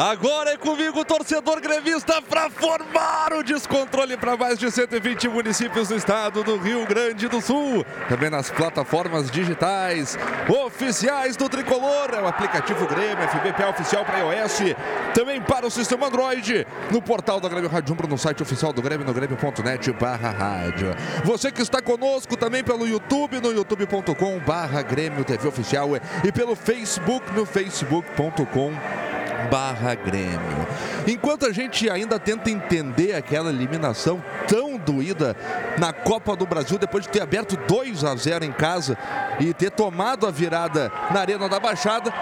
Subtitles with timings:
[0.00, 5.94] Agora é comigo, torcedor gremista, para formar o descontrole para mais de 120 municípios do
[5.94, 7.84] estado do Rio Grande do Sul.
[8.08, 10.18] Também nas plataformas digitais
[10.48, 12.14] oficiais do Tricolor.
[12.14, 14.74] É o aplicativo Grêmio, FBPA oficial para iOS.
[15.12, 16.66] Também para o sistema Android.
[16.90, 20.96] No portal da Grêmio Rádio Umbro, no site oficial do Grêmio, no grêmio.net barra rádio.
[21.24, 25.90] Você que está conosco também pelo YouTube, no youtube.com barra Grêmio TV Oficial
[26.24, 29.09] e pelo Facebook, no facebook.com
[29.48, 30.66] barra Grêmio.
[31.06, 35.36] Enquanto a gente ainda tenta entender aquela eliminação tão doída
[35.78, 38.96] na Copa do Brasil, depois de ter aberto 2 a 0 em casa
[39.38, 42.12] e ter tomado a virada na Arena da Baixada,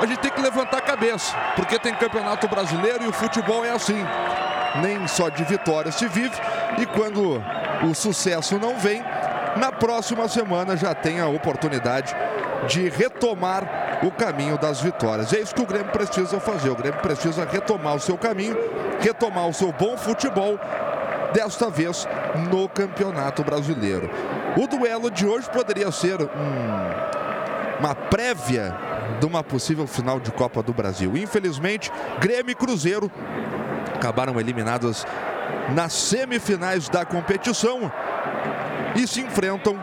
[0.00, 3.70] a gente tem que levantar a cabeça, porque tem Campeonato Brasileiro e o futebol é
[3.70, 3.98] assim.
[4.82, 6.36] Nem só de vitória se vive,
[6.78, 7.42] e quando
[7.82, 9.02] o sucesso não vem,
[9.56, 12.14] na próxima semana já tem a oportunidade
[12.66, 15.32] de retomar o caminho das vitórias.
[15.32, 16.70] É isso que o Grêmio precisa fazer.
[16.70, 18.56] O Grêmio precisa retomar o seu caminho,
[19.00, 20.58] retomar o seu bom futebol,
[21.32, 22.06] desta vez
[22.50, 24.10] no Campeonato Brasileiro.
[24.56, 28.74] O duelo de hoje poderia ser um, uma prévia
[29.20, 31.16] de uma possível final de Copa do Brasil.
[31.16, 33.10] Infelizmente, Grêmio e Cruzeiro
[33.94, 35.06] acabaram eliminados
[35.74, 37.90] nas semifinais da competição
[38.94, 39.78] e se enfrentam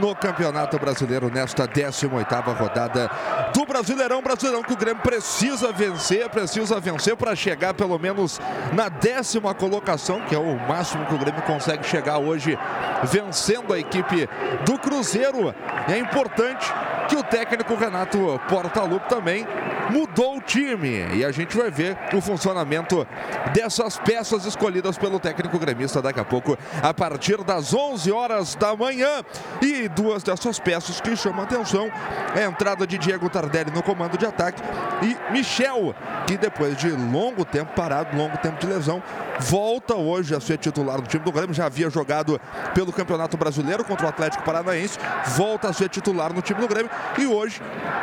[0.00, 3.10] no Campeonato Brasileiro nesta 18ª rodada
[3.52, 4.22] do Brasileirão.
[4.22, 8.40] Brasileirão que o Grêmio precisa vencer, precisa vencer para chegar pelo menos
[8.72, 12.58] na décima colocação, que é o máximo que o Grêmio consegue chegar hoje,
[13.04, 14.28] vencendo a equipe
[14.64, 15.54] do Cruzeiro.
[15.88, 16.72] É importante
[17.08, 19.46] que o técnico Renato Portaluppi também
[19.90, 23.06] mudou o time e a gente vai ver o funcionamento
[23.52, 28.74] dessas peças escolhidas pelo técnico gremista daqui a pouco, a partir das 11 horas da
[28.74, 29.22] manhã.
[29.60, 31.90] E duas dessas peças que chamam a atenção
[32.34, 34.62] é a entrada de Diego Tardelli no comando de ataque
[35.02, 35.94] e Michel,
[36.26, 39.02] que depois de longo tempo parado, longo tempo de lesão,
[39.40, 41.54] volta hoje a ser titular do time do Grêmio.
[41.54, 42.40] Já havia jogado
[42.74, 44.98] pelo Campeonato Brasileiro contra o Atlético Paranaense,
[45.36, 47.60] volta a ser titular no time do Grêmio e hoje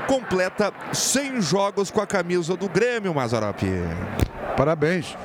[0.07, 3.63] completa 100 jogos com a camisa do Grêmio, Mazarop.
[4.57, 5.17] Parabéns.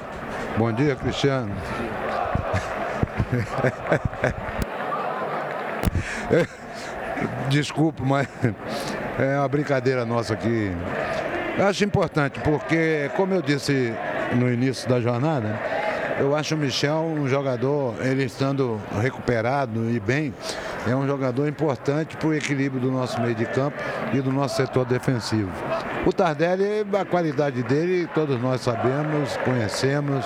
[0.57, 1.53] Bom dia, Cristiano.
[7.49, 8.29] Desculpa, mas
[9.19, 10.71] é uma brincadeira nossa aqui.
[11.59, 13.93] Eu acho importante, porque, como eu disse
[14.35, 15.59] no início da jornada,
[16.19, 20.33] eu acho o Michel um jogador, ele estando recuperado e bem,
[20.87, 23.77] é um jogador importante para o equilíbrio do nosso meio de campo
[24.13, 25.51] e do nosso setor defensivo.
[26.07, 30.25] O Tardelli, a qualidade dele, todos nós sabemos, conhecemos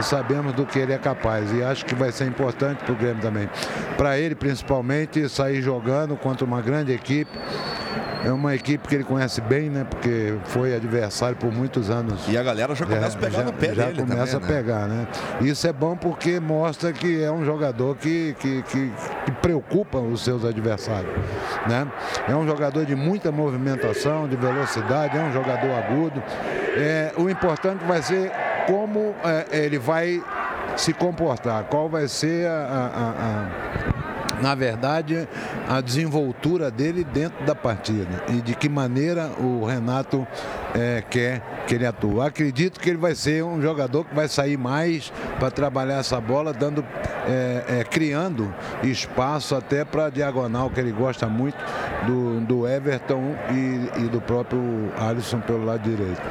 [0.00, 1.52] e sabemos do que ele é capaz.
[1.52, 3.48] E acho que vai ser importante para o Grêmio também.
[3.96, 7.30] Para ele, principalmente, sair jogando contra uma grande equipe
[8.24, 9.86] é uma equipe que ele conhece bem, né?
[9.88, 12.20] Porque foi adversário por muitos anos.
[12.28, 14.62] E a galera já começa a pegar já, no pé já dele começa também, a
[14.62, 15.08] pegar, né?
[15.40, 18.92] Isso é bom porque mostra que é um jogador que, que, que,
[19.24, 21.12] que preocupa os seus adversários,
[21.66, 21.86] né?
[22.28, 26.22] É um jogador de muita movimentação, de velocidade, é um jogador agudo.
[26.76, 28.30] É, o importante vai ser
[28.70, 30.22] como é, ele vai
[30.76, 35.28] se comportar, qual vai ser a, a, a na verdade,
[35.68, 40.26] a desenvoltura dele dentro da partida e de que maneira o Renato
[40.74, 42.20] é, quer que ele atue.
[42.20, 46.52] Acredito que ele vai ser um jogador que vai sair mais para trabalhar essa bola,
[46.52, 46.82] dando,
[47.28, 51.58] é, é, criando espaço até para a diagonal, que ele gosta muito
[52.06, 54.60] do, do Everton e, e do próprio
[54.96, 56.22] Alisson pelo lado direito.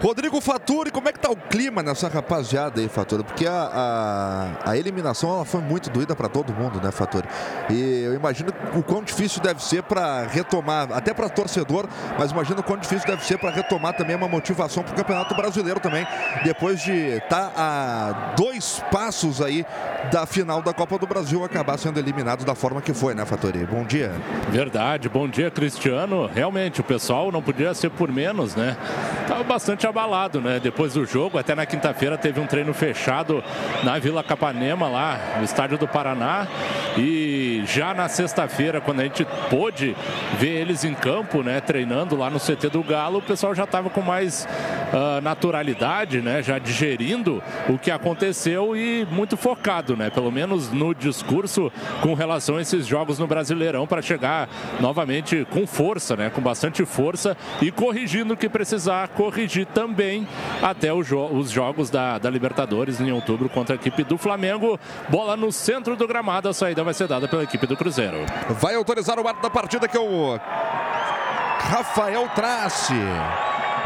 [0.00, 3.24] Rodrigo Faturi, como é que tá o clima nessa rapaziada aí, Faturi?
[3.24, 3.52] Porque a,
[4.64, 7.26] a, a eliminação ela foi muito doída para todo mundo, né, Faturi?
[7.70, 12.60] E eu imagino o quão difícil deve ser para retomar, até para torcedor, mas imagino
[12.60, 16.06] o quão difícil deve ser para retomar também uma motivação para o Campeonato Brasileiro também,
[16.44, 19.64] depois de estar tá a dois passos aí
[20.12, 23.64] da final da Copa do Brasil acabar sendo eliminado da forma que foi, né, Faturi?
[23.64, 24.12] Bom dia.
[24.50, 26.30] Verdade, bom dia, Cristiano.
[26.32, 28.76] Realmente, o pessoal não podia ser por menos, né?
[29.26, 30.60] Tava bastante abalado, né?
[30.60, 33.42] Depois do jogo, até na quinta-feira teve um treino fechado
[33.82, 36.46] na Vila Capanema, lá no estádio do Paraná.
[36.96, 37.35] E
[37.66, 39.96] já na sexta-feira, quando a gente pôde
[40.38, 43.90] ver eles em campo, né, treinando lá no CT do Galo, o pessoal já estava
[43.90, 44.46] com mais
[44.92, 50.94] uh, naturalidade, né, já digerindo o que aconteceu e muito focado, né, pelo menos no
[50.94, 54.48] discurso com relação a esses jogos no Brasileirão para chegar
[54.80, 60.26] novamente com força, né, com bastante força e corrigindo o que precisar corrigir também
[60.62, 64.78] até jo os jogos da, da Libertadores em outubro contra a equipe do Flamengo.
[65.08, 68.26] Bola no centro do gramado, a saída vai ser dada pela equipe do Cruzeiro.
[68.50, 70.36] Vai autorizar o ato da partida que é o
[71.60, 72.94] Rafael Trace.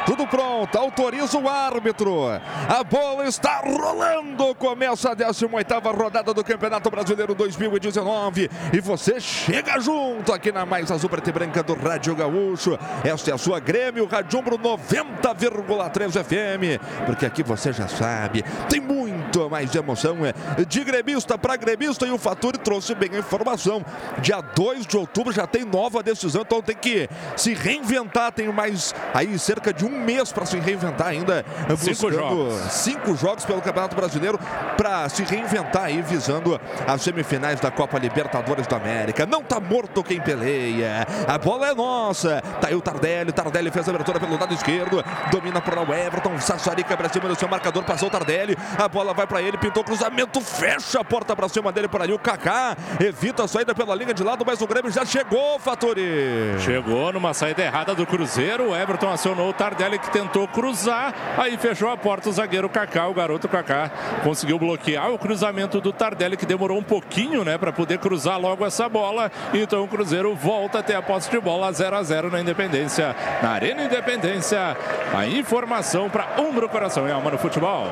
[0.07, 2.27] Tudo pronto, autoriza o árbitro.
[2.69, 4.55] A bola está rolando.
[4.55, 5.49] Começa a 18
[5.95, 8.51] rodada do Campeonato Brasileiro 2019.
[8.73, 12.79] E você chega junto aqui na Mais Azul Preta e Branca do Rádio Gaúcho.
[13.05, 17.05] Esta é a sua Grêmio, Radiumbro 90,3 FM.
[17.07, 22.07] Porque aqui você já sabe, tem muito mais emoção é, de gremista para gremista.
[22.07, 23.85] E o Faturi trouxe bem a informação.
[24.19, 28.33] Dia 2 de outubro já tem nova decisão, então tem que se reinventar.
[28.33, 31.45] Tem mais aí cerca de um mês para se reinventar ainda.
[31.79, 32.55] Cinco jogos.
[32.71, 34.39] cinco jogos pelo Campeonato Brasileiro
[34.77, 39.27] para se reinventar aí, visando as semifinais da Copa Libertadores da América.
[39.27, 41.07] Não tá morto quem peleia.
[41.27, 42.43] A bola é nossa.
[42.61, 43.33] Tá aí o Tardelli.
[43.33, 45.05] Tardelli fez a abertura pelo lado esquerdo.
[45.31, 46.39] Domina para o Everton.
[46.39, 47.83] Sassarica para cima do seu marcador.
[47.83, 48.57] Passou o Tardelli.
[48.79, 49.59] A bola vai para ele.
[49.59, 50.41] Pintou cruzamento.
[50.41, 52.13] Fecha a porta para cima dele por ali.
[52.13, 56.55] O Kaká evita a saída pela linha de lado, mas o Grêmio já chegou, Faturi.
[56.61, 58.71] Chegou numa saída errada do Cruzeiro.
[58.71, 61.15] O Everton acionou o Tardelli que tentou cruzar.
[61.39, 63.09] Aí fechou a porta o zagueiro Kaká.
[63.09, 63.91] O garoto Kaká
[64.23, 68.67] conseguiu bloquear o cruzamento do Tardelli que demorou um pouquinho, né, para poder cruzar logo
[68.67, 69.31] essa bola.
[69.55, 73.51] Então o Cruzeiro volta até a posse de bola 0 a 0 na Independência, na
[73.51, 74.77] Arena Independência.
[75.15, 77.87] A informação para Umbro Coração e Alma no futebol.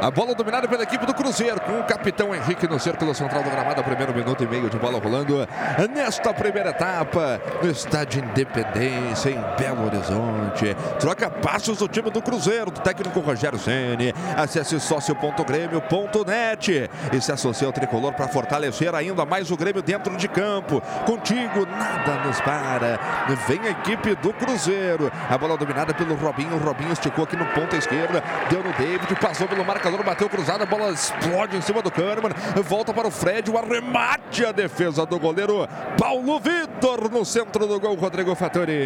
[0.00, 3.50] A bola dominada pela equipe do Cruzeiro, com o capitão Henrique no círculo central do
[3.50, 3.82] gramado.
[3.82, 5.44] Primeiro minuto e meio de bola rolando
[5.92, 10.76] nesta primeira etapa, no estádio Independência, em Belo Horizonte.
[11.00, 14.14] Troca passos do time do Cruzeiro, do técnico Rogério Ceni.
[14.36, 20.28] Acesse sócio.grêmio.net e se associe ao tricolor para fortalecer ainda mais o Grêmio dentro de
[20.28, 20.80] campo.
[21.06, 23.00] Contigo, nada nos para.
[23.48, 25.10] Vem a equipe do Cruzeiro.
[25.28, 26.54] A bola dominada pelo Robinho.
[26.54, 30.28] O Robinho esticou aqui no ponta esquerda, deu no David, passou pelo marcador marcador bateu
[30.28, 32.30] cruzada, a bola explode em cima do Kahneman,
[32.62, 35.66] volta para o Fred, o arremate, a defesa do goleiro
[35.98, 38.76] Paulo Vitor no centro do gol, Rodrigo Fattori.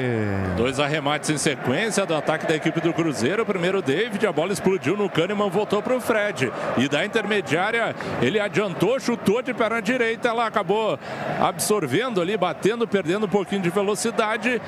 [0.56, 4.96] Dois arremates em sequência do ataque da equipe do Cruzeiro, primeiro David, a bola explodiu
[4.96, 10.28] no Kahneman, voltou para o Fred, e da intermediária ele adiantou, chutou de perna direita,
[10.28, 10.98] ela acabou
[11.40, 14.62] absorvendo ali, batendo, perdendo um pouquinho de velocidade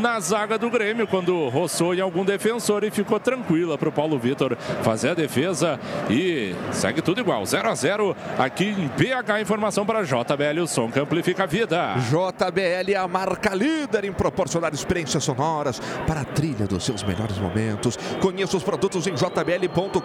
[0.00, 4.18] na zaga do Grêmio, quando roçou em algum defensor e ficou tranquila para o Paulo
[4.18, 9.40] Vitor fazer a defesa e segue tudo igual, 0 a 0 aqui em BH.
[9.40, 11.94] Informação para JBL, o som que amplifica a vida.
[12.08, 17.38] JBL é a marca líder em proporcionar experiências sonoras para a trilha dos seus melhores
[17.38, 17.98] momentos.
[18.20, 20.04] Conheça os produtos em jbl.com.br.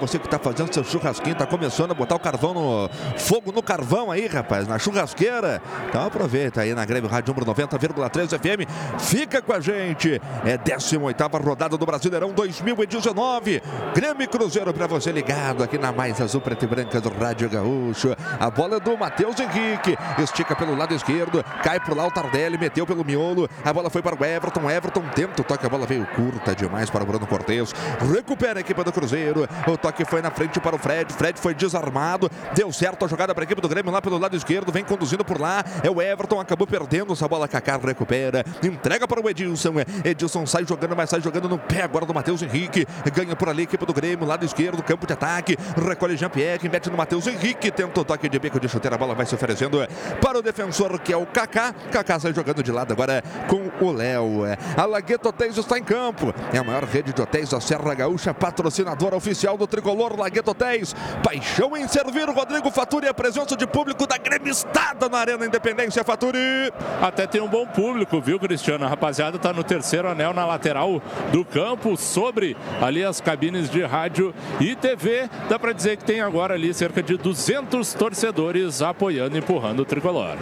[0.00, 3.62] Você que está fazendo seu churrasquinho, está começando a botar o carvão no fogo no
[3.62, 5.62] carvão aí, rapaz, na churrasqueira.
[5.88, 9.00] Então aproveita aí na Grêmio Rádio número 90,3 FM.
[9.00, 10.20] Fica com a gente.
[10.44, 13.62] É 18 rodada do Brasileirão 2019.
[14.02, 18.16] Grêmio Cruzeiro para você ligado aqui na mais azul preta e branca do Rádio Gaúcho.
[18.40, 19.96] A bola é do Matheus Henrique.
[20.20, 21.44] Estica pelo lado esquerdo.
[21.62, 22.58] Cai pro lá o Tardelli.
[22.58, 23.48] Meteu pelo miolo.
[23.64, 24.68] A bola foi para o Everton.
[24.68, 25.64] Everton tenta o toque.
[25.64, 27.72] A bola veio curta demais para o Bruno Cortes.
[28.12, 29.48] Recupera a equipe do Cruzeiro.
[29.68, 31.12] O toque foi na frente para o Fred.
[31.12, 32.28] Fred foi desarmado.
[32.56, 34.72] Deu certo a jogada para a equipe do Grêmio lá pelo lado esquerdo.
[34.72, 35.64] Vem conduzindo por lá.
[35.80, 36.40] É o Everton.
[36.40, 37.46] Acabou perdendo essa bola.
[37.46, 38.44] Kaká recupera.
[38.64, 39.74] Entrega para o Edilson.
[40.04, 42.84] Edilson sai jogando, mas sai jogando no pé agora do Matheus Henrique.
[43.14, 45.56] Ganha por ali a equipe do do Grêmio, lado esquerdo, campo de ataque.
[45.76, 49.14] Recolhe Jean-Pierre, mete no Matheus Henrique, tenta o toque de bico de chuteira, a bola
[49.14, 49.86] vai se oferecendo
[50.20, 51.74] para o defensor que é o Kaká.
[51.90, 54.42] Kaká sai jogando de lado agora com o Léo.
[54.76, 56.34] A Lagueto Hotéis está em campo.
[56.52, 60.94] É a maior rede de hotéis da Serra Gaúcha, patrocinadora oficial do tricolor Lagueto Hotéis.
[61.22, 66.72] Paixão em servir Rodrigo Faturi, a presença de público da gremistada na Arena Independência Faturi.
[67.00, 68.84] Até tem um bom público, viu, Cristiano?
[68.84, 73.81] A rapaziada está no terceiro anel na lateral do campo, sobre ali as cabines de
[73.84, 75.28] rádio e TV.
[75.48, 79.84] Dá para dizer que tem agora ali cerca de 200 torcedores apoiando e empurrando o
[79.84, 80.36] tricolor.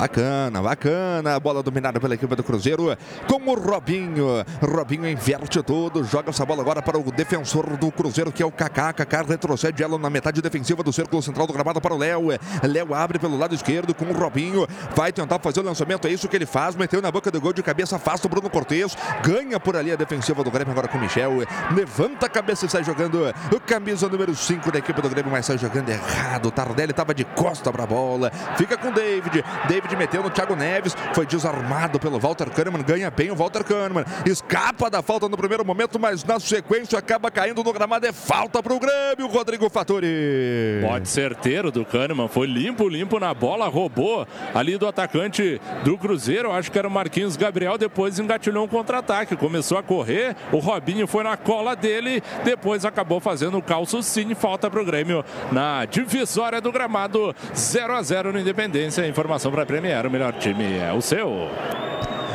[0.00, 1.38] Bacana, bacana.
[1.38, 4.42] Bola dominada pela equipe do Cruzeiro com o Robinho.
[4.62, 8.50] Robinho inverte tudo, joga essa bola agora para o defensor do Cruzeiro, que é o
[8.50, 8.94] Kaká.
[8.94, 12.28] Kaká retrocede ela na metade defensiva do círculo central do gramado para o Léo.
[12.62, 14.66] Léo abre pelo lado esquerdo com o Robinho.
[14.96, 16.74] Vai tentar fazer o lançamento, é isso que ele faz.
[16.74, 18.96] Meteu na boca do gol de cabeça, afasta o Bruno Cortes.
[19.22, 21.40] Ganha por ali a defensiva do Grêmio agora com o Michel.
[21.76, 23.18] Levanta a cabeça e sai jogando.
[23.54, 26.50] O camisa número 5 da equipe do Grêmio, mas sai jogando errado.
[26.50, 28.32] Tardelli estava de costa para a bola.
[28.56, 29.44] Fica com o David.
[29.68, 34.04] David meteu no Thiago Neves, foi desarmado pelo Walter Kahneman, ganha bem o Walter Kahneman,
[34.26, 38.62] escapa da falta no primeiro momento, mas na sequência acaba caindo no gramado, é falta
[38.62, 40.80] para o Grêmio, Rodrigo Fattori.
[40.82, 46.52] Pode certeiro do Kahneman, foi limpo, limpo na bola, roubou ali do atacante do Cruzeiro,
[46.52, 51.06] acho que era o Marquinhos Gabriel, depois engatilhou um contra-ataque, começou a correr, o Robinho
[51.06, 55.84] foi na cola dele, depois acabou fazendo o calço sim, falta para o Grêmio na
[55.84, 60.92] divisória do gramado, 0 a 0 no Independência, informação para Premier, o melhor time é
[60.92, 61.48] o seu.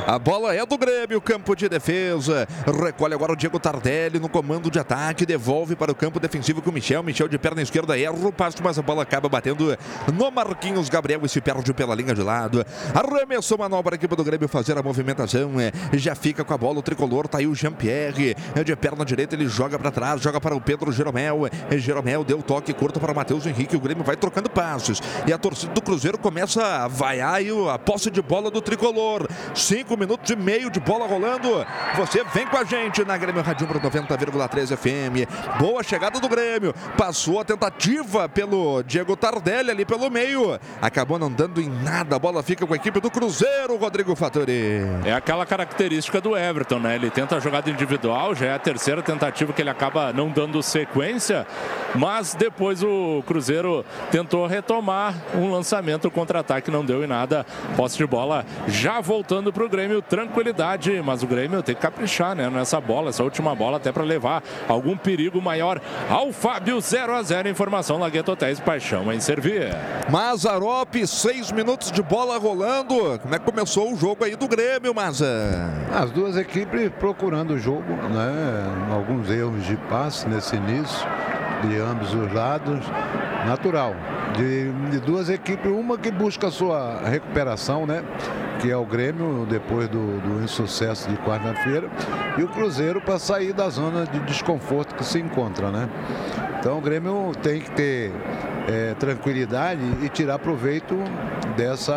[0.07, 2.47] A bola é do Grêmio, campo de defesa.
[2.83, 5.25] Recolhe agora o Diego Tardelli no comando de ataque.
[5.25, 7.01] Devolve para o campo defensivo com o Michel.
[7.01, 9.75] Michel de perna esquerda erra o passo, mas a bola acaba batendo
[10.13, 12.63] no Marquinhos Gabriel e se perde pela linha de lado.
[12.93, 15.53] Arremessou manobra aqui para o Grêmio fazer a movimentação.
[15.93, 17.27] Já fica com a bola o tricolor.
[17.27, 18.35] Tá aí o Jean-Pierre.
[18.63, 21.49] De perna direita ele joga para trás, joga para o Pedro Jeromel.
[21.71, 23.75] Jeromel deu toque curto para o Matheus Henrique.
[23.75, 25.01] O Grêmio vai trocando passos.
[25.25, 27.41] E a torcida do Cruzeiro começa a vaiar
[27.73, 29.27] a posse de bola do tricolor.
[29.55, 31.65] Cinco minutos e meio de bola rolando.
[31.95, 35.59] Você vem com a gente na Grêmio Rádio para 90,3 FM.
[35.59, 36.73] Boa chegada do Grêmio.
[36.97, 40.59] Passou a tentativa pelo Diego Tardelli ali pelo meio.
[40.81, 42.15] Acabou não dando em nada.
[42.15, 44.81] A bola fica com a equipe do Cruzeiro, Rodrigo Fattori.
[45.05, 46.95] É aquela característica do Everton, né?
[46.95, 50.61] Ele tenta a jogada individual, já é a terceira tentativa que ele acaba não dando
[50.63, 51.45] sequência,
[51.93, 57.45] mas depois o Cruzeiro tentou retomar um lançamento, contra-ataque não deu em nada.
[57.75, 62.35] Posse de bola já voltando para o Grêmio, tranquilidade, mas o Grêmio tem que caprichar,
[62.35, 62.49] né?
[62.49, 67.21] Nessa bola, essa última bola, até para levar algum perigo maior ao Fábio 0 a
[67.21, 69.69] 0 Informação Lagueto Hotéis Paixão em servir.
[70.09, 73.19] Mazarop, seis minutos de bola rolando.
[73.19, 75.25] Como é que começou o jogo aí do Grêmio, Maza?
[75.93, 78.93] As duas equipes procurando o jogo, né?
[78.93, 81.07] Alguns erros de passe nesse início
[81.67, 82.79] de ambos os lados.
[83.45, 83.95] Natural.
[84.35, 88.03] De, de, duas equipes, uma que busca a sua recuperação, né?
[88.59, 91.89] Que é o Grêmio, depois do, do insucesso de quarta-feira,
[92.37, 95.89] e o Cruzeiro para sair da zona de desconforto que se encontra, né?
[96.59, 98.11] Então o Grêmio tem que ter
[98.67, 100.95] é, tranquilidade e tirar proveito
[101.55, 101.93] dessa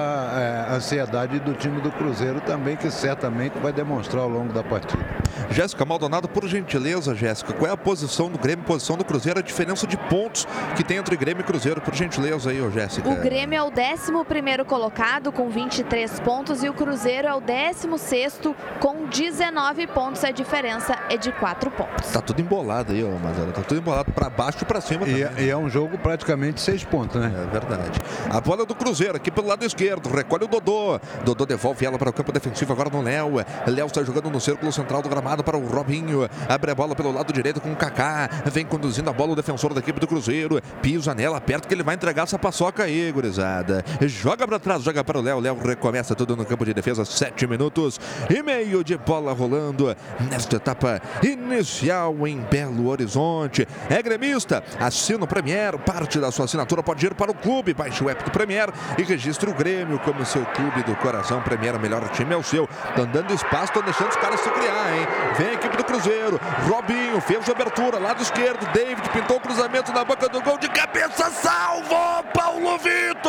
[0.69, 5.03] é, ansiedade do time do Cruzeiro também, que certamente vai demonstrar ao longo da partida.
[5.51, 9.43] Jéssica Maldonado, por gentileza, Jéssica, qual é a posição do Grêmio, posição do Cruzeiro, a
[9.43, 13.09] diferença de pontos que tem entre Grêmio e Cruzeiro, por gentileza aí, ô Jéssica.
[13.09, 18.41] O Grêmio é o 11 colocado com 23 pontos e o Cruzeiro é o 16
[18.81, 20.25] com 19 pontos.
[20.25, 22.11] A diferença é de 4 pontos.
[22.11, 25.23] Tá tudo embolado aí, ô Mazara, tá tudo embolado para baixo e para cima e,
[25.23, 25.43] também.
[25.45, 27.33] É, e é um jogo praticamente 6 pontos, né?
[27.35, 28.01] É verdade.
[28.31, 30.99] A bola do Cruzeiro aqui pelo lado esquerdo, recolhe o Dodô.
[31.25, 33.37] Dodô devolve ela para o campo defensivo agora no Léo.
[33.67, 36.29] Léo está jogando no círculo central do gramado para o Robinho.
[36.49, 38.29] Abre a bola pelo lado direito com o Kaká.
[38.47, 40.61] Vem conduzindo a bola o defensor da equipe do Cruzeiro.
[40.81, 43.85] Pisa nela, perto que ele vai entregar essa paçoca aí, gurizada.
[44.03, 45.41] Joga para trás, joga para o Léo.
[45.41, 47.05] Léo recomeça tudo no campo de defesa.
[47.05, 49.95] Sete minutos e meio de bola rolando
[50.31, 53.67] nesta etapa inicial em Belo Horizonte.
[53.91, 55.79] É gremista, assina o Premier.
[55.79, 57.75] Parte da sua assinatura pode ir para o clube.
[57.75, 61.43] Baixe o app do Premier e registre o Grêmio como seu clube do coração.
[61.43, 62.69] Premier, o melhor time é o seu.
[62.89, 65.07] Estão dando espaço, estão deixando os caras se criar, hein?
[65.37, 66.41] Vem a equipe do Cruzeiro.
[66.69, 68.67] Robinho fez a abertura, lado esquerdo.
[68.73, 71.08] David pintou o cruzamento na boca do gol de cabeça.
[71.17, 73.29] Salvo Paulo Vitor!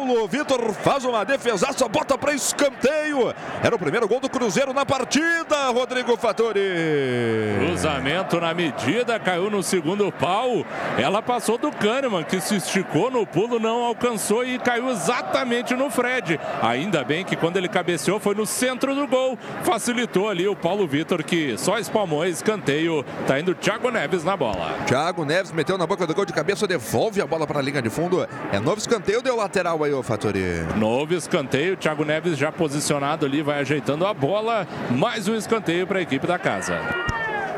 [0.00, 3.34] Paulo Vitor faz uma defesaça, bota para escanteio.
[3.62, 6.58] Era o primeiro gol do Cruzeiro na partida, Rodrigo Fattori.
[7.58, 10.64] Cruzamento na medida, caiu no segundo pau.
[10.96, 15.90] Ela passou do Kahneman, que se esticou no pulo, não alcançou e caiu exatamente no
[15.90, 16.40] Fred.
[16.62, 19.38] Ainda bem que quando ele cabeceou foi no centro do gol.
[19.64, 23.04] Facilitou ali o Paulo Vitor, que só espalmou escanteio.
[23.26, 24.78] Tá indo Thiago Neves na bola.
[24.86, 27.82] Thiago Neves meteu na boca do gol de cabeça, devolve a bola para a linha
[27.82, 28.26] de fundo.
[28.50, 30.64] É novo escanteio, deu lateral aí, o Fatori.
[30.76, 34.66] Novo escanteio, Thiago Neves já posicionado ali, vai ajeitando a bola.
[34.90, 36.78] Mais um escanteio para a equipe da casa.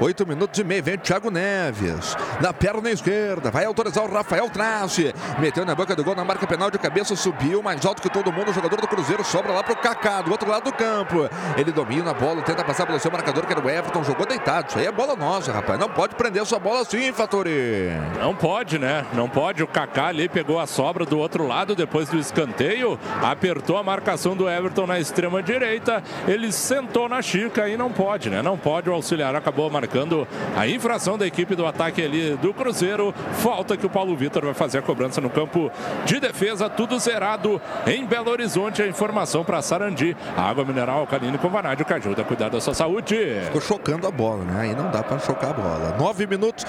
[0.02, 2.16] Oito minutos e meio, vem o Thiago Neves.
[2.40, 5.14] Na perna esquerda, vai autorizar o Rafael Trace.
[5.38, 8.32] Meteu na boca do gol na marca penal de cabeça, subiu mais alto que todo
[8.32, 8.50] mundo.
[8.50, 11.30] O jogador do Cruzeiro sobra lá pro Kaká, do outro lado do campo.
[11.56, 14.02] Ele domina a bola, tenta passar pelo seu marcador, que era o Everton.
[14.02, 14.70] Jogou deitado.
[14.70, 15.78] Isso aí é bola nossa, rapaz.
[15.78, 17.92] Não pode prender sua bola assim, Fatori.
[18.18, 19.06] Não pode, né?
[19.12, 19.62] Não pode.
[19.62, 22.98] O Kaká ali pegou a sobra do outro lado depois do escanteio.
[23.22, 26.02] Apertou a marcação do Everton na extrema direita.
[26.26, 28.40] Ele sentou na chica e não pode, né?
[28.40, 28.88] Não pode.
[28.88, 30.26] O auxiliar acabou marcando
[30.56, 33.14] a infração da equipe do ataque ali do Cruzeiro.
[33.34, 35.70] Falta que o Paulo Vitor vai fazer a cobrança no campo
[36.04, 36.70] de defesa.
[36.70, 38.82] Tudo zerado em Belo Horizonte.
[38.82, 40.16] A informação para Sarandi.
[40.36, 43.16] Água mineral alcalina com vanádio que ajuda a cuidar da sua saúde.
[43.44, 44.62] Ficou chocando a bola, né?
[44.62, 45.96] Aí não dá para chocar a bola.
[45.98, 46.64] Nove minutos.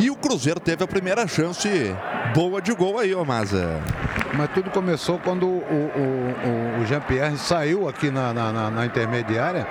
[0.00, 1.68] E o Cruzeiro teve a primeira chance
[2.32, 3.80] boa de gol aí, ô Maza.
[4.34, 8.86] Mas tudo começou quando o, o, o, o Jean-Pierre saiu aqui na, na, na, na
[8.86, 9.66] intermediária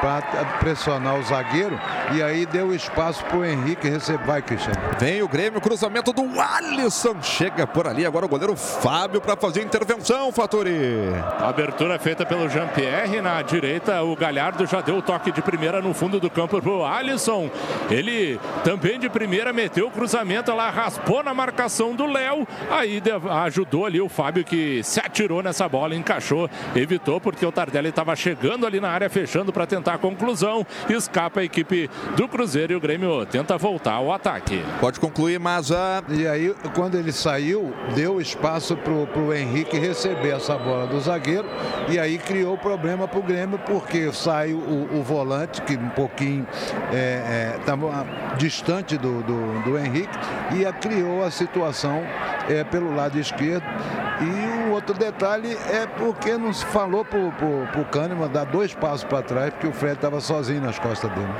[0.00, 0.22] para
[0.58, 1.78] pressionar o zagueiro
[2.12, 4.24] e aí deu espaço para o Henrique receber.
[4.24, 4.80] Vai, Cristiano.
[4.98, 7.22] Vem o Grêmio, cruzamento do Alisson.
[7.22, 10.74] Chega por ali agora o goleiro Fábio para fazer a intervenção, Faturi.
[11.38, 14.02] Abertura feita pelo Jean-Pierre na direita.
[14.02, 17.50] O Galhardo já deu o toque de primeira no fundo do campo para o Alisson.
[17.90, 22.46] Ele também de primeira meteu o cruzamento, ela raspou na marcação do Léo.
[22.70, 23.02] Aí
[23.44, 28.16] ajudou ali o Fábio que se atirou nessa bola, encaixou, evitou porque o Tardelli estava
[28.16, 30.66] chegando ali na área, fechando para tentar a conclusão.
[30.88, 34.62] Escapa a equipe do Cruzeiro e o Grêmio tenta voltar ao ataque.
[34.80, 36.02] Pode concluir, Maza.
[36.08, 41.48] E aí, quando ele saiu, deu espaço para o Henrique receber essa bola do zagueiro
[41.88, 46.46] e aí criou problema para o Grêmio porque sai o, o, volante, que um pouquinho
[47.58, 50.16] estava é, é, distante do, do, do, Henrique,
[50.52, 52.02] e a, criou a situação
[52.48, 53.64] é, pelo lado esquerdo.
[54.20, 59.04] E o outro detalhe é porque não se falou para o Kahneman dar dois passos
[59.04, 61.32] para trás, porque o Fred estava sozinho nas costas dele.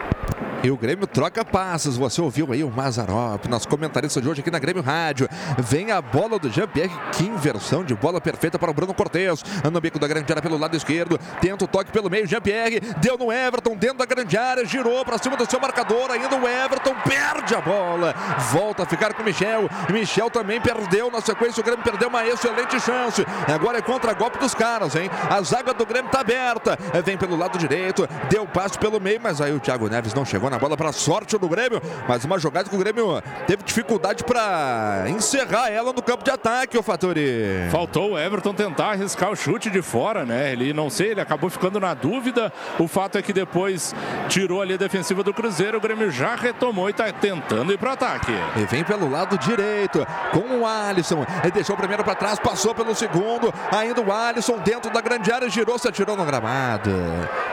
[0.63, 1.97] E o Grêmio troca passes.
[1.97, 5.27] Você ouviu aí o Mazarop, nosso comentarista de hoje aqui na Grêmio Rádio.
[5.59, 6.93] Vem a bola do Jean-Pierre.
[7.13, 9.43] Que inversão de bola perfeita para o Bruno Cortes.
[9.73, 11.19] No bico da grande área pelo lado esquerdo.
[11.41, 12.27] Tenta o toque pelo meio.
[12.27, 14.67] Jean-Pierre deu no Everton dentro da grande área.
[14.67, 16.11] Girou para cima do seu marcador.
[16.11, 18.15] Ainda o Everton perde a bola.
[18.53, 19.67] Volta a ficar com o Michel.
[19.89, 21.63] Michel também perdeu na sequência.
[21.63, 23.25] O Grêmio perdeu uma excelente chance.
[23.49, 25.11] Agora é contra-golpe dos caras, hein?
[25.31, 26.79] A zaga do Grêmio está aberta.
[27.03, 28.07] Vem pelo lado direito.
[28.29, 31.39] Deu passe pelo meio, mas aí o Thiago Neves não chegou na bola para sorte
[31.39, 36.25] do Grêmio, mas uma jogada que o Grêmio teve dificuldade para encerrar ela no campo
[36.25, 37.69] de ataque, o Fatori.
[37.71, 40.53] Faltou o Everton tentar arriscar o chute de fora, né?
[40.53, 42.53] Ele não sei, ele acabou ficando na dúvida.
[42.79, 43.95] O fato é que depois
[44.29, 47.91] tirou ali a defensiva do Cruzeiro, o Grêmio já retomou e está tentando ir para
[47.91, 48.33] o ataque.
[48.57, 51.25] E vem pelo lado direito com o Alisson.
[51.43, 53.53] Ele deixou o primeiro para trás, passou pelo segundo.
[53.71, 56.91] Ainda o Alisson dentro da grande área girou, se atirou no gramado.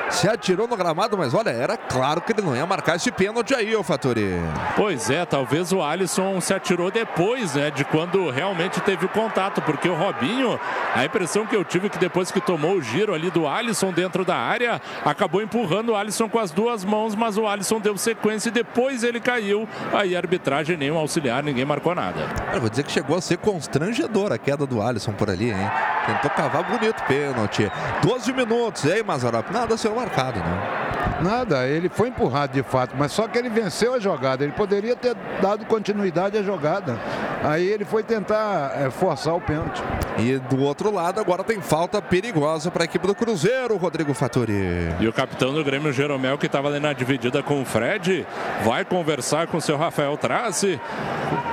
[0.10, 3.54] Se atirou no gramado, mas olha, era claro que ele não ia marcar esse pênalti
[3.54, 4.40] aí, o Fatori.
[4.76, 9.62] Pois é, talvez o Alisson se atirou depois, né, de quando realmente teve o contato,
[9.62, 10.60] porque o Robinho,
[10.96, 13.92] a impressão que eu tive é que depois que tomou o giro ali do Alisson
[13.92, 17.98] dentro da área, acabou empurrando o Alisson com as duas mãos, mas o Alisson deu
[17.98, 19.68] sequência e depois ele caiu.
[19.94, 22.28] Aí a arbitragem, nenhum auxiliar, ninguém marcou nada.
[22.54, 25.72] Eu vou dizer que chegou a ser constrangedor a queda do Alisson por ali, hein?
[26.06, 27.70] Tentou cavar bonito pênalti.
[28.02, 29.52] 12 minutos, hein, Mazarop?
[29.52, 30.88] Nada a ser marcado, né?
[31.22, 34.44] Nada, ele foi empurrado de fato, mas só que ele venceu a jogada.
[34.44, 36.98] Ele poderia ter dado continuidade à jogada.
[37.44, 39.82] Aí ele foi tentar é, forçar o pênalti.
[40.18, 44.54] E do outro lado, agora tem falta perigosa para a equipe do Cruzeiro, Rodrigo Fattori.
[45.00, 48.26] E o capitão do Grêmio, Jeromel, que estava ali na dividida com o Fred,
[48.64, 50.80] vai conversar com o seu Rafael Trace,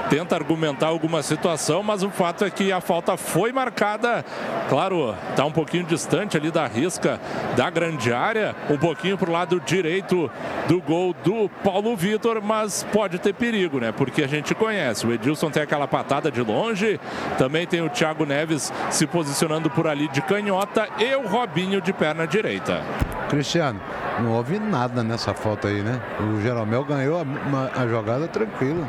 [0.09, 4.25] tenta argumentar alguma situação, mas o fato é que a falta foi marcada.
[4.69, 7.21] Claro, está um pouquinho distante ali da risca
[7.57, 10.31] da grande área, um pouquinho para o lado direito
[10.69, 13.93] do gol do Paulo Vitor, mas pode ter perigo, né?
[13.93, 15.07] Porque a gente conhece.
[15.07, 17.01] O Edilson tem aquela patada de longe,
[17.39, 21.93] também tem o Thiago Neves se posicionando por ali de canhota e o Robinho de
[21.93, 22.83] perna direita.
[23.29, 23.81] Cristiano,
[24.21, 26.01] não houve nada nessa falta aí, né?
[26.21, 28.87] O Jeromel ganhou a, a jogada tranquila.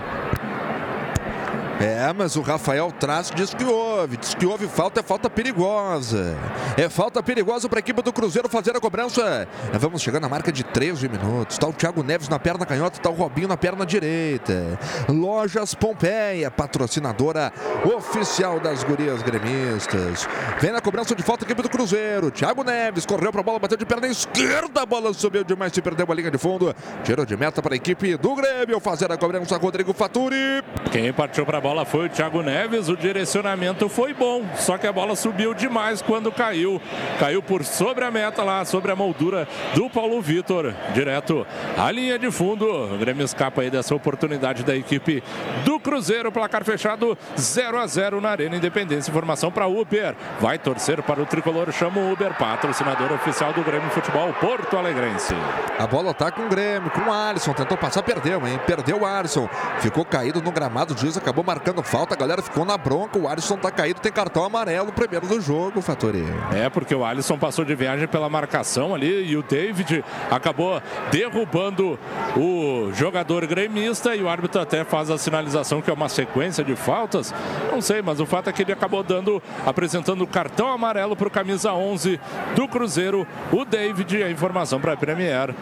[1.79, 4.17] É, mas o Rafael Traz diz que houve.
[4.17, 6.37] Diz que houve falta, é falta perigosa.
[6.77, 9.47] É falta perigosa para a equipe do Cruzeiro fazer a cobrança.
[9.73, 11.55] Vamos chegar na marca de 13 minutos.
[11.55, 14.79] Está o Thiago Neves na perna canhota, está o Robinho na perna direita.
[15.09, 17.51] Lojas Pompeia, patrocinadora
[17.83, 20.27] oficial das gurias gremistas.
[20.59, 22.31] Vem na cobrança de falta a equipe do Cruzeiro.
[22.31, 24.81] Thiago Neves correu para a bola, bateu de perna esquerda.
[24.81, 26.73] A bola subiu demais, se perdeu a linha de fundo.
[27.03, 29.57] Tiro de meta para a equipe do Grêmio fazer a cobrança.
[29.57, 30.63] Rodrigo Faturi.
[30.91, 32.89] Quem partiu para bola foi o Thiago Neves.
[32.89, 36.79] O direcionamento foi bom, só que a bola subiu demais quando caiu.
[37.19, 40.75] Caiu por sobre a meta lá, sobre a moldura do Paulo Vitor.
[40.93, 41.43] Direto
[41.75, 42.67] à linha de fundo.
[42.67, 45.23] O Grêmio escapa aí dessa oportunidade da equipe
[45.63, 46.31] do Cruzeiro.
[46.31, 49.09] Placar fechado 0 a 0 na Arena Independência.
[49.09, 50.15] Informação para Uber.
[50.39, 51.71] Vai torcer para o tricolor.
[51.71, 55.33] Chama o Uber, patrocinador oficial do Grêmio Futebol Porto Alegrense.
[55.79, 57.53] A bola tá com o Grêmio, com o Alisson.
[57.53, 58.59] Tentou passar, perdeu, hein?
[58.67, 59.49] Perdeu o Alisson.
[59.79, 60.93] Ficou caído no gramado.
[60.93, 63.17] O juiz acabou marcando falta, a galera ficou na bronca.
[63.17, 66.23] O Alisson tá caído, tem cartão amarelo primeiro do jogo, Fatori.
[66.53, 71.99] É, porque o Alisson passou de viagem pela marcação ali e o David acabou derrubando
[72.35, 76.75] o jogador gremista e o árbitro até faz a sinalização que é uma sequência de
[76.75, 77.33] faltas.
[77.71, 81.27] Não sei, mas o fato é que ele acabou dando, apresentando o cartão amarelo para
[81.27, 82.19] o camisa 11
[82.55, 84.23] do Cruzeiro, o David.
[84.23, 85.53] A informação para a Premier.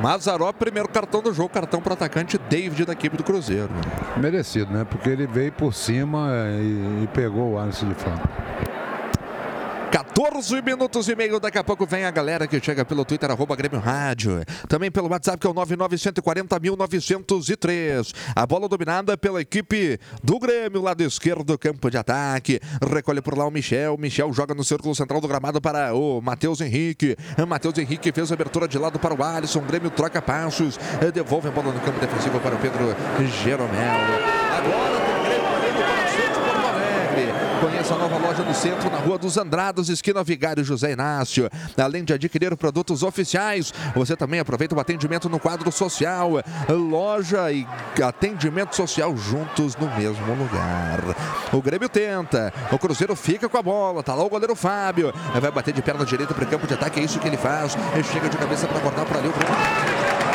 [0.00, 3.70] Mazaró, primeiro cartão do jogo, cartão para o atacante David da equipe do Cruzeiro.
[4.16, 4.84] Merecido, né?
[4.84, 6.28] Porque ele veio por cima
[6.60, 8.22] e, e pegou o Alisson de frente.
[9.96, 11.40] 14 minutos e meio.
[11.40, 14.44] Daqui a pouco vem a galera que chega pelo Twitter, arroba Grêmio Rádio.
[14.68, 18.14] Também pelo WhatsApp, que é o 99140.903.
[18.34, 22.60] A bola dominada pela equipe do Grêmio, lado esquerdo, campo de ataque.
[22.92, 23.96] Recolhe por lá o Michel.
[23.96, 27.16] Michel joga no círculo central do gramado para o Matheus Henrique.
[27.48, 29.62] Matheus Henrique fez a abertura de lado para o Alisson.
[29.62, 30.78] Grêmio troca passos.
[31.14, 32.94] Devolve a bola no campo defensivo para o Pedro
[33.42, 33.72] Jeromel.
[33.72, 37.32] Agora tem Grêmio indo para o centro de Porto Alegre.
[37.86, 41.48] Conheça a nova loja do centro na Rua dos Andrados, esquina Vigário José Inácio.
[41.76, 46.32] Além de adquirir produtos oficiais, você também aproveita o atendimento no quadro social.
[46.68, 47.64] Loja e
[48.02, 51.00] atendimento social juntos no mesmo lugar.
[51.52, 55.14] O Grêmio tenta, o Cruzeiro fica com a bola, tá lá o goleiro Fábio.
[55.40, 57.76] Vai bater de perna direita para o campo de ataque, é isso que ele faz.
[57.94, 60.25] Ele chega de cabeça para cortar para ali o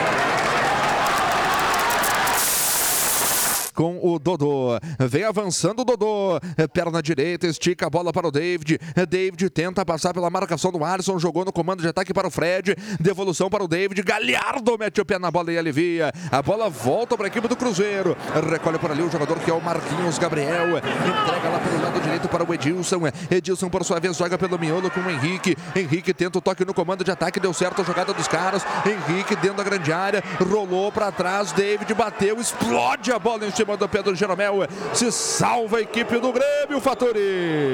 [3.73, 4.79] com o Dodô.
[4.99, 6.39] Vem avançando o Dodô.
[6.73, 8.79] Perna direita, estica a bola para o David.
[9.09, 11.19] David tenta passar pela marcação do Alisson.
[11.19, 12.75] Jogou no comando de ataque para o Fred.
[12.99, 14.01] Devolução para o David.
[14.03, 16.11] Galhardo mete o pé na bola e alivia.
[16.31, 18.15] A bola volta para a equipe do Cruzeiro.
[18.49, 20.77] Recolhe por ali o jogador que é o Marquinhos Gabriel.
[20.77, 23.01] Entrega lá pelo lado direito para o Edilson.
[23.29, 25.55] Edilson, por sua vez, joga pelo miolo com o Henrique.
[25.75, 27.39] Henrique tenta o toque no comando de ataque.
[27.39, 28.63] Deu certo a jogada dos caras.
[28.85, 30.23] Henrique dentro da grande área.
[30.39, 31.51] Rolou para trás.
[31.51, 32.39] David bateu.
[32.39, 34.67] Explode a bola em cima do Pedro Jeromel.
[34.91, 37.19] Se salva a equipe do Grêmio, Fatori.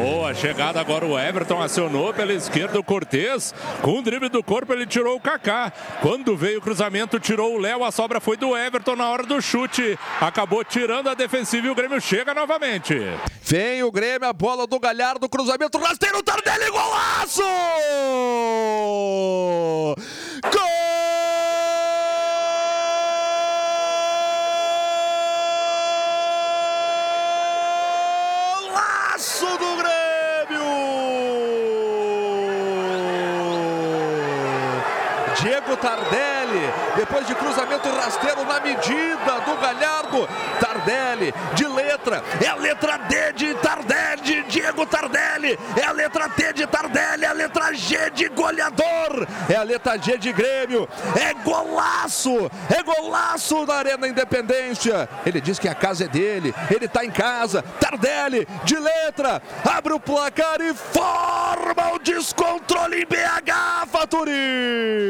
[0.01, 3.55] Boa chegada agora o Everton acionou pela esquerda o Cortez.
[3.83, 5.73] Com o drible do corpo, ele tirou o Kaká.
[6.01, 7.85] Quando veio o cruzamento, tirou o Léo.
[7.85, 9.99] A sobra foi do Everton na hora do chute.
[10.21, 12.68] Acabou tirando a defensiva e o Grêmio chega novamente.
[13.43, 17.41] Vem o Grêmio, a bola do Galhardo, cruzamento rasteiro, Tardelli, golaço!
[20.53, 20.69] Gol!
[28.67, 30.67] Golaço do Grêmio!
[35.41, 36.28] Diego Tardelli,
[37.09, 40.29] depois de cruzamento rasteiro na medida do Galhardo,
[40.61, 46.29] Tardelli, de letra, é a letra D de Tardelli, de Diego Tardelli, é a letra
[46.29, 50.87] T de Tardelli, é a letra G de goleador, é a letra G de Grêmio,
[51.18, 55.09] é golaço, é golaço na Arena Independência.
[55.25, 59.94] Ele diz que a casa é dele, ele tá em casa, Tardelli, de letra, abre
[59.94, 65.08] o placar e forma o descontrole em BH, Faturi.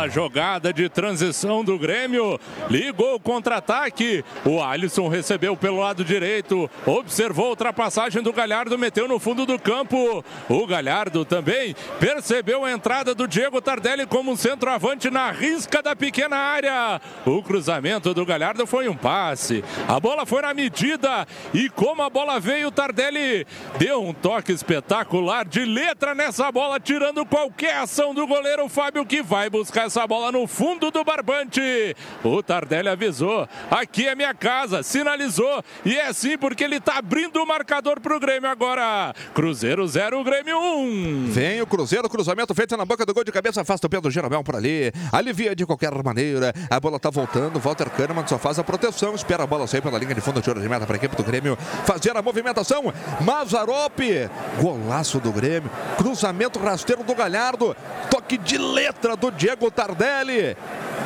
[0.00, 2.40] Bela jogada de transição do Grêmio.
[2.70, 4.24] Ligou o contra-ataque.
[4.46, 6.70] O Alisson recebeu pelo lado direito.
[6.86, 8.78] Observou a ultrapassagem do Galhardo.
[8.78, 10.24] Meteu no fundo do campo.
[10.48, 15.94] O Galhardo também percebeu a entrada do Diego Tardelli como um centroavante na risca da
[15.94, 16.98] pequena área.
[17.26, 19.62] O cruzamento do Galhardo foi um passe.
[19.86, 21.26] A bola foi na medida.
[21.52, 23.46] E como a bola veio, o Tardelli
[23.78, 29.22] deu um toque espetacular de letra nessa bola, tirando qualquer ação do goleiro Fábio que
[29.22, 31.96] vai buscar essa bola no fundo do barbante.
[32.22, 33.48] O Tardelli avisou.
[33.68, 35.64] Aqui é minha casa, sinalizou.
[35.84, 39.12] E é sim porque ele está abrindo o marcador para o Grêmio agora.
[39.34, 40.60] Cruzeiro 0, Grêmio 1.
[40.60, 41.26] Um.
[41.26, 44.08] Vem o Cruzeiro, cruzamento feito na boca do gol de cabeça, afasta o pé do
[44.12, 44.92] Jeromel por ali.
[45.10, 46.54] Alivia de qualquer maneira.
[46.70, 47.58] A bola está voltando.
[47.58, 49.16] Walter Kahneman só faz a proteção.
[49.16, 51.16] Espera a bola sair pela linha de fundo de ouro de meta para a equipe
[51.16, 52.94] do Grêmio fazer a movimentação.
[53.22, 54.30] Mazarope,
[54.62, 55.68] golaço do Grêmio.
[55.96, 57.76] Cruzamento rasteiro do Galhardo.
[58.08, 60.54] Toque de letra do Diego Tardelli.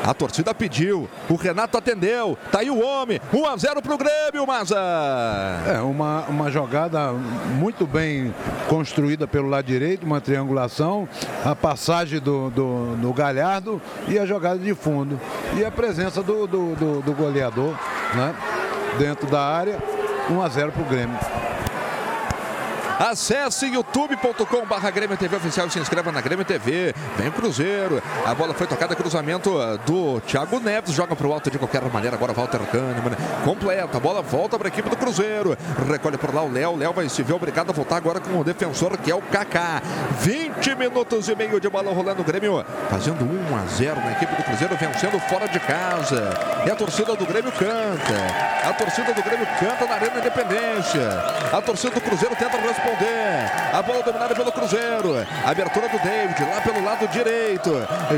[0.05, 4.47] A torcida pediu, o Renato atendeu, tá aí o homem, 1 a 0 pro Grêmio,
[4.47, 4.77] Maza.
[5.67, 8.35] É, uma, uma jogada muito bem
[8.69, 11.09] construída pelo lado direito, uma triangulação,
[11.43, 15.19] a passagem do, do, do Galhardo e a jogada de fundo.
[15.57, 17.75] E a presença do, do, do, do goleador
[18.15, 18.35] né,
[18.99, 19.79] dentro da área,
[20.29, 21.19] 1 a 0 pro Grêmio.
[22.99, 26.95] Acesse youtube.com barra Grêmio TV Oficial e se inscreva na Grêmio TV.
[27.17, 28.01] Vem Cruzeiro.
[28.25, 29.51] A bola foi tocada, cruzamento
[29.85, 30.93] do Thiago Neves.
[30.93, 32.15] Joga para o alto de qualquer maneira.
[32.15, 33.17] Agora Walter Kahneman.
[33.45, 33.97] Completa.
[33.97, 35.59] A bola volta para a equipe do Cruzeiro.
[35.91, 36.77] Recolhe por lá o Léo.
[36.77, 39.83] Léo vai se ver obrigado a voltar agora com o defensor que é o Kaká.
[40.21, 42.65] 20 minutos e meio de bola rolando o Grêmio.
[42.91, 44.77] Fazendo 1 a 0 na equipe do Cruzeiro.
[44.77, 46.33] Vencendo fora de casa.
[46.65, 48.69] E a torcida do Grêmio canta.
[48.69, 51.09] A torcida do Grêmio canta na Arena Independência.
[51.53, 53.51] A torcida do Cruzeiro tenta responder responder.
[53.73, 55.27] A bola dominada pelo Cruzeiro.
[55.45, 57.71] Abertura do David lá pelo lado direito.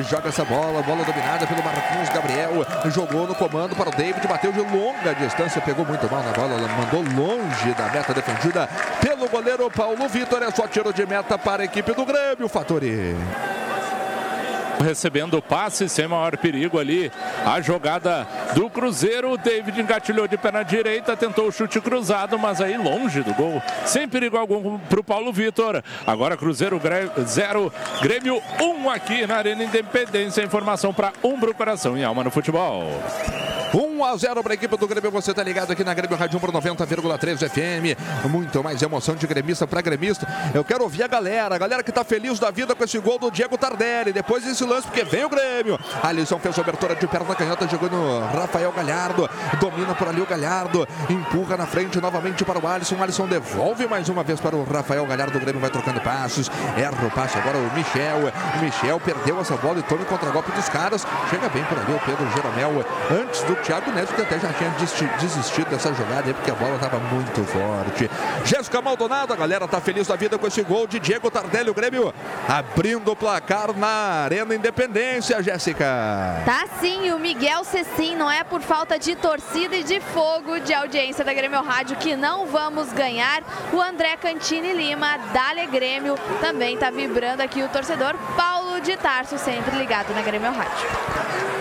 [0.08, 2.66] Joga essa bola, bola dominada pelo Marquinhos Gabriel.
[2.90, 6.68] Jogou no comando para o David, bateu de longa distância, pegou muito mal na bola,
[6.68, 8.68] mandou longe da meta defendida
[9.00, 10.42] pelo goleiro Paulo Vitor.
[10.42, 13.16] É só tiro de meta para a equipe do Grêmio, Fatori
[14.82, 17.10] recebendo o passe sem maior perigo ali.
[17.44, 22.60] A jogada do Cruzeiro, o David engatilhou de perna direita, tentou o chute cruzado, mas
[22.60, 25.82] aí longe do gol, sem perigo algum para o Paulo Vitor.
[26.06, 26.80] Agora Cruzeiro
[27.24, 30.42] 0, Grêmio 1 um aqui na Arena Independência.
[30.42, 32.84] Informação para Umbro Coração e Alma no Futebol.
[33.74, 35.10] 1 a 0 para a equipe do Grêmio.
[35.10, 38.28] Você está ligado aqui na Grêmio Rádio 90,3 FM.
[38.28, 40.26] Muito mais emoção de gremista para gremista.
[40.54, 43.18] Eu quero ouvir a galera, a galera que está feliz da vida com esse gol
[43.18, 44.12] do Diego Tardelli.
[44.12, 45.78] Depois desse lance, porque vem o Grêmio.
[46.02, 49.28] Alisson fez a abertura de perna canhota, jogou no Rafael Galhardo.
[49.60, 50.86] Domina por ali o Galhardo.
[51.08, 53.02] Empurra na frente novamente para o Alisson.
[53.02, 55.38] Alisson devolve mais uma vez para o Rafael Galhardo.
[55.38, 56.50] O Grêmio vai trocando passos.
[56.76, 58.32] Erra o passe agora o Michel.
[58.60, 61.06] Michel perdeu essa bola e toma o contra-golpe dos caras.
[61.30, 62.84] Chega bem por ali o Pedro Jeromel.
[63.10, 64.70] Antes do Thiago Neves, que até já tinha
[65.18, 68.10] desistido dessa jogada aí, porque a bola estava muito forte.
[68.44, 71.74] Jéssica Maldonado, a galera tá feliz da vida com esse gol de Diego Tardelli, o
[71.74, 72.12] Grêmio
[72.48, 75.84] abrindo o placar na Arena Independência, Jéssica.
[76.44, 80.72] Tá sim, o Miguel Cecim, não é por falta de torcida e de fogo de
[80.72, 83.42] audiência da Grêmio Rádio que não vamos ganhar.
[83.72, 89.38] O André Cantini Lima, Dale Grêmio, também tá vibrando aqui o torcedor Paulo de Tarso,
[89.38, 90.88] sempre ligado na Grêmio Rádio.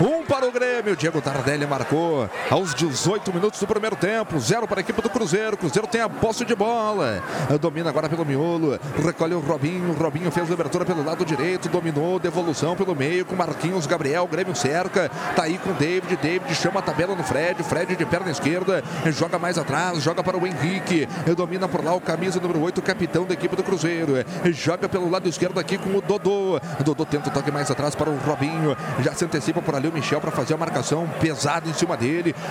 [0.00, 2.15] Um para o Grêmio, Diego Tardelli marcou
[2.50, 4.38] aos 18 minutos do primeiro tempo.
[4.38, 5.56] Zero para a equipe do Cruzeiro.
[5.56, 7.22] Cruzeiro tem a posse de bola.
[7.60, 8.78] Domina agora pelo miolo.
[9.04, 9.92] Recolhe o Robinho.
[9.92, 11.68] Robinho fez a abertura pelo lado direito.
[11.68, 12.18] Dominou.
[12.18, 14.26] Devolução pelo meio com Marquinhos Gabriel.
[14.26, 15.10] Grêmio cerca.
[15.34, 16.16] Tá aí com David.
[16.16, 17.62] David chama a tabela no Fred.
[17.62, 18.82] Fred de perna esquerda.
[19.06, 20.02] Joga mais atrás.
[20.02, 21.08] Joga para o Henrique.
[21.36, 24.14] Domina por lá o camisa número 8, capitão da equipe do Cruzeiro.
[24.52, 26.60] Joga pelo lado esquerdo aqui com o Dodô.
[26.84, 28.76] Dodô tenta o toque mais atrás para o Robinho.
[29.02, 32.05] Já se antecipa por ali o Michel para fazer a marcação pesada em cima dele.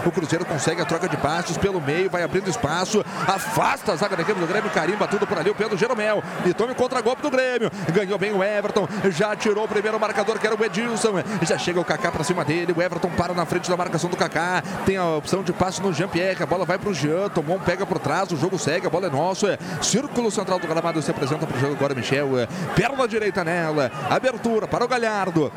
[0.05, 4.15] O Cruzeiro consegue a troca de passos pelo meio, vai abrindo espaço, afasta a zaga
[4.15, 7.29] da equipe do Grêmio, carimba tudo por ali o Pedro Jeromel e tome contra-golpe do
[7.29, 7.71] Grêmio.
[7.93, 11.23] Ganhou bem o Everton, já tirou o primeiro marcador que era o Edilson.
[11.41, 14.17] Já chega o Kaká para cima dele, o Everton para na frente da marcação do
[14.17, 14.61] Kaká.
[14.85, 17.59] Tem a opção de passe no Jean-Pierre, a bola vai para o Jean, tomou um
[17.59, 19.57] pega por trás, o jogo segue, a bola é nossa.
[19.81, 22.29] Círculo central do gramado se apresenta para o jogo agora, Michel.
[22.75, 25.51] Perna direita nela, abertura para o Galhardo.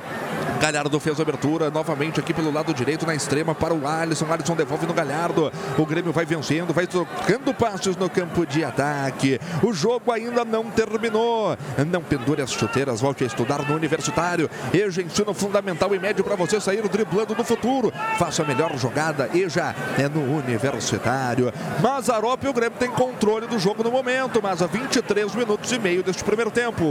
[0.61, 4.27] Galhardo fez a abertura novamente aqui pelo lado direito na extrema para o Alisson.
[4.31, 5.53] Alisson devolve no Galhardo.
[5.77, 9.41] O Grêmio vai vencendo, vai trocando passos no campo de ataque.
[9.63, 11.57] O jogo ainda não terminou.
[11.91, 14.51] Não pendure as chuteiras, volte a estudar no universitário.
[14.73, 17.93] EJA ensino fundamental e médio para você sair driblando no futuro.
[18.19, 21.53] Faça a melhor jogada, EJA é no universitário.
[21.81, 25.79] Mazarop e o Grêmio tem controle do jogo no momento, mas a 23 minutos e
[25.79, 26.85] meio deste primeiro tempo.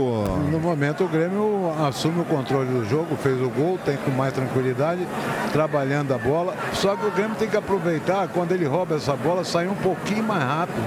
[0.50, 4.32] No momento o Grêmio assume o controle do jogo, fez o gol, tem com mais
[4.32, 5.06] tranquilidade,
[5.52, 6.54] trabalhando a bola.
[6.72, 10.22] Só que o Grêmio tem que aproveitar quando ele rouba essa bola, sair um pouquinho
[10.22, 10.82] mais rápido.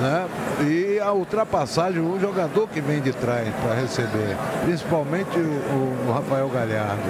[0.00, 0.28] Né?
[0.62, 6.48] E a ultrapassagem, o jogador que vem de trás para receber, principalmente o, o, Rafael
[6.48, 7.02] Galhardo.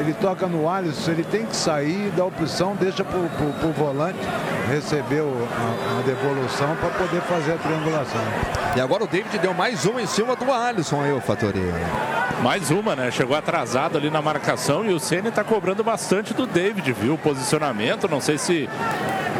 [0.00, 4.18] Ele toca no Alisson, ele tem que sair da opção, deixa para o volante
[4.70, 8.20] receber a, a devolução para poder fazer a triangulação.
[8.74, 11.74] E agora o David deu mais um em cima do Alisson aí, o Fatoria.
[12.42, 13.10] Mais uma, né?
[13.10, 17.14] Chegou atrasado ali na marcação e o Ceni está cobrando bastante do David, viu?
[17.14, 18.68] O posicionamento, não sei se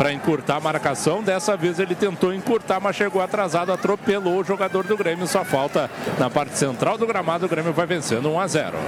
[0.01, 1.23] para encurtar a marcação.
[1.23, 5.27] Dessa vez ele tentou encurtar, mas chegou atrasado, atropelou o jogador do Grêmio.
[5.27, 7.45] Só falta na parte central do gramado.
[7.45, 8.79] O Grêmio vai vencendo 1 a 0.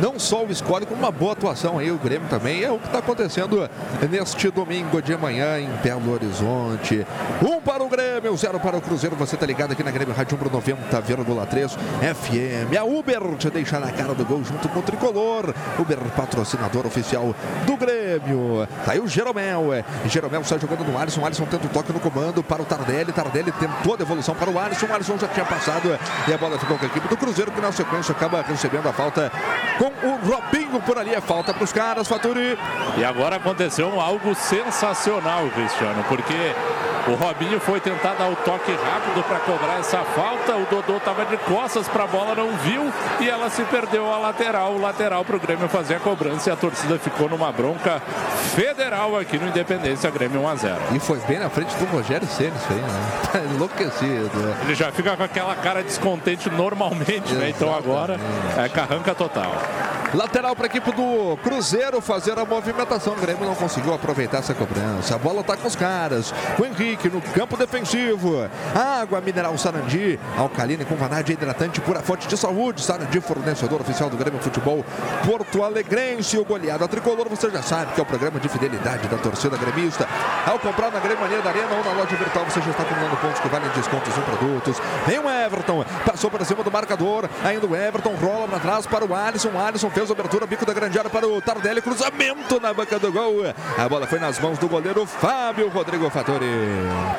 [0.00, 2.62] não só o score, como uma boa atuação aí, o Grêmio também.
[2.62, 3.68] É o que está acontecendo
[4.08, 7.06] neste domingo de manhã em Belo Horizonte.
[7.42, 9.16] Um para o Grêmio, zero para o Cruzeiro.
[9.16, 12.76] Você está ligado aqui na Grêmio Rádio 90,3 FM.
[12.78, 15.54] A Uber te deixa na cara do gol junto com o Tricolor.
[15.78, 17.34] Uber, patrocinador oficial
[17.66, 18.66] do Grêmio.
[18.84, 19.72] Tá aí o Jeromel.
[19.74, 19.84] É.
[20.06, 21.24] Jeromel sai jogando no Alisson.
[21.24, 23.12] Alisson tenta o toque no comando para o Tardelli.
[23.12, 24.86] Tardelli tentou a devolução para o Alisson.
[24.86, 27.60] O Alisson já tinha passado e a bola ficou com a equipe do Cruzeiro que
[27.60, 29.30] na sequência acaba recebendo a falta
[29.78, 31.14] com o Robinho por ali.
[31.14, 32.58] É falta para os caras, Faturi.
[32.96, 36.54] E agora aconteceu algo sensacional, Cristiano, porque
[37.08, 40.56] o Robinho foi tentar dar o toque rápido para cobrar essa falta.
[40.56, 44.18] O Dodô estava de costas para a bola, não viu e ela se perdeu a
[44.18, 44.74] lateral.
[44.74, 48.02] O lateral para o Grêmio fazer a cobrança e a torcida ficou numa bronca
[48.54, 50.76] federal aqui no Independência Grêmio 1 a 0.
[50.94, 53.08] E foi bem na frente do Rogério Ceni isso aí, né?
[53.32, 54.56] Tá enlouquecido.
[54.62, 57.50] Ele já fica com aquela cara descontente normalmente, né?
[57.50, 58.18] Então agora
[58.56, 59.52] é carranca total.
[60.14, 63.12] Lateral para a equipe do Cruzeiro fazer a movimentação.
[63.12, 65.14] O Grêmio não conseguiu aproveitar essa cobrança.
[65.14, 66.32] A bola está com os caras.
[66.58, 68.48] O Henrique no campo defensivo.
[68.74, 70.18] Água mineral Sarandi.
[70.36, 72.82] Alcalina com vanádia hidratante pura fonte de saúde.
[72.82, 74.82] Sarandi, fornecedor oficial do Grêmio Futebol
[75.26, 76.38] Porto Alegrense.
[76.38, 80.08] O goleado tricolor, você já sabe que é o programa de fidelidade da torcida gremista.
[80.46, 83.16] Ao comprar na Grêmio Mania da Arena ou na loja virtual, você já está acumulando
[83.18, 84.76] pontos que valem descontos em produtos.
[85.06, 85.84] Vem o Everton.
[86.06, 87.28] Passou para cima do marcador.
[87.44, 89.50] Ainda o Everton rola para trás para o Alisson.
[89.68, 93.12] Alisson fez a abertura, bico da grande área para o Tardelli, cruzamento na banca do
[93.12, 93.42] gol.
[93.76, 96.46] A bola foi nas mãos do goleiro Fábio Rodrigo Fattori.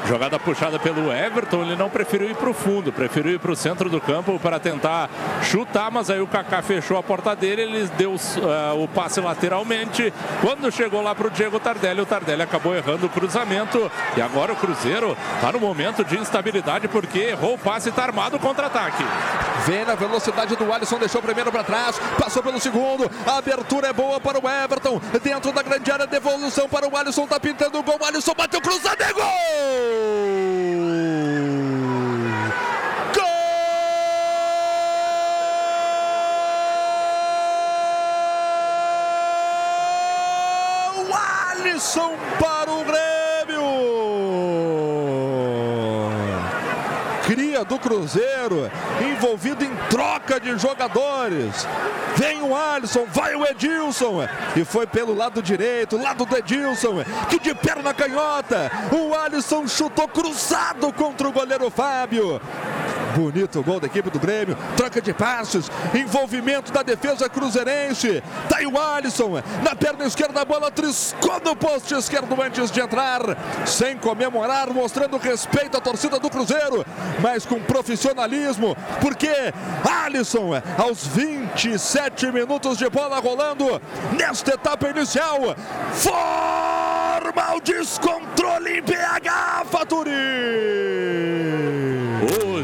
[0.07, 3.55] Jogada puxada pelo Everton, ele não preferiu ir para o fundo, preferiu ir para o
[3.55, 5.09] centro do campo para tentar
[5.43, 10.11] chutar, mas aí o Kaká fechou a porta dele, ele deu uh, o passe lateralmente.
[10.41, 13.91] Quando chegou lá para o Diego Tardelli, o Tardelli acabou errando o cruzamento.
[14.17, 18.03] E agora o Cruzeiro está no momento de instabilidade porque errou o passe e está
[18.03, 19.03] armado contra-ataque.
[19.67, 23.09] Vem na velocidade do Alisson, deixou primeiro para trás, passou pelo segundo.
[23.25, 24.99] A abertura é boa para o Everton.
[25.21, 27.27] Dentro da grande área, devolução para o Alisson.
[27.27, 27.99] Tá pintando o gol.
[28.03, 29.01] Alisson bateu cruzado.
[29.01, 30.29] É gol!
[41.79, 42.83] Alisson para o
[47.69, 51.67] do Cruzeiro, envolvido em troca de jogadores.
[52.15, 57.39] Vem o Alisson, vai o Edilson, e foi pelo lado direito, lado do Edilson, que
[57.39, 62.41] de perna canhota, o Alisson chutou cruzado contra o goleiro Fábio.
[63.15, 64.57] Bonito gol da equipe do Grêmio.
[64.75, 65.69] Troca de passos.
[65.93, 68.23] Envolvimento da defesa cruzeirense.
[68.47, 69.41] Tá aí o Alisson.
[69.63, 73.21] Na perna esquerda a bola triscou no poste esquerdo antes de entrar.
[73.65, 76.85] Sem comemorar, mostrando respeito à torcida do Cruzeiro.
[77.21, 78.75] Mas com profissionalismo.
[79.01, 79.31] Porque
[80.03, 83.81] Alisson, aos 27 minutos de bola rolando.
[84.17, 85.55] Nesta etapa inicial.
[85.93, 90.09] Forma o descontrole em BH, Faturi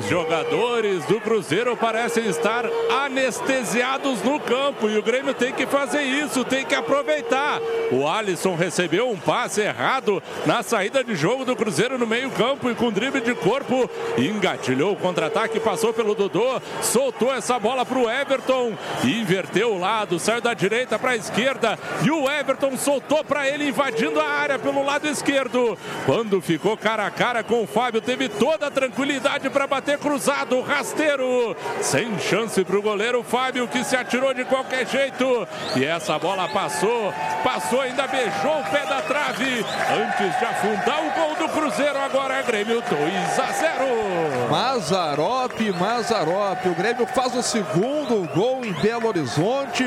[0.07, 2.65] jogadores do Cruzeiro parecem estar
[3.05, 7.59] anestesiados no campo e o Grêmio tem que fazer isso, tem que aproveitar.
[7.91, 12.75] O Alisson recebeu um passe errado na saída de jogo do Cruzeiro no meio-campo e
[12.75, 18.09] com drible de corpo engatilhou o contra-ataque, passou pelo Dodô, soltou essa bola para o
[18.09, 23.47] Everton inverteu o lado, saiu da direita para a esquerda e o Everton soltou para
[23.47, 25.77] ele invadindo a área pelo lado esquerdo.
[26.05, 29.97] Quando ficou cara a cara com o Fábio, teve toda a tranquilidade para bater bater
[29.97, 35.83] cruzado, rasteiro, sem chance para o goleiro Fábio que se atirou de qualquer jeito e
[35.83, 41.35] essa bola passou, passou, ainda beijou o pé da trave antes de afundar o gol
[41.35, 41.97] do Cruzeiro.
[41.99, 44.49] Agora é Grêmio 2 a 0.
[44.49, 49.85] Mazarop, Mazarop, o Grêmio faz o segundo gol em Belo Horizonte.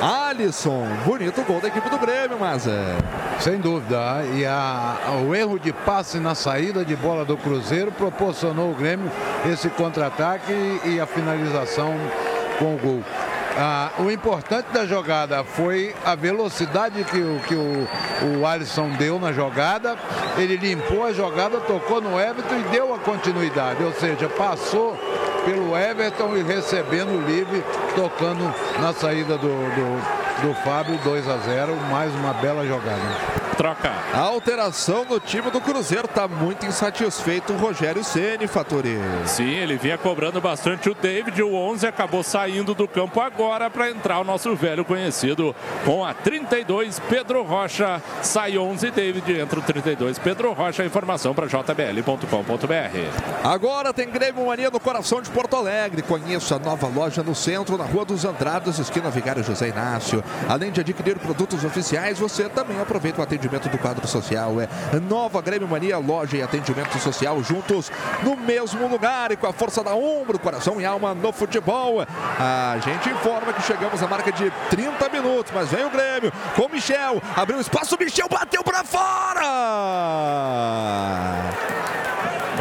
[0.00, 2.96] Alisson, bonito gol da equipe do Grêmio, mas é.
[3.40, 4.24] Sem dúvida.
[4.34, 9.10] E a, o erro de passe na saída de bola do Cruzeiro proporcionou ao Grêmio
[9.50, 10.52] esse contra-ataque
[10.84, 11.94] e, a finalização
[12.58, 13.02] com o gol.
[13.56, 19.18] Ah, o importante da jogada foi a velocidade que, o, que o, o Alisson deu
[19.18, 19.96] na jogada.
[20.38, 23.82] Ele limpou a jogada, tocou no Everton e deu a continuidade.
[23.82, 24.96] Ou seja, passou
[25.44, 27.62] pelo Everton e recebendo livre,
[27.94, 31.76] tocando na saída do, do, do Fábio 2 a 0.
[31.90, 33.92] Mais uma bela jogada troca.
[34.12, 38.98] A alteração no time do Cruzeiro está muito insatisfeito o Rogério Ceni, Fatori.
[39.26, 41.42] Sim, ele vinha cobrando bastante o David.
[41.42, 46.14] O 11 acabou saindo do campo agora para entrar o nosso velho conhecido com a
[46.14, 48.02] 32 Pedro Rocha.
[48.22, 50.84] Sai 11 David, entra o 32 Pedro Rocha.
[50.84, 53.44] Informação para jbl.com.br.
[53.44, 56.02] Agora tem Grêmio Mania no coração de Porto Alegre.
[56.02, 60.22] Conheça a nova loja no centro, na Rua dos Andradas, esquina Vigário José Inácio.
[60.48, 64.60] Além de adquirir produtos oficiais, você também aproveita o atendimento atendimento do quadro social.
[64.60, 64.68] É
[65.00, 67.90] Nova Grêmio Mania, loja e atendimento social juntos
[68.22, 72.06] no mesmo lugar e com a força da ombro, coração e alma no futebol.
[72.38, 76.68] A gente informa que chegamos à marca de 30 minutos, mas vem o Grêmio com
[76.68, 79.42] Michel, abriu espaço, Michel bateu para fora!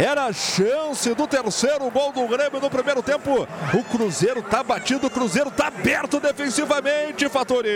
[0.01, 3.47] Era a chance do terceiro gol do Grêmio no primeiro tempo.
[3.71, 7.69] O Cruzeiro tá batido, o Cruzeiro tá aberto defensivamente, Fatori.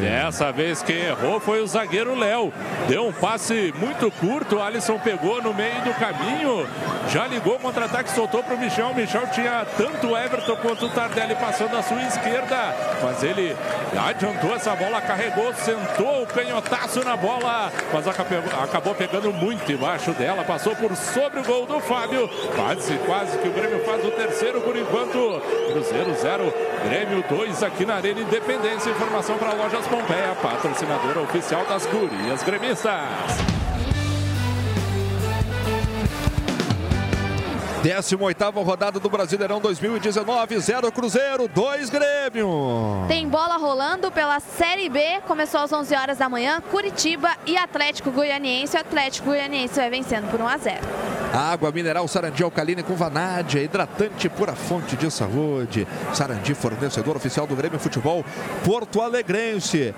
[0.00, 2.52] Dessa vez quem errou foi o zagueiro Léo.
[2.88, 6.68] Deu um passe muito curto, o Alisson pegou no meio do caminho.
[7.10, 8.88] Já ligou contra-ataque, soltou para o Michel.
[8.88, 12.74] O Michel tinha tanto o Everton quanto o Tardelli passando à sua esquerda.
[13.00, 13.56] Mas ele
[13.96, 17.70] adiantou essa bola, carregou, sentou o canhotaço na bola.
[17.92, 22.28] Mas acabou pegando muito embaixo dela, passou por sobre sobre o gol do Fábio.
[22.54, 25.40] Quase, quase que o Grêmio faz o terceiro por enquanto.
[25.72, 28.90] Cruzeiro 0, Grêmio 2 aqui na Arena Independência.
[28.90, 32.86] Informação para Lojas Pompeia, patrocinadora oficial das gurias gremistas.
[37.82, 43.04] 18ª rodada do Brasileirão 2019, 0 Cruzeiro, 2 Grêmio.
[43.06, 48.10] Tem bola rolando pela Série B, começou às 11 horas da manhã, Curitiba e Atlético
[48.10, 48.76] Goianiense.
[48.76, 51.15] O Atlético Goianiense vai vencendo por 1 a 0.
[51.32, 55.86] Água mineral Sarandi Alcalina com Vanádia, hidratante pura fonte de saúde.
[56.14, 58.24] Sarandi, fornecedor oficial do Grêmio Futebol
[58.64, 59.94] Porto Alegrense.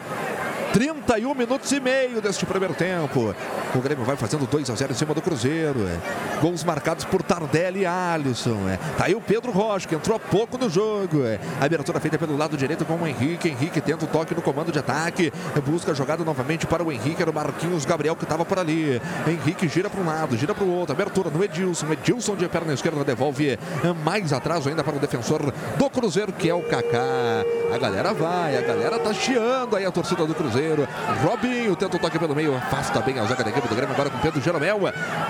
[0.72, 3.34] 31 minutos e meio deste primeiro tempo.
[3.74, 5.80] O Grêmio vai fazendo 2 a 0 em cima do Cruzeiro.
[5.86, 6.40] É.
[6.40, 8.68] Gols marcados por Tardelli e Alisson.
[8.68, 8.78] É.
[8.96, 11.24] Tá aí o Pedro Rocha, que entrou há pouco no jogo.
[11.24, 11.38] É.
[11.60, 13.48] Abertura feita pelo lado direito com o Henrique.
[13.48, 15.32] Henrique tenta o toque no comando de ataque.
[15.64, 17.22] Busca a jogada novamente para o Henrique.
[17.22, 19.00] Era o Marquinhos Gabriel que estava por ali.
[19.26, 20.94] Henrique gira para um lado, gira para o outro.
[20.94, 21.92] Abertura no Edilson.
[21.92, 23.58] Edilson de perna esquerda devolve é,
[24.04, 27.44] mais atrás ainda para o defensor do Cruzeiro, que é o Kaká.
[27.74, 30.57] A galera vai, a galera tá chiando aí a torcida do Cruzeiro.
[30.58, 30.88] Cruzeiro.
[31.22, 34.10] Robinho tenta o toque pelo meio, afasta bem a zaga da equipe do Grêmio agora
[34.10, 34.80] com Pedro Jeromel.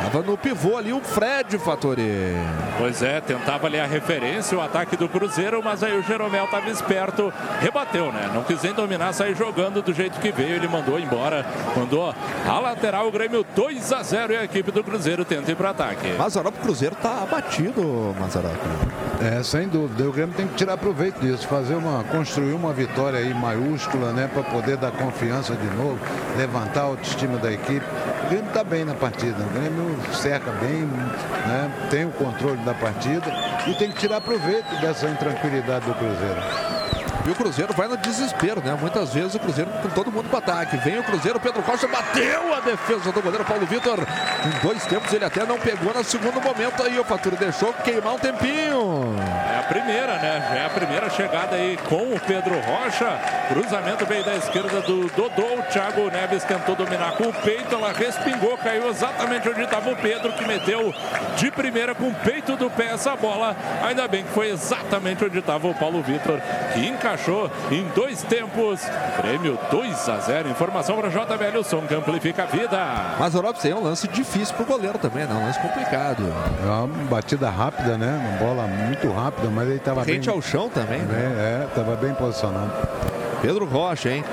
[0.03, 2.35] Tava no pivô ali o Fred Fatori.
[2.79, 6.71] Pois é, tentava ali a referência, o ataque do Cruzeiro, mas aí o Jeromel estava
[6.71, 8.31] esperto, rebateu, né?
[8.33, 11.45] Não quis nem dominar, sair jogando do jeito que veio, ele mandou embora,
[11.77, 12.15] mandou
[12.47, 15.71] a lateral, o Grêmio 2 a 0 e a equipe do Cruzeiro tenta ir para
[15.71, 16.13] ataque.
[16.13, 18.57] Mazarop, o Cruzeiro tá abatido, Mazarop.
[19.21, 20.09] É, sem dúvida.
[20.09, 24.31] O Grêmio tem que tirar proveito disso, fazer uma, construir uma vitória aí maiúscula, né,
[24.33, 25.99] para poder dar confiança de novo,
[26.37, 27.85] levantar a autoestima da equipe.
[28.25, 32.73] O Grêmio está bem na partida, o Grêmio cerca bem, né, tem o controle da
[32.75, 33.27] partida
[33.67, 36.41] e tem que tirar proveito dessa intranquilidade do Cruzeiro.
[37.29, 38.75] E o Cruzeiro vai no desespero, né?
[38.81, 40.79] Muitas vezes o Cruzeiro com todo mundo para ataque.
[40.79, 43.99] Vem o Cruzeiro, Pedro Costa bateu a defesa do goleiro Paulo Vitor.
[44.01, 46.99] Em dois tempos ele até não pegou no segundo momento aí.
[46.99, 49.15] O Faturi deixou queimar um tempinho.
[49.47, 50.59] É a primeira, né?
[50.59, 53.21] É a primeira chegada aí com o Pedro Rocha.
[53.49, 55.59] Cruzamento veio da esquerda do Dodô.
[55.59, 57.75] O Thiago Neves tentou dominar com o peito.
[57.75, 60.95] Ela respingou, caiu exatamente onde estava o Pedro, que meteu
[61.37, 63.55] de primeira com o peito do pé essa bola.
[63.87, 66.41] Ainda bem que foi exatamente onde estava o Paulo Vitor,
[66.73, 68.81] que encaixou encaixou em dois tempos.
[69.17, 70.49] Prêmio 2 a 0.
[70.49, 72.79] Informação para JBL, o som que amplifica a vida.
[73.19, 75.35] Mas o Lopes tem um lance difícil para o goleiro também, né?
[75.35, 76.33] Um lance complicado.
[76.63, 78.39] É uma batida rápida, né?
[78.39, 80.21] Uma bola muito rápida, mas ele estava bem...
[80.29, 81.63] ao chão também, né?
[81.63, 82.73] É, estava bem posicionado.
[83.43, 84.25] Pedro Rocha, hein?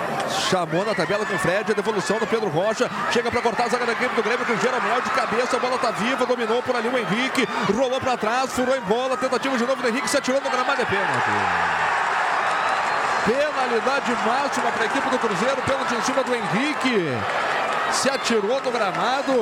[0.50, 2.90] Chamou na tabela com o Fred, a devolução do Pedro Rocha.
[3.12, 5.58] Chega para cortar a zaga da equipe do Grêmio com o Jeromel de cabeça.
[5.58, 7.48] A bola tá viva, dominou por ali o Henrique.
[7.72, 9.16] Rolou para trás, furou em bola.
[9.16, 10.82] Tentativa de novo do Henrique, se atirou no gramado.
[10.82, 11.95] É pênalti.
[13.26, 17.10] Penalidade máxima para a equipe do Cruzeiro, pênalti em cima do Henrique.
[17.92, 19.34] Se atirou no gramado.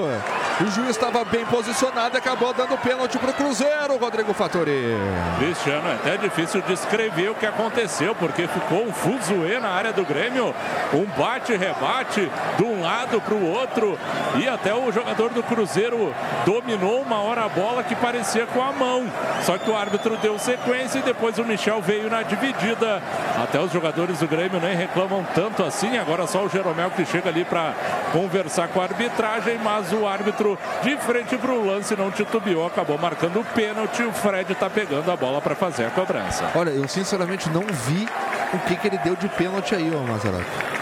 [0.61, 4.95] O juiz estava bem posicionado e acabou dando pênalti para o Cruzeiro, Rodrigo Fattori.
[5.39, 10.05] Cristiano, é até difícil descrever o que aconteceu, porque ficou um fuzuê na área do
[10.05, 10.53] Grêmio,
[10.93, 13.97] um bate-rebate de um lado para o outro,
[14.35, 16.13] e até o jogador do Cruzeiro
[16.45, 19.11] dominou uma hora a bola que parecia com a mão.
[19.41, 23.01] Só que o árbitro deu sequência e depois o Michel veio na dividida.
[23.41, 27.29] Até os jogadores do Grêmio nem reclamam tanto assim, agora só o Jeromel que chega
[27.29, 27.73] ali para
[28.11, 28.32] conversar
[28.73, 33.39] com a arbitragem, mas o árbitro de frente para o lance não titubeou, acabou marcando
[33.39, 34.03] o pênalti.
[34.03, 36.45] O Fred está pegando a bola para fazer a cobrança.
[36.55, 38.07] Olha, eu sinceramente não vi
[38.53, 40.73] o que, que ele deu de pênalti aí, ô Mazarato.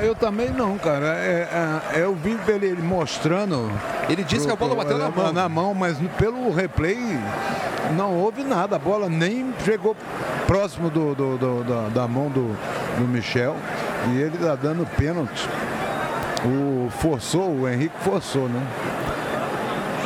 [0.00, 1.06] Eu também não, cara.
[1.06, 1.48] É,
[1.94, 3.70] é, eu vi ele mostrando.
[4.08, 5.32] Ele disse pro, que a bola bateu na mão.
[5.32, 6.98] Na mão, mas pelo replay
[7.96, 8.76] não houve nada.
[8.76, 9.96] A bola nem chegou
[10.46, 12.56] próximo do, do, do da, da, mão do,
[12.98, 13.56] do Michel.
[14.12, 15.48] E ele tá dando pênalti.
[16.44, 18.62] O forçou, o Henrique forçou, né?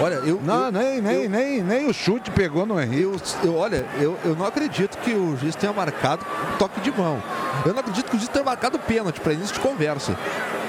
[0.01, 0.41] Olha, eu.
[0.43, 3.03] Não, eu, nem, nem, eu, nem, nem o chute pegou no Henrique.
[3.03, 6.24] Eu, eu, olha, eu, eu não acredito que o juiz tenha marcado
[6.59, 7.22] toque de mão.
[7.66, 10.16] Eu não acredito que o juiz tenha marcado pênalti para início de conversa.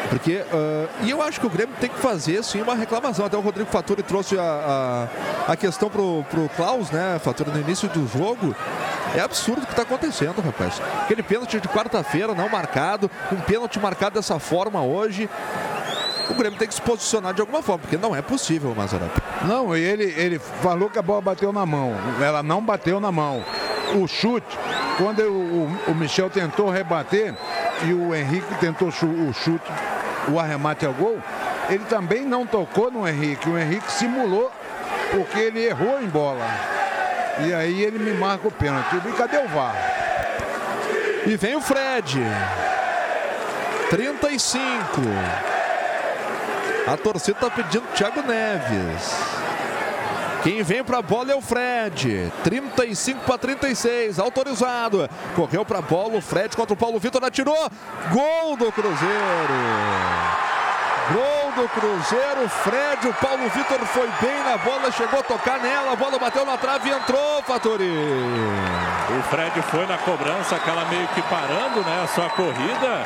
[0.10, 3.26] Porque, uh, e eu acho que o Grêmio tem que fazer sim uma reclamação.
[3.26, 5.08] Até o Rodrigo Faturi trouxe a,
[5.48, 8.54] a, a questão pro, pro Klaus, né, Faturi, no início do jogo.
[9.16, 10.82] É absurdo o que está acontecendo, rapaz.
[11.04, 15.30] Aquele pênalti de quarta-feira não marcado, um pênalti marcado dessa forma hoje
[16.32, 19.22] o Grêmio tem que se posicionar de alguma forma, porque não é possível, Mazarato.
[19.46, 21.94] Não, e ele, ele falou que a bola bateu na mão.
[22.22, 23.44] Ela não bateu na mão.
[23.96, 24.58] O chute,
[24.98, 27.36] quando o, o Michel tentou rebater
[27.86, 29.72] e o Henrique tentou o chute,
[30.30, 31.20] o arremate ao gol,
[31.70, 33.50] ele também não tocou no Henrique.
[33.50, 34.50] O Henrique simulou
[35.12, 36.46] porque ele errou em bola.
[37.40, 38.96] E aí ele me marca o pênalti.
[38.96, 39.76] E cadê o VAR?
[41.26, 42.20] E vem o Fred.
[43.90, 44.82] 35.
[46.88, 49.14] A torcida está pedindo Thiago Neves.
[50.44, 52.32] Quem vem para a bola é o Fred.
[52.44, 55.08] 35 para 36, autorizado.
[55.36, 57.70] Correu para a bola o Fred contra o Paulo Vitor, atirou.
[58.12, 59.54] Gol do Cruzeiro.
[61.14, 65.94] Gol do Cruzeiro, Fred, o Paulo Vitor foi bem na bola, chegou a tocar nela,
[65.94, 67.90] a bola bateu na trave e entrou, Fatori.
[67.90, 73.06] O Fred foi na cobrança, aquela meio que parando, né, a sua corrida.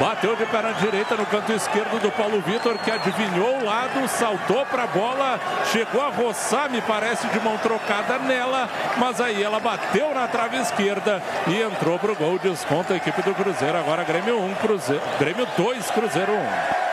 [0.00, 4.64] Bateu de perna direita no canto esquerdo do Paulo Vitor, que adivinhou o lado, saltou
[4.66, 5.38] para a bola,
[5.70, 10.56] chegou a roçar, me parece, de mão trocada nela, mas aí ela bateu na trave
[10.56, 12.38] esquerda e entrou para o gol.
[12.38, 13.78] Desconta a equipe do Cruzeiro.
[13.78, 16.91] Agora Grêmio 1, Cruzeiro, Grêmio 2, Cruzeiro 1.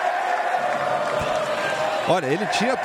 [2.10, 2.76] Olha, ele tinha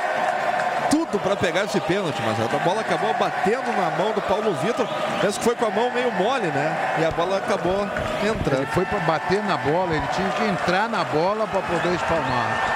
[0.91, 4.87] tudo para pegar esse pênalti, mas a bola acabou batendo na mão do Paulo Vitor.
[5.19, 6.95] Que foi com a mão meio mole, né?
[6.99, 7.89] E a bola acabou
[8.23, 8.61] entrando.
[8.61, 12.74] Ele foi para bater na bola, ele tinha que entrar na bola para poder espalmar.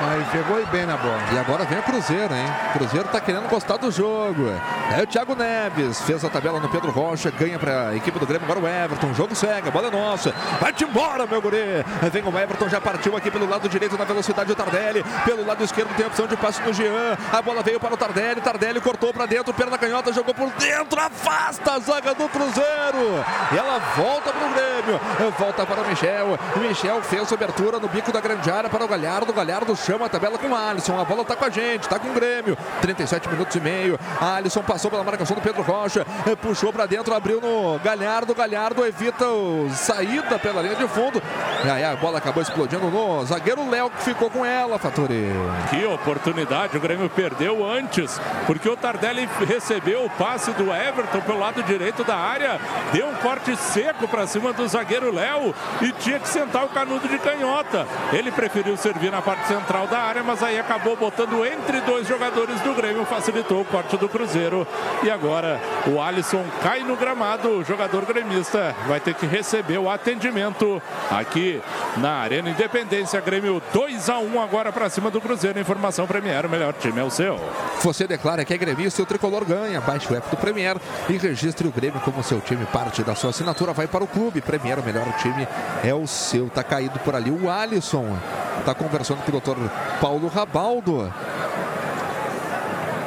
[0.00, 1.18] Mas pegou bem na bola.
[1.32, 2.46] E agora vem o Cruzeiro, hein?
[2.70, 4.48] O Cruzeiro está querendo gostar do jogo.
[4.96, 8.26] É o Thiago Neves, fez a tabela no Pedro Rocha, ganha para a equipe do
[8.26, 8.44] Grêmio.
[8.44, 10.32] Agora o Everton, jogo segue, a bola é nossa.
[10.60, 11.84] Vai-te embora, meu guri.
[12.12, 15.04] Vem o Everton, já partiu aqui pelo lado direito na velocidade do Tardelli.
[15.24, 17.16] Pelo lado esquerdo tem a opção de passe no Jean.
[17.32, 21.00] A bola veio para o Tardelli, Tardelli cortou para dentro, perna canhota, jogou por dentro,
[21.00, 23.24] afasta a zaga do Cruzeiro.
[23.52, 25.00] E ela volta para o Grêmio,
[25.38, 26.38] volta para o Michel.
[26.56, 29.32] O Michel fez a abertura no bico da grande área para o Galhardo.
[29.32, 31.00] Galhardo chama a tabela com o Alisson.
[31.00, 32.58] A bola está com a gente, está com o Grêmio.
[32.82, 33.98] 37 minutos e meio.
[34.20, 38.34] Alisson passou pela marcação do Pedro Rocha, eh, puxou para dentro, abriu no Galhardo.
[38.34, 41.22] Galhardo evita o saída pela linha de fundo.
[41.64, 45.32] E aí a bola acabou explodindo no zagueiro Léo que ficou com ela, Faturi.
[45.70, 51.38] Que oportunidade o Grêmio perdeu antes, porque o Tardelli recebeu o passe do Everton pelo
[51.38, 52.60] lado direito da área,
[52.92, 57.08] deu um corte seco para cima do zagueiro Léo e tinha que sentar o canudo
[57.08, 57.86] de canhota.
[58.12, 62.08] Ele preferiu servir na parte central central da área, mas aí acabou botando entre dois
[62.08, 64.66] jogadores do Grêmio, facilitou o corte do Cruzeiro.
[65.02, 69.88] E agora o Alisson cai no gramado, o jogador gremista vai ter que receber o
[69.88, 71.62] atendimento aqui
[71.98, 73.20] na Arena Independência.
[73.20, 75.60] Grêmio 2 a 1 agora para cima do Cruzeiro.
[75.60, 77.38] Informação Premier, o melhor time é o seu.
[77.82, 79.80] Você declara que é gremista e o tricolor ganha.
[79.80, 80.76] Baixe o app do Premier
[81.08, 82.66] e registre o Grêmio como seu time.
[82.66, 84.40] Parte da sua assinatura vai para o clube.
[84.40, 85.46] Premier, o melhor time
[85.84, 86.48] é o seu.
[86.48, 88.16] Tá caído por ali o Alisson.
[88.64, 89.56] Tá conversando com o doutor
[90.00, 91.12] Paulo Rabaldo.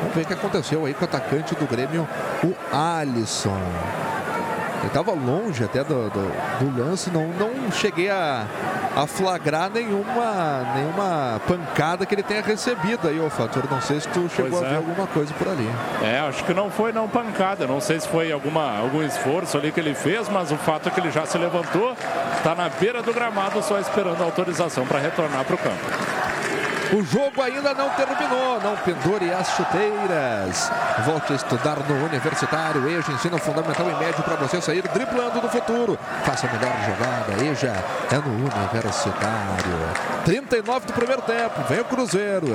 [0.02, 2.08] Vamos ver o que aconteceu aí com o atacante do Grêmio,
[2.44, 3.58] o Alisson.
[4.82, 8.48] Ele estava longe até do, do, do, lance, não, não cheguei a,
[8.96, 13.64] a flagrar nenhuma, nenhuma pancada que ele tenha recebido aí, ô Fator.
[13.70, 14.78] Não sei se tu chegou pois a ver é.
[14.78, 15.70] alguma coisa por ali.
[16.02, 17.68] É, acho que não foi não pancada.
[17.68, 20.92] Não sei se foi alguma, algum esforço ali que ele fez, mas o fato é
[20.92, 21.96] que ele já se levantou,
[22.36, 26.11] está na beira do gramado, só esperando a autorização para retornar para o campo.
[26.94, 28.60] O jogo ainda não terminou.
[28.62, 30.70] Não pendure as chuteiras.
[31.06, 32.86] Volte a estudar no Universitário.
[32.90, 35.98] EJA ensina fundamental e médio para você sair driblando no futuro.
[36.26, 37.44] Faça a melhor jogada.
[37.46, 39.72] EJA é no Universitário.
[40.26, 41.62] 39 do primeiro tempo.
[41.70, 42.48] Vem o Cruzeiro.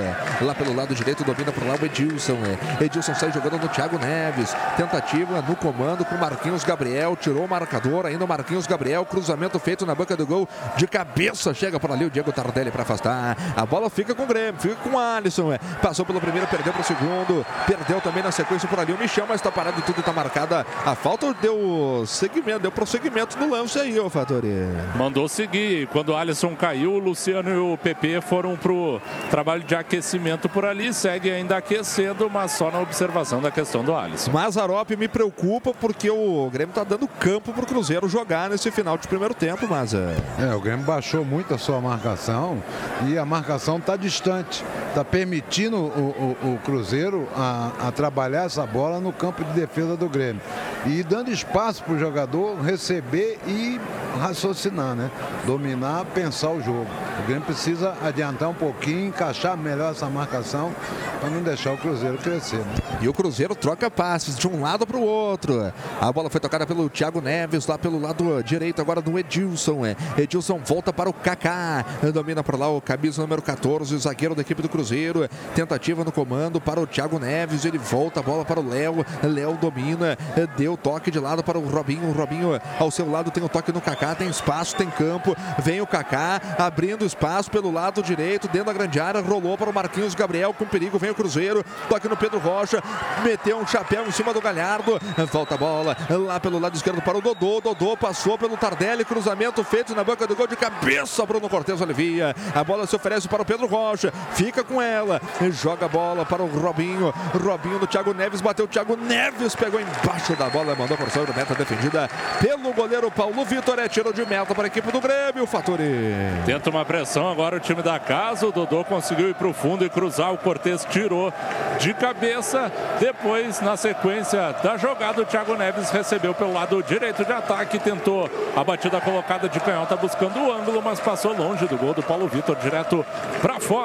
[0.42, 2.36] Lá pelo lado direito domina por lá o Edilson.
[2.78, 4.54] Edilson sai jogando no Thiago Neves.
[4.76, 7.16] Tentativa no comando com Marquinhos Gabriel.
[7.16, 8.04] Tirou o marcador.
[8.04, 9.06] Ainda o Marquinhos Gabriel.
[9.06, 10.46] Cruzamento feito na banca do gol.
[10.76, 13.34] De cabeça chega por ali o Diego Tardelli para afastar.
[13.56, 14.60] A bola fica com o Grêmio.
[14.60, 15.56] Fica com o Alisson.
[15.80, 17.46] Passou pelo primeiro, perdeu para o segundo.
[17.66, 19.26] Perdeu também na sequência por ali o Michel.
[19.28, 20.00] Mas está parado tudo.
[20.00, 21.32] Está marcada a falta.
[21.40, 22.60] Deu segmento.
[22.60, 24.48] Deu prosseguimento no lance aí, ô Fatori.
[24.96, 25.86] Mandou seguir.
[25.88, 29.00] Quando o Alisson caiu, o Luciano e o PP foram pro
[29.30, 30.92] trabalho de aquecimento por ali.
[30.92, 34.30] Segue ainda aquecendo, mas só na observação da questão do Alisson.
[34.30, 38.98] Mazarop me preocupa porque o Grêmio está dando campo para o Cruzeiro jogar nesse final
[38.98, 42.62] de primeiro tempo, mas É, o Grêmio baixou muito a sua marcação
[43.08, 44.64] e a marcação está distante.
[44.88, 49.96] Está permitindo o, o, o Cruzeiro a, a trabalhar essa bola no campo de defesa
[49.96, 50.40] do Grêmio.
[50.86, 53.78] E dando espaço para o jogador receber e
[54.18, 55.10] raciocinar, né?
[55.44, 56.86] Dominar, pensar o jogo.
[57.22, 60.72] O Grêmio precisa adiantar um pouquinho, encaixar melhor essa marcação
[61.20, 62.58] para não deixar o Cruzeiro crescer.
[62.58, 62.74] Né?
[63.00, 65.72] E o Cruzeiro troca passes de um lado para o outro.
[66.00, 69.84] A bola foi tocada pelo Thiago Neves, lá pelo lado direito, agora do Edilson.
[69.84, 69.96] É.
[70.16, 71.84] Edilson volta para o Kaká.
[72.12, 75.28] Domina por lá o camisa número 14, zagueiro da equipe do Cruzeiro.
[75.54, 77.64] Tentativa no comando para o Thiago Neves.
[77.64, 79.04] Ele volta a bola para o Léo.
[79.22, 80.16] Léo domina.
[80.56, 82.08] Deu toque de lado para o Robinho.
[82.08, 84.14] O Robinho ao seu lado tem o toque no Kaká.
[84.14, 85.36] Tem espaço, tem campo.
[85.58, 89.20] Vem o Kaká abrindo espaço pelo lado direito, dentro da grande área.
[89.20, 90.98] Rolou para o Marquinhos Gabriel com perigo.
[90.98, 91.64] Vem o Cruzeiro.
[91.88, 92.80] Toque no Pedro Rocha.
[93.24, 95.00] Meteu um chapéu em cima do Galhardo.
[95.32, 97.60] Volta a bola lá pelo lado esquerdo para o Dodô.
[97.60, 99.04] Dodô passou pelo Tardelli.
[99.04, 101.26] Cruzamento feito na banca do gol de cabeça.
[101.26, 102.36] Bruno Cortes alivia.
[102.54, 103.95] A bola se oferece para o Pedro Rocha.
[104.32, 105.20] Fica com ela.
[105.52, 107.12] Joga a bola para o Robinho.
[107.34, 108.40] Robinho do Thiago Neves.
[108.40, 109.54] Bateu o Thiago Neves.
[109.54, 110.74] Pegou embaixo da bola.
[110.74, 112.08] Mandou por sobre meta defendida
[112.40, 113.78] pelo goleiro Paulo Vitor.
[113.78, 115.46] É tiro de meta para a equipe do Grêmio.
[115.46, 116.14] Faturi.
[116.44, 118.46] Tenta uma pressão agora o time da casa.
[118.46, 120.32] O Dodô conseguiu ir para o fundo e cruzar.
[120.32, 121.32] O Cortes tirou
[121.78, 122.70] de cabeça.
[122.98, 127.78] Depois, na sequência da jogada, o Thiago Neves recebeu pelo lado direito de ataque.
[127.78, 132.02] Tentou a batida colocada de canhota buscando o ângulo, mas passou longe do gol do
[132.02, 133.04] Paulo Vitor, direto
[133.40, 133.75] para fora.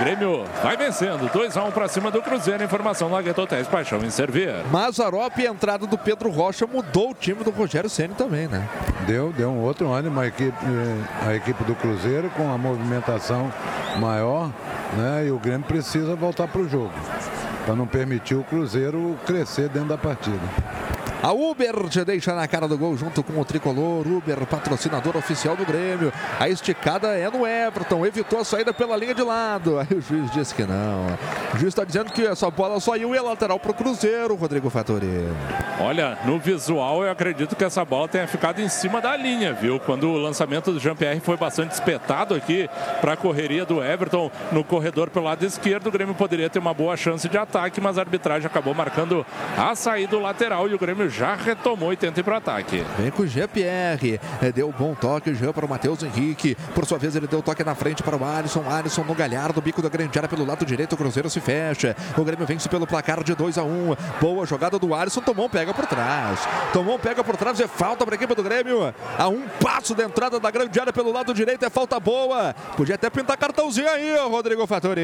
[0.00, 1.30] Grêmio vai vencendo.
[1.32, 2.62] 2 a 1 para cima do Cruzeiro.
[2.62, 4.52] Informação Lagueto Hotéis Paixão em servir.
[4.70, 8.68] Mazarop e a entrada do Pedro Rocha mudou o time do Rogério Ceni também, né?
[9.06, 10.56] Deu, deu um outro ânimo a equipe,
[11.26, 13.52] a equipe do Cruzeiro com a movimentação
[13.98, 14.50] maior,
[14.96, 15.26] né?
[15.26, 16.92] E o Grêmio precisa voltar para o jogo
[17.68, 20.40] para não permitir o Cruzeiro crescer dentro da partida.
[21.20, 24.06] A Uber te deixa na cara do gol junto com o tricolor.
[24.06, 26.12] Uber, patrocinador oficial do Grêmio.
[26.38, 28.06] A esticada é no Everton.
[28.06, 29.80] Evitou a saída pela linha de lado.
[29.80, 31.06] Aí o juiz disse que não.
[31.52, 35.06] O juiz está dizendo que essa bola e é lateral para o Cruzeiro, Rodrigo Fattori.
[35.80, 39.80] Olha, no visual eu acredito que essa bola tenha ficado em cima da linha, viu?
[39.80, 44.62] Quando o lançamento do Jean-Pierre foi bastante espetado aqui para a correria do Everton no
[44.62, 48.02] corredor pelo lado esquerdo, o Grêmio poderia ter uma boa chance de ataque, mas a
[48.02, 52.34] arbitragem acabou marcando a saída lateral e o Grêmio já retomou e tenta ir para
[52.34, 52.84] o ataque.
[52.98, 54.20] Vem com o Jean-Pierre.
[54.54, 56.56] Deu bom toque, Jean para o Matheus Henrique.
[56.74, 58.64] Por sua vez, ele deu toque na frente para o Alisson.
[58.68, 60.92] Alisson no Galhardo, bico da grande área pelo lado direito.
[60.92, 61.96] O Cruzeiro se fecha.
[62.16, 65.20] O Grêmio vence pelo placar de 2 a 1 Boa jogada do Alisson.
[65.20, 66.40] Tomou um pega por trás.
[66.72, 67.60] Tomou um pega por trás.
[67.60, 68.94] É falta para a equipe do Grêmio.
[69.18, 71.64] A um passo da entrada da grande área pelo lado direito.
[71.64, 72.54] É falta boa.
[72.76, 75.00] Podia até pintar cartãozinho aí, Rodrigo Fattori.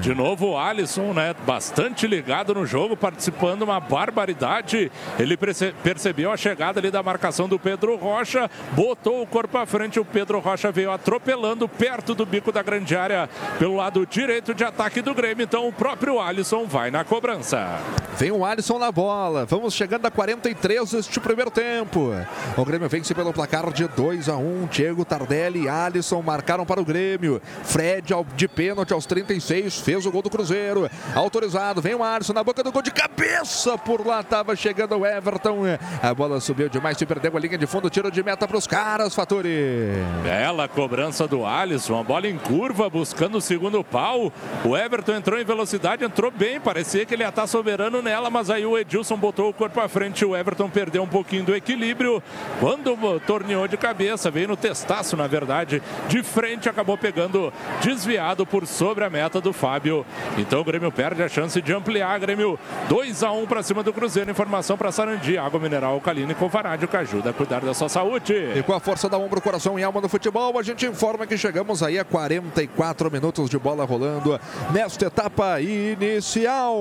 [0.00, 1.34] De novo o Alisson, né?
[1.46, 4.90] Bastante ligado no jogo, participando uma barbaridade.
[5.18, 10.00] Ele percebeu a chegada ali da marcação do Pedro Rocha, botou o corpo à frente,
[10.00, 14.64] o Pedro Rocha veio atropelando perto do bico da grande área pelo lado direito de
[14.64, 15.44] ataque do Grêmio.
[15.44, 17.80] Então o próprio Alisson vai na cobrança.
[18.16, 19.44] Vem o Alisson na bola.
[19.44, 22.12] Vamos chegando a 43 este primeiro tempo.
[22.56, 24.66] O Grêmio vence pelo placar de 2 a 1.
[24.70, 27.40] Diego Tardelli e Alisson marcaram para o Grêmio.
[27.62, 30.88] Fred de pênalti aos 36 fez o gol do Cruzeiro.
[31.14, 31.80] Autorizado.
[31.80, 33.76] Vem o Alisson na boca do gol de cabeça.
[33.78, 35.62] Por lá estava chegando o Everton.
[36.02, 38.66] A bola subiu demais, se perdeu a linha de fundo, tiro de meta para os
[38.66, 39.92] caras, Faturi.
[40.22, 44.32] Bela cobrança do Alisson, a bola em curva, buscando o segundo pau.
[44.64, 48.50] O Everton entrou em velocidade, entrou bem, parecia que ele ia estar soberano nela, mas
[48.50, 52.22] aí o Edilson botou o corpo à frente, o Everton perdeu um pouquinho do equilíbrio.
[52.60, 57.52] Quando torneou de cabeça, veio no testaço, na verdade, de frente, acabou pegando
[57.82, 60.04] desviado por sobre a meta do Fábio.
[60.38, 62.18] Então o Grêmio perde a chance de ampliar.
[62.18, 64.30] Grêmio 2 a 1 para cima do Cruzeiro.
[64.30, 68.32] Informação para Sarandi, água mineral alcalina e Covarádio que ajuda a cuidar da sua saúde.
[68.32, 71.36] E com a força da ombro, coração e alma no futebol, a gente informa que
[71.36, 74.40] chegamos aí a 44 minutos de bola rolando
[74.72, 76.80] nesta etapa inicial.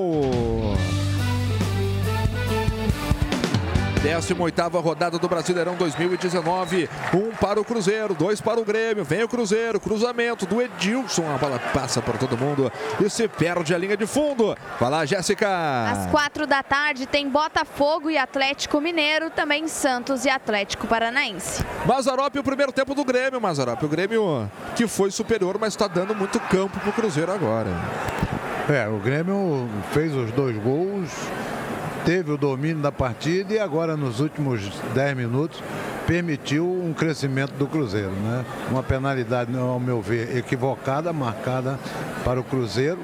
[4.04, 6.90] 18ª rodada do Brasileirão 2019.
[7.14, 9.06] Um para o Cruzeiro, dois para o Grêmio.
[9.06, 11.24] Vem o Cruzeiro, cruzamento do Edilson.
[11.34, 14.58] A bola passa por todo mundo e se perde a linha de fundo.
[14.78, 15.48] Vai lá, Jéssica.
[15.90, 21.64] Às quatro da tarde tem Botafogo e Atlético Mineiro, também Santos e Atlético Paranaense.
[21.86, 23.82] Mazarop, o primeiro tempo do Grêmio, Mazarop.
[23.84, 27.70] O Grêmio que foi superior, mas está dando muito campo para o Cruzeiro agora.
[28.70, 31.10] É, o Grêmio fez os dois gols,
[32.06, 35.62] teve o domínio da partida e agora nos últimos 10 minutos
[36.06, 38.46] permitiu um crescimento do Cruzeiro, né?
[38.70, 41.80] Uma penalidade, ao meu ver, equivocada, marcada
[42.24, 43.00] para o Cruzeiro.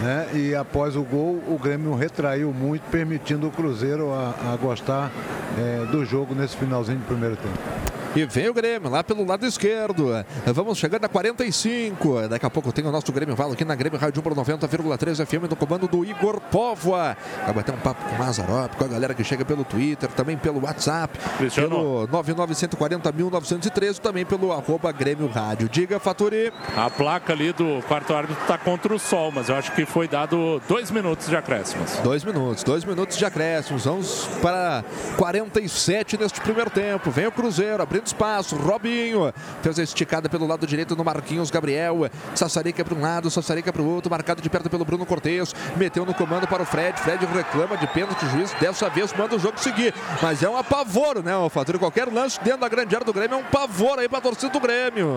[0.00, 0.28] Né?
[0.34, 5.12] E após o gol, o Grêmio retraiu muito, permitindo o Cruzeiro a, a gostar
[5.56, 8.01] é, do jogo nesse finalzinho de primeiro tempo.
[8.14, 10.10] E vem o Grêmio lá pelo lado esquerdo.
[10.46, 12.28] Vamos chegando a 45.
[12.28, 15.48] Daqui a pouco tem o nosso Grêmio Valo aqui na Grêmio Rádio 1 90,3 FM
[15.48, 17.16] no comando do Igor Póvoa.
[17.44, 20.36] Vai bater um papo com o Mazarop, com a galera que chega pelo Twitter, também
[20.36, 21.70] pelo WhatsApp, Cristiano.
[21.70, 25.66] pelo 99140.913, também pelo arroba Grêmio Rádio.
[25.70, 26.52] Diga, Faturi.
[26.76, 30.06] A placa ali do quarto árbitro está contra o sol, mas eu acho que foi
[30.06, 31.92] dado dois minutos de acréscimos.
[32.04, 33.86] Dois minutos, dois minutos de acréscimos.
[33.86, 34.84] Vamos para
[35.16, 37.10] 47 neste primeiro tempo.
[37.10, 38.56] Vem o Cruzeiro abrindo espaço.
[38.56, 39.32] Robinho
[39.62, 42.10] fez a esticada pelo lado direito no Marquinhos Gabriel.
[42.34, 44.10] Sassarica para um lado, Sassarica para o outro.
[44.10, 45.54] Marcado de perto pelo Bruno Cortes.
[45.76, 46.98] Meteu no comando para o Fred.
[47.00, 48.24] Fred reclama de pênalti.
[48.24, 49.94] O juiz dessa vez manda o jogo seguir.
[50.20, 51.78] Mas é um apavoro, né, o Fator?
[51.78, 54.52] Qualquer lance dentro da grande área do Grêmio é um pavor aí para a torcida
[54.52, 55.08] do Grêmio.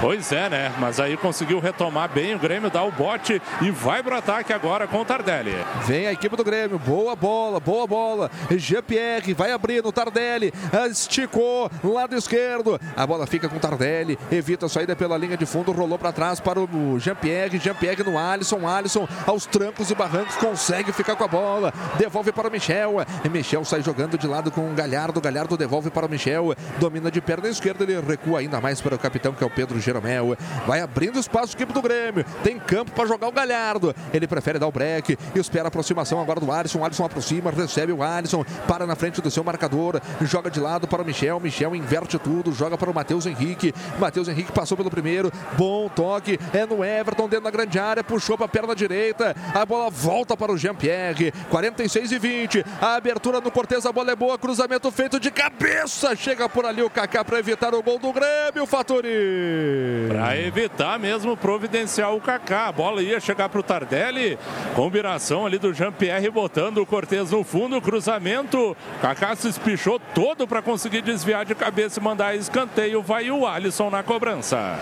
[0.00, 0.72] Pois é, né?
[0.78, 4.86] Mas aí conseguiu retomar bem o Grêmio, dá o bote e vai pro ataque agora
[4.86, 5.54] com o Tardelli.
[5.86, 8.30] Vem a equipe do Grêmio, boa bola, boa bola.
[8.50, 10.52] Jean-Pierre vai abrir no Tardelli,
[10.90, 12.80] esticou, lado esquerdo.
[12.96, 16.12] A bola fica com o Tardelli, evita a saída pela linha de fundo, rolou para
[16.12, 17.58] trás para o Jean-Pierre.
[17.58, 22.48] Jean-Pierre no Alisson, Alisson aos trancos e barrancos consegue ficar com a bola, devolve para
[22.48, 22.96] o Michel.
[23.30, 27.20] Michel sai jogando de lado com o Galhardo, Galhardo devolve para o Michel, domina de
[27.20, 30.36] perna esquerda, ele recua ainda mais para o capitão que é o Pedro Jeromel.
[30.66, 33.94] Vai abrindo espaço a equipe do Grêmio, tem campo para jogar o Galhardo.
[34.12, 36.84] Ele prefere dar o break, espera a aproximação agora do Alisson.
[36.84, 41.02] Alisson aproxima, recebe o Alisson, para na frente do seu marcador, joga de lado para
[41.02, 41.40] o Michel.
[41.40, 43.74] Michel inverte tudo, joga para o Matheus Henrique.
[43.98, 48.36] Matheus Henrique passou pelo primeiro, bom toque, é no Everton dentro da grande área, puxou
[48.36, 49.34] para a perna direita.
[49.54, 52.64] A bola volta para o Jean-Pierre, 46 e 20.
[52.80, 56.16] A abertura no Cortez, a bola é boa, cruzamento feito de cabeça.
[56.16, 60.08] Chega por ali o Kaká para evitar o gol do Grêmio, Faturi.
[60.08, 62.68] Para evitar mesmo providenciar o Kaká.
[62.68, 64.38] A bola ia chegar para o Tardelli.
[64.74, 67.80] Combinação ali do Jean-Pierre botando o Cortez no fundo.
[67.80, 68.76] Cruzamento.
[69.00, 73.02] Kaká se espichou todo para conseguir desviar de cabeça mandar escanteio.
[73.02, 74.78] Vai o Alisson na cobrança.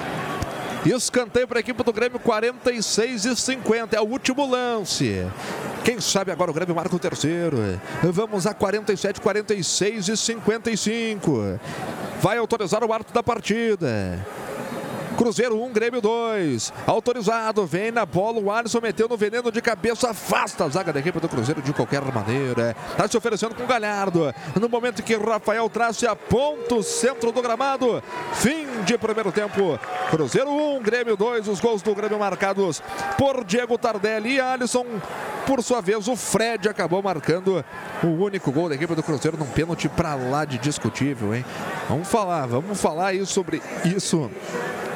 [0.86, 3.96] Escanteio para a equipe do Grêmio, 46 e 50.
[3.96, 5.26] É o último lance.
[5.84, 7.58] Quem sabe agora o Grêmio marca o terceiro.
[8.02, 11.58] Vamos a 47, 46 e 55.
[12.20, 14.24] Vai autorizar o árbitro da partida.
[15.18, 16.72] Cruzeiro 1, Grêmio 2.
[16.86, 18.38] Autorizado, vem na bola.
[18.38, 21.72] O Alisson meteu no veneno de cabeça, afasta a zaga da equipe do Cruzeiro de
[21.72, 22.76] qualquer maneira.
[22.92, 24.32] Está se oferecendo com o Galhardo.
[24.54, 28.00] No momento que Rafael traz a ponto o centro do gramado.
[28.34, 29.76] Fim de primeiro tempo.
[30.08, 31.48] Cruzeiro 1, Grêmio 2.
[31.48, 32.80] Os gols do Grêmio marcados
[33.16, 34.86] por Diego Tardelli e Alisson.
[35.44, 37.64] Por sua vez, o Fred acabou marcando
[38.04, 41.44] o único gol da equipe do Cruzeiro num pênalti para lá de discutível, hein?
[41.88, 44.30] Vamos falar, vamos falar aí sobre isso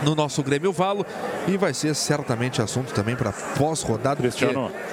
[0.02, 1.04] no nosso Grêmio Valo
[1.46, 4.22] e vai ser certamente assunto também para pós-rodada,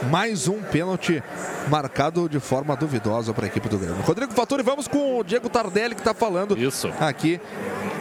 [0.10, 1.22] mais um pênalti
[1.68, 4.02] marcado de forma duvidosa para a equipe do Grêmio.
[4.02, 6.92] Rodrigo Faturi, vamos com o Diego Tardelli que está falando Isso.
[7.00, 7.40] aqui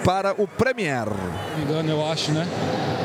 [0.04, 1.06] para o Premier.
[1.56, 2.46] me engano, eu acho, né?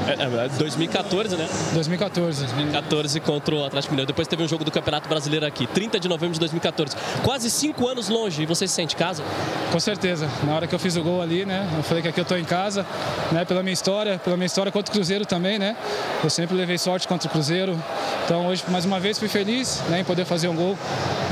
[0.07, 1.47] É, é, 2014, né?
[1.73, 2.45] 2014.
[2.45, 4.07] 2014 contra o Atlético Mineiro.
[4.07, 6.95] Depois teve um jogo do Campeonato Brasileiro aqui, 30 de novembro de 2014.
[7.23, 8.43] Quase cinco anos longe.
[8.43, 9.23] E você se sente em casa?
[9.71, 10.29] Com certeza.
[10.43, 11.69] Na hora que eu fiz o gol ali, né?
[11.77, 12.85] Eu falei que aqui eu tô em casa,
[13.31, 13.45] né?
[13.45, 15.75] Pela minha história, pela minha história contra o Cruzeiro também, né?
[16.23, 17.77] Eu sempre levei sorte contra o Cruzeiro.
[18.25, 20.77] Então hoje, mais uma vez, fui feliz né, em poder fazer um gol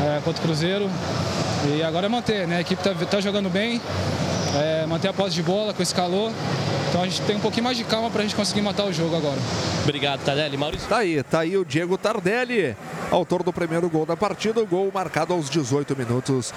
[0.05, 0.89] é, contra o Cruzeiro.
[1.75, 2.57] E agora é manter, né?
[2.57, 3.79] A equipe tá, tá jogando bem,
[4.59, 6.31] é, manter a posse de bola com esse calor.
[6.89, 9.15] Então a gente tem um pouquinho mais de calma pra gente conseguir matar o jogo
[9.15, 9.37] agora.
[9.83, 10.57] Obrigado, Tardelli.
[10.57, 10.87] Maurício.
[10.87, 12.75] Tá aí, tá aí o Diego Tardelli,
[13.09, 16.53] autor do primeiro gol da partida, o gol marcado aos 18 minutos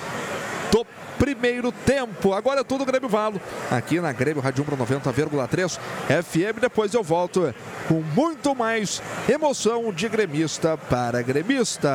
[0.75, 0.85] do
[1.21, 2.33] primeiro tempo.
[2.33, 5.79] Agora é tudo Grêmio Valo, aqui na Grêmio Rádio 90,3
[6.25, 6.61] FM.
[6.61, 7.55] Depois eu volto
[7.87, 11.89] com muito mais emoção de gremista para gremista.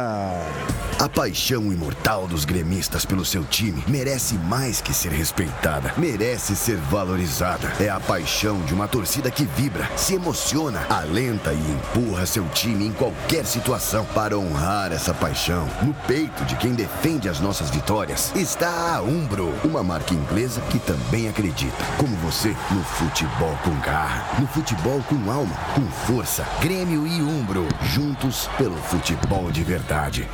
[1.00, 6.76] A paixão imortal dos gremistas pelo seu time merece mais que ser respeitada, merece ser
[6.76, 7.72] valorizada.
[7.80, 12.86] É a paixão de uma torcida que vibra, se emociona, alenta e empurra seu time
[12.86, 14.04] em qualquer situação.
[14.14, 19.52] Para honrar essa paixão, no peito de quem defende as nossas vitórias, está a Umbro,
[19.64, 25.32] uma marca inglesa que também acredita, como você, no futebol com garra, no futebol com
[25.32, 26.46] alma, com força.
[26.62, 30.30] Grêmio e Umbro, juntos pelo futebol de verdade.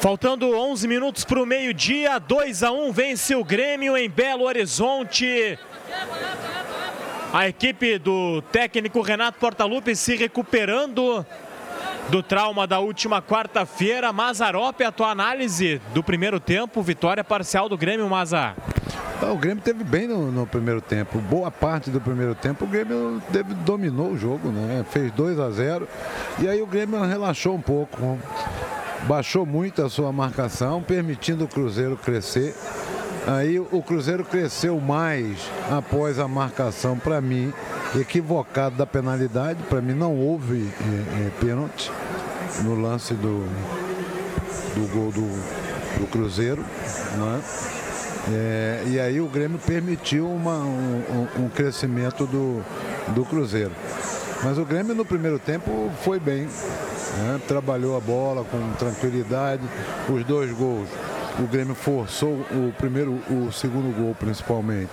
[0.00, 5.56] Faltando 11 minutos para o meio-dia, 2 a 1 vence o Grêmio em Belo Horizonte.
[7.32, 11.24] A equipe do técnico Renato Portaluppi se recuperando
[12.08, 14.12] do trauma da última quarta-feira.
[14.12, 18.56] Mazarop, a tua análise do primeiro tempo, vitória parcial do Grêmio, Mazar.
[19.22, 21.18] Ah, o Grêmio teve bem no, no, primeiro tempo.
[21.18, 24.84] Boa parte do primeiro tempo o Grêmio teve, dominou o jogo, né?
[24.90, 25.88] Fez 2 a 0
[26.38, 28.18] e aí o Grêmio relaxou um pouco
[29.06, 32.54] baixou muito a sua marcação, permitindo o Cruzeiro crescer.
[33.26, 37.52] Aí o Cruzeiro cresceu mais após a marcação, para mim,
[37.98, 39.60] equivocado da penalidade.
[39.64, 41.90] Para mim não houve é, é, pênalti
[42.62, 43.44] no lance do,
[44.74, 46.62] do gol do, do Cruzeiro.
[46.62, 47.42] Né?
[48.32, 52.62] É, e aí o Grêmio permitiu uma, um, um crescimento do,
[53.08, 53.72] do Cruzeiro.
[54.44, 56.44] Mas o Grêmio no primeiro tempo foi bem.
[56.44, 57.40] Né?
[57.48, 59.62] Trabalhou a bola com tranquilidade.
[60.08, 60.88] Os dois gols,
[61.38, 64.90] o Grêmio forçou o primeiro, o segundo gol principalmente.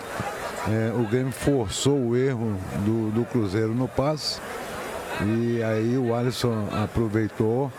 [0.68, 4.40] É, o Grêmio forçou o erro do, do Cruzeiro no passe.
[5.22, 7.72] E aí o Alisson aproveitou,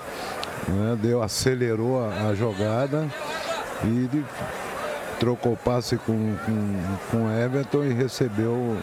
[0.69, 0.97] né?
[1.01, 3.09] deu, acelerou a, a jogada
[3.85, 4.09] e
[5.19, 8.77] trocou o passe com, com, com Everton e recebeu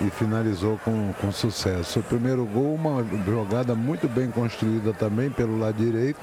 [0.00, 2.00] e finalizou com, com sucesso.
[2.00, 6.18] O primeiro gol, uma jogada muito bem construída também pelo lado direito.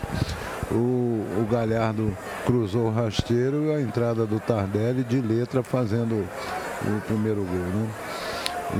[0.72, 2.16] O, o Galhardo
[2.46, 6.26] cruzou o rasteiro e a entrada do Tardelli de letra fazendo
[6.84, 7.58] o primeiro gol.
[7.58, 7.90] Né?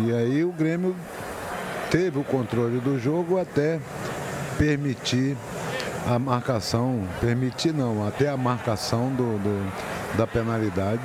[0.06, 0.96] E aí o Grêmio
[1.90, 3.80] teve o controle do jogo até
[4.58, 5.36] permitir
[6.08, 11.02] a marcação, permitir não, até a marcação do, do da penalidade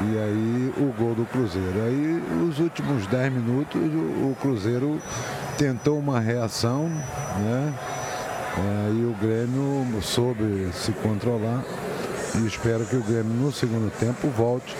[0.00, 1.82] e aí o gol do Cruzeiro.
[1.86, 5.00] Aí os últimos 10 minutos o, Cruzeiro
[5.56, 7.72] tentou uma reação, né?
[8.56, 11.64] É, e o Grêmio soube se controlar
[12.36, 14.74] e espero que o Grêmio no segundo tempo volte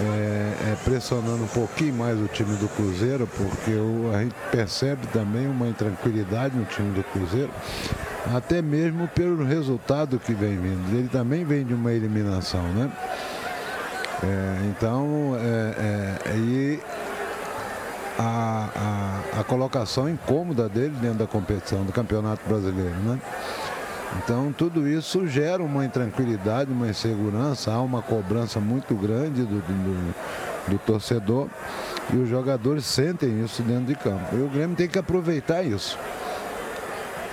[0.00, 5.06] é, é, pressionando um pouquinho mais o time do Cruzeiro, porque o, a gente percebe
[5.08, 7.50] também uma intranquilidade no time do Cruzeiro,
[8.34, 10.96] até mesmo pelo resultado que vem vindo.
[10.96, 12.90] Ele também vem de uma eliminação, né?
[14.22, 16.80] É, então, é, é, e
[18.20, 23.18] a, a, a, colocação incômoda dele dentro da competição do Campeonato Brasileiro, né?
[24.18, 30.14] Então, tudo isso gera uma intranquilidade, uma insegurança, há uma cobrança muito grande do, do,
[30.68, 31.48] do torcedor
[32.12, 34.36] e os jogadores sentem isso dentro de campo.
[34.36, 35.96] E o Grêmio tem que aproveitar isso.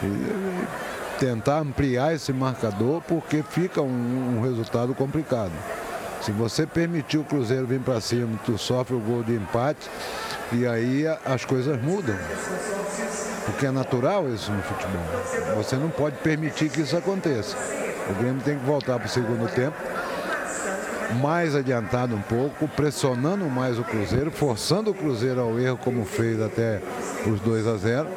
[0.04, 5.52] E tentar ampliar esse marcador, porque fica um, um resultado complicado.
[6.28, 9.90] Se você permitir o Cruzeiro vir para cima, tu sofre o gol de empate
[10.52, 12.18] e aí as coisas mudam.
[13.46, 15.06] Porque é natural isso no futebol.
[15.56, 17.56] Você não pode permitir que isso aconteça.
[18.10, 19.78] O Grêmio tem que voltar para o segundo tempo,
[21.22, 26.42] mais adiantado um pouco, pressionando mais o Cruzeiro, forçando o Cruzeiro ao erro, como fez
[26.42, 26.82] até
[27.26, 28.08] os 2 a 0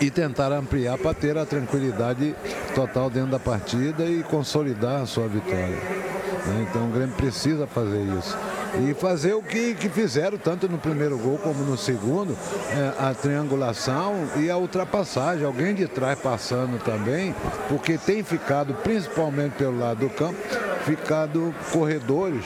[0.00, 2.34] e tentar ampliar para ter a tranquilidade
[2.74, 6.01] total dentro da partida e consolidar a sua vitória.
[6.46, 6.66] Né?
[6.68, 8.36] Então o Grêmio precisa fazer isso.
[8.88, 12.36] E fazer o que, que fizeram, tanto no primeiro gol como no segundo,
[12.70, 15.44] é, a triangulação e a ultrapassagem.
[15.44, 17.34] Alguém de trás passando também,
[17.68, 20.38] porque tem ficado, principalmente pelo lado do campo,
[20.84, 22.44] ficado corredores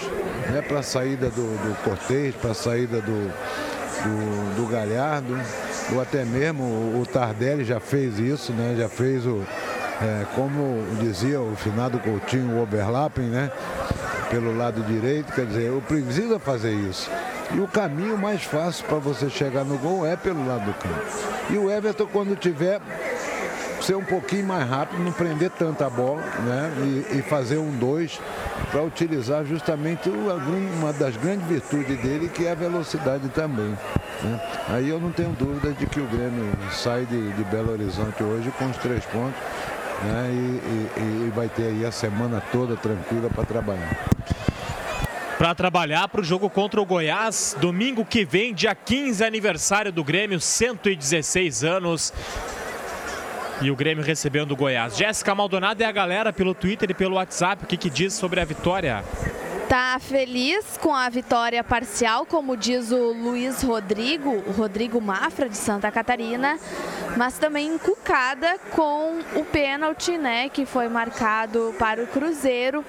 [0.51, 3.29] né, para a saída do, do Cortez, para a saída do,
[4.03, 5.39] do, do Galhardo,
[5.93, 6.65] ou até mesmo
[7.01, 9.43] o Tardelli já fez isso, né, já fez o,
[10.01, 13.51] é, como dizia o finado Coutinho, o overlapping, né?
[14.31, 17.11] Pelo lado direito, quer dizer, eu precisa fazer isso.
[17.55, 21.01] E o caminho mais fácil para você chegar no gol é pelo lado do campo.
[21.49, 22.81] E o Everton, quando tiver,
[23.81, 26.73] ser um pouquinho mais rápido, não prender tanta bola, né?
[27.13, 28.21] E, e fazer um dois
[28.71, 33.79] para utilizar justamente uma das grandes virtudes dele, que é a velocidade também.
[34.23, 34.41] Né?
[34.69, 38.53] Aí eu não tenho dúvida de que o Grêmio sai de, de Belo Horizonte hoje
[38.59, 39.41] com os três pontos
[40.03, 40.31] né?
[40.31, 44.07] E, e, e vai ter aí a semana toda tranquila para trabalhar.
[45.39, 50.03] para trabalhar para o jogo contra o Goiás, domingo que vem, dia 15, aniversário do
[50.03, 52.13] Grêmio, 116 anos.
[53.61, 54.97] E o Grêmio recebendo o Goiás.
[54.97, 57.65] Jéssica Maldonado é a galera pelo Twitter e pelo WhatsApp.
[57.65, 59.03] O que, que diz sobre a vitória?
[59.69, 65.57] Tá feliz com a vitória parcial, como diz o Luiz Rodrigo, o Rodrigo Mafra de
[65.57, 66.57] Santa Catarina,
[67.17, 72.85] mas também encucada com o pênalti, né, que foi marcado para o Cruzeiro.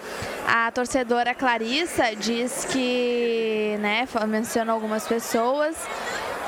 [0.48, 5.76] A torcedora Clarissa diz que, né, menciona algumas pessoas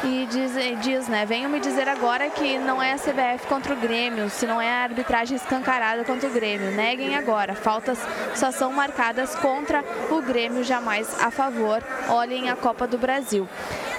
[0.04, 3.78] e diz, diz, né, venham me dizer agora que não é a CBF contra o
[3.78, 6.72] Grêmio, se não é a arbitragem escancarada contra o Grêmio.
[6.72, 8.00] Neguem agora, faltas
[8.36, 11.84] só são marcadas contra o Grêmio, jamais a favor.
[12.08, 13.48] Olhem a Copa do Brasil.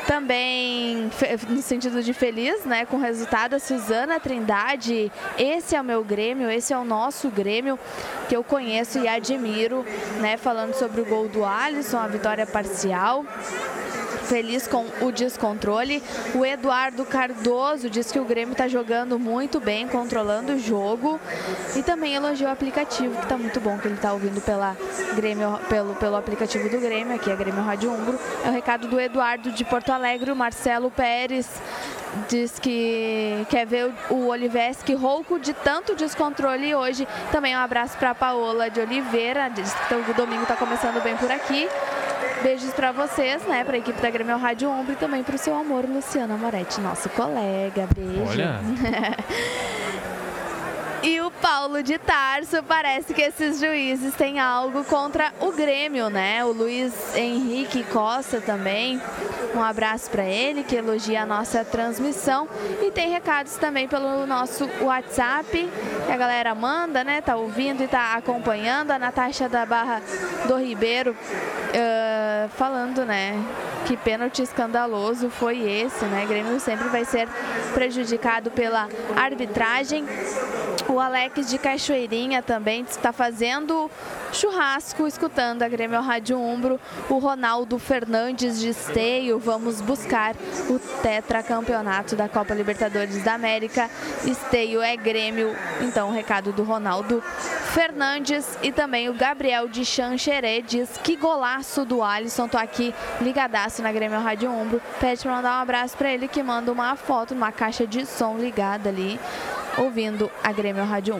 [0.06, 1.10] Também
[1.48, 6.02] no sentido de feliz, né, com o resultado, a Suzana Trindade, esse é o meu
[6.02, 7.78] Grêmio, esse é o nosso Grêmio
[8.28, 9.84] que eu conheço e admiro,
[10.18, 13.24] né, falando sobre o gol do Alisson, a vitória parcial
[14.30, 16.00] feliz com o descontrole.
[16.36, 21.18] O Eduardo Cardoso diz que o Grêmio está jogando muito bem, controlando o jogo.
[21.74, 24.76] E também elogiou o aplicativo, que está muito bom, que ele está ouvindo pela
[25.16, 28.20] Grêmio, pelo, pelo aplicativo do Grêmio, aqui é Grêmio Rádio Umbro.
[28.44, 31.48] É o recado do Eduardo de Porto Alegre, o Marcelo Pérez
[32.28, 37.06] diz que quer ver o Oliveski rouco de tanto descontrole hoje.
[37.30, 41.30] Também um abraço para Paola de Oliveira, diz que o domingo está começando bem por
[41.30, 41.68] aqui.
[42.42, 43.64] Beijos para vocês, né?
[43.64, 46.80] Para a equipe da Grêmio Rádio Ombro e também para o seu amor, Luciano Moretti,
[46.80, 47.86] nosso colega.
[47.94, 48.30] Beijo.
[48.30, 48.60] Olha.
[51.02, 56.44] E o Paulo de Tarso, parece que esses juízes têm algo contra o Grêmio, né?
[56.44, 59.00] O Luiz Henrique Costa também.
[59.54, 62.46] Um abraço para ele, que elogia a nossa transmissão.
[62.82, 65.70] E tem recados também pelo nosso WhatsApp,
[66.06, 67.22] que a galera manda, né?
[67.22, 68.90] Tá ouvindo e tá acompanhando.
[68.90, 70.02] A Natasha da Barra
[70.46, 73.42] do Ribeiro uh, falando, né?
[73.86, 76.26] Que pênalti escandaloso foi esse, né?
[76.28, 77.26] Grêmio sempre vai ser
[77.72, 78.86] prejudicado pela
[79.16, 80.04] arbitragem.
[80.90, 83.88] O Alex de Cachoeirinha também está fazendo
[84.32, 86.80] churrasco, escutando a Grêmio Rádio Umbro.
[87.08, 90.34] O Ronaldo Fernandes de Esteio, vamos buscar
[90.68, 93.88] o tetracampeonato da Copa Libertadores da América.
[94.24, 97.22] Esteio é Grêmio, então o recado do Ronaldo
[97.72, 103.80] Fernandes e também o Gabriel de Xanxerê diz que golaço do Alisson, tô aqui ligadaço
[103.80, 104.82] na Grêmio Rádio Umbro.
[104.98, 108.36] Pede para mandar um abraço para ele que manda uma foto, uma caixa de som
[108.36, 109.20] ligada ali
[109.78, 111.16] ouvindo a Grêmio Rádio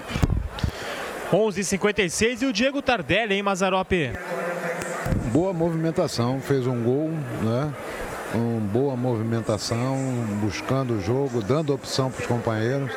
[1.32, 1.36] 1.
[1.36, 4.12] 11:56 e o Diego Tardelli, hein, Mazarope?
[5.32, 7.10] Boa movimentação, fez um gol,
[7.42, 7.72] né?
[8.34, 9.96] uma boa movimentação,
[10.40, 12.90] buscando o jogo, dando opção para os companheiros.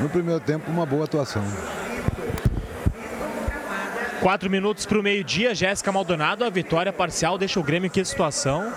[0.00, 1.44] No primeiro tempo, uma boa atuação.
[4.20, 8.04] Quatro minutos para o meio-dia, Jéssica Maldonado, a vitória parcial deixa o Grêmio em que
[8.04, 8.72] situação?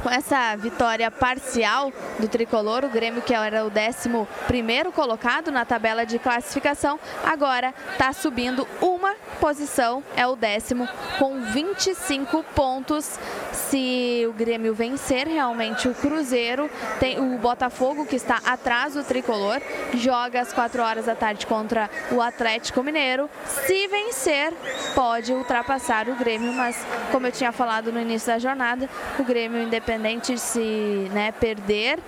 [0.00, 6.06] Com essa vitória parcial do tricolor, o Grêmio, que era o 11 colocado na tabela
[6.06, 10.88] de classificação, agora está subindo uma posição, é o décimo,
[11.18, 13.18] com 25 pontos.
[13.52, 19.60] Se o Grêmio vencer realmente o Cruzeiro, tem o Botafogo, que está atrás do tricolor,
[19.94, 23.28] joga às 4 horas da tarde contra o Atlético Mineiro.
[23.46, 24.52] Se vencer,
[24.94, 26.76] pode ultrapassar o Grêmio, mas
[27.12, 28.88] como eu tinha falado no início da jornada,
[29.18, 29.89] o Grêmio, independente
[30.36, 31.98] se né, perder,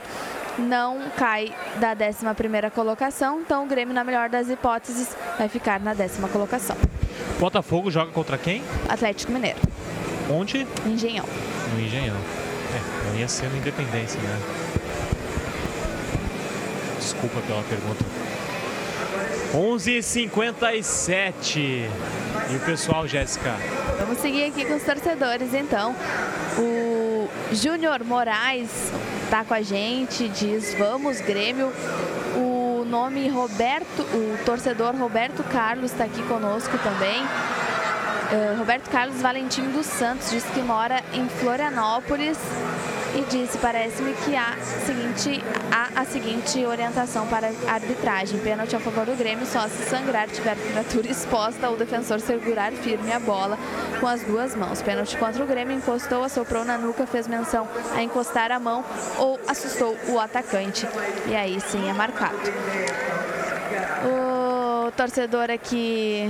[0.58, 5.94] não cai da 11ª colocação, então o Grêmio, na melhor das hipóteses, vai ficar na
[5.94, 6.76] décima colocação.
[7.40, 8.62] Botafogo joga contra quem?
[8.88, 9.58] Atlético Mineiro.
[10.30, 10.66] Onde?
[10.86, 11.26] Engenhão.
[11.74, 12.16] No Engenhão.
[13.14, 14.38] É, ia ser no Independência, né?
[16.98, 18.04] Desculpa pela pergunta.
[19.52, 21.86] 11:57
[22.50, 23.54] E o pessoal, Jéssica?
[23.98, 25.94] Vamos seguir aqui com os torcedores, então.
[26.58, 28.70] O Júnior Moraes
[29.24, 31.70] está com a gente, diz vamos Grêmio.
[32.34, 37.22] O nome Roberto, o torcedor Roberto Carlos está aqui conosco também.
[37.22, 42.38] Uh, Roberto Carlos Valentim dos Santos diz que mora em Florianópolis
[43.14, 49.06] e disse: parece-me que há, seguinte, há a seguinte orientação para arbitragem: pênalti a favor
[49.06, 53.58] do Grêmio só se sangrar, tiver fratura exposta ou o defensor segurar firme a bola
[54.00, 54.82] com as duas mãos.
[54.82, 58.84] Pênalti contra o Grêmio, encostou, assoprou na nuca, fez menção a encostar a mão
[59.18, 60.86] ou assustou o atacante.
[61.26, 62.36] E aí sim é marcado.
[64.04, 66.28] O torcedor aqui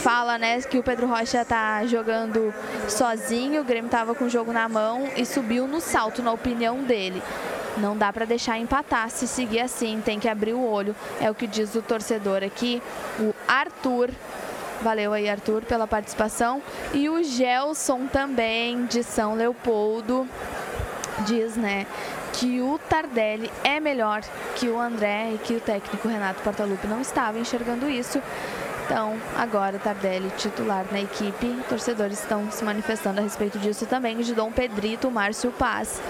[0.00, 2.54] fala né, que o Pedro Rocha está jogando
[2.88, 6.82] sozinho, o Grêmio estava com o jogo na mão e subiu no salto, na opinião
[6.82, 7.22] dele.
[7.76, 10.96] Não dá para deixar empatar, se seguir assim, tem que abrir o olho.
[11.20, 12.82] É o que diz o torcedor aqui,
[13.18, 14.10] o Arthur
[14.82, 16.62] Valeu aí, Arthur, pela participação.
[16.94, 20.26] E o Gelson também, de São Leopoldo,
[21.26, 21.86] diz, né,
[22.32, 24.22] que o Tardelli é melhor
[24.56, 28.22] que o André e que o técnico Renato Portaluppi não estava enxergando isso.
[28.90, 31.56] Então, agora Tardelli titular na equipe.
[31.68, 34.16] Torcedores estão se manifestando a respeito disso também.
[34.16, 36.02] De Dom Pedrito, Márcio Paz.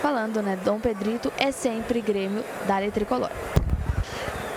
[0.00, 0.56] Falando, né?
[0.64, 3.32] Dom Pedrito é sempre Grêmio da Tricolor.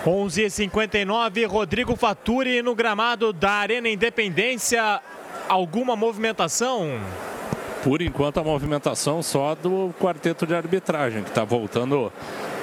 [0.06, 5.00] 11:59 Rodrigo Faturi no gramado da Arena Independência.
[5.48, 7.00] Alguma movimentação?
[7.82, 12.12] Por enquanto, a movimentação só do quarteto de arbitragem, que está voltando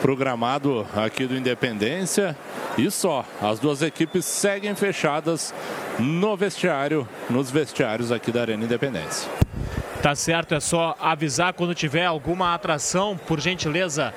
[0.02, 2.38] programado aqui do Independência.
[2.78, 5.54] E só, as duas equipes seguem fechadas
[5.98, 9.32] no vestiário, nos vestiários aqui da Arena Independência.
[10.02, 14.14] Tá certo, é só avisar quando tiver alguma atração, por gentileza.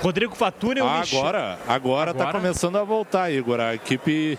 [0.00, 3.60] Rodrigo Faturi agora, agora está começando a voltar, Igor.
[3.60, 4.38] A equipe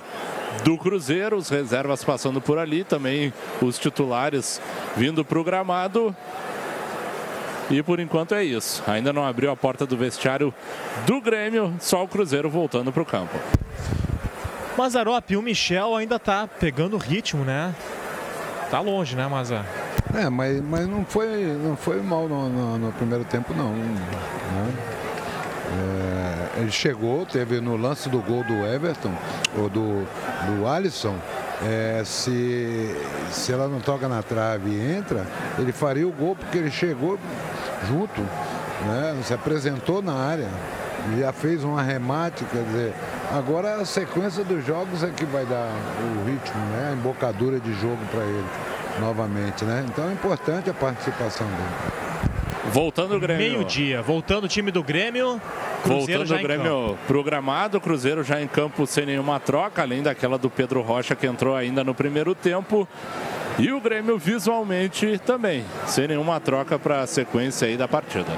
[0.63, 4.61] do Cruzeiro, os reservas passando por ali, também os titulares
[4.95, 6.15] vindo para o gramado.
[7.69, 8.83] E por enquanto é isso.
[8.85, 10.53] Ainda não abriu a porta do vestiário
[11.05, 13.37] do Grêmio, só o Cruzeiro voltando para o campo.
[14.77, 17.73] Mazarop, o Michel ainda tá pegando ritmo, né?
[18.69, 19.65] Tá longe, né, Mazar?
[20.13, 21.27] É, mas, mas não, foi,
[21.61, 23.73] não foi mal no, no, no primeiro tempo, não.
[23.73, 24.01] Né?
[26.61, 29.13] Ele chegou, teve no lance do gol do Everton,
[29.57, 30.05] ou do,
[30.45, 31.17] do Alisson,
[31.63, 32.95] é, se,
[33.31, 35.25] se ela não toca na trave e entra,
[35.57, 37.19] ele faria o gol porque ele chegou
[37.87, 39.19] junto, né?
[39.23, 40.49] se apresentou na área,
[41.19, 42.93] já fez um arremate, quer dizer,
[43.31, 45.67] agora a sequência dos jogos é que vai dar
[45.99, 46.91] o ritmo, né?
[46.91, 48.45] a embocadura de jogo para ele
[48.99, 49.65] novamente.
[49.65, 49.85] Né?
[49.87, 52.30] Então é importante a participação dele.
[52.69, 53.51] Voltando o Grêmio.
[53.51, 55.41] Meio-dia, voltando o time do Grêmio.
[55.83, 60.49] Cruzeiro voltando o Grêmio programado, Cruzeiro já em campo sem nenhuma troca, além daquela do
[60.49, 62.87] Pedro Rocha que entrou ainda no primeiro tempo.
[63.57, 68.31] E o Grêmio visualmente também, sem nenhuma troca para a sequência aí da partida.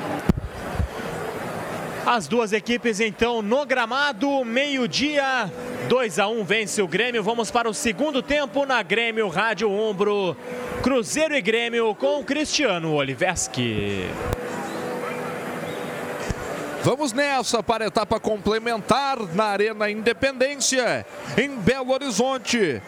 [2.06, 5.50] As duas equipes então no gramado, meio-dia,
[5.88, 7.24] 2 a 1 vence o Grêmio.
[7.24, 10.36] Vamos para o segundo tempo na Grêmio Rádio Umbro.
[10.82, 14.06] Cruzeiro e Grêmio com Cristiano Oliveski.
[16.84, 21.06] Vamos nessa para a etapa complementar na Arena Independência,
[21.38, 22.82] em Belo Horizonte,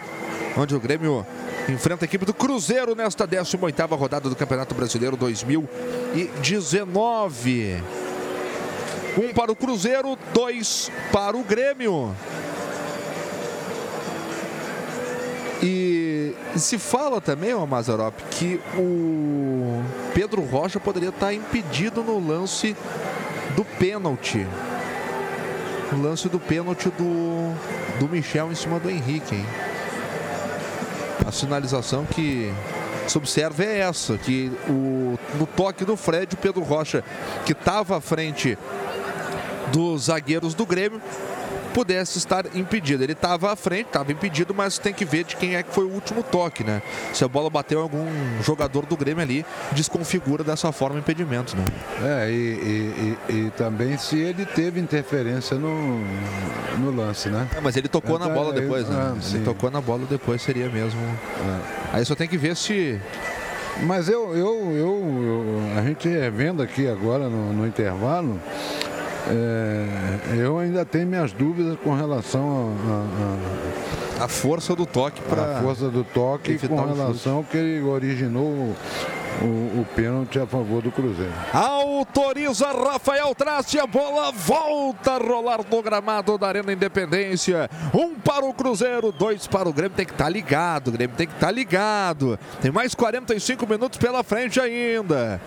[0.58, 1.26] onde o Grêmio
[1.70, 7.82] enfrenta a equipe do Cruzeiro nesta 18ª rodada do Campeonato Brasileiro 2019.
[9.18, 12.14] Um para o Cruzeiro, dois para o Grêmio.
[15.64, 19.82] E se fala também, ó, Mazarop, que o
[20.14, 22.76] Pedro Rocha poderia estar impedido no lance
[23.56, 24.46] do pênalti.
[25.94, 27.54] O lance do pênalti do,
[28.00, 29.46] do Michel em cima do Henrique, hein?
[31.26, 32.54] A sinalização que
[33.08, 37.04] se observa é essa, que o, no toque do Fred, o Pedro Rocha,
[37.46, 38.58] que estava à frente
[39.72, 41.02] dos zagueiros do Grêmio
[41.76, 43.04] pudesse estar impedido.
[43.04, 45.84] Ele estava à frente, estava impedido, mas tem que ver de quem é que foi
[45.84, 46.82] o último toque, né?
[47.12, 48.08] Se a bola bateu em algum
[48.42, 51.66] jogador do Grêmio ali, desconfigura dessa forma o impedimento, né?
[52.02, 56.00] É, e, e, e, e também se ele teve interferência no,
[56.78, 57.46] no lance, né?
[57.54, 58.96] É, mas ele tocou é, na bola depois, né?
[58.98, 61.02] Ah, ele tocou na bola depois, seria mesmo.
[61.02, 61.98] É.
[61.98, 63.02] Aí só tem que ver se
[63.84, 68.40] mas eu, eu, eu, eu, a gente é vendo aqui agora no, no intervalo,
[69.28, 72.74] é, eu ainda tenho minhas dúvidas com relação
[74.20, 77.58] a, a, a força do toque para a força do toque com relação ao que
[77.58, 78.76] ele originou
[79.42, 81.34] o, o, pênalti a favor do Cruzeiro.
[81.52, 87.70] Autoriza Rafael Traste, a bola volta a rolar no gramado da Arena Independência.
[87.94, 89.96] Um para o Cruzeiro, dois para o Grêmio.
[89.96, 92.40] Tem que estar tá ligado, o Grêmio tem que estar tá ligado.
[92.62, 95.42] Tem mais 45 minutos pela frente ainda.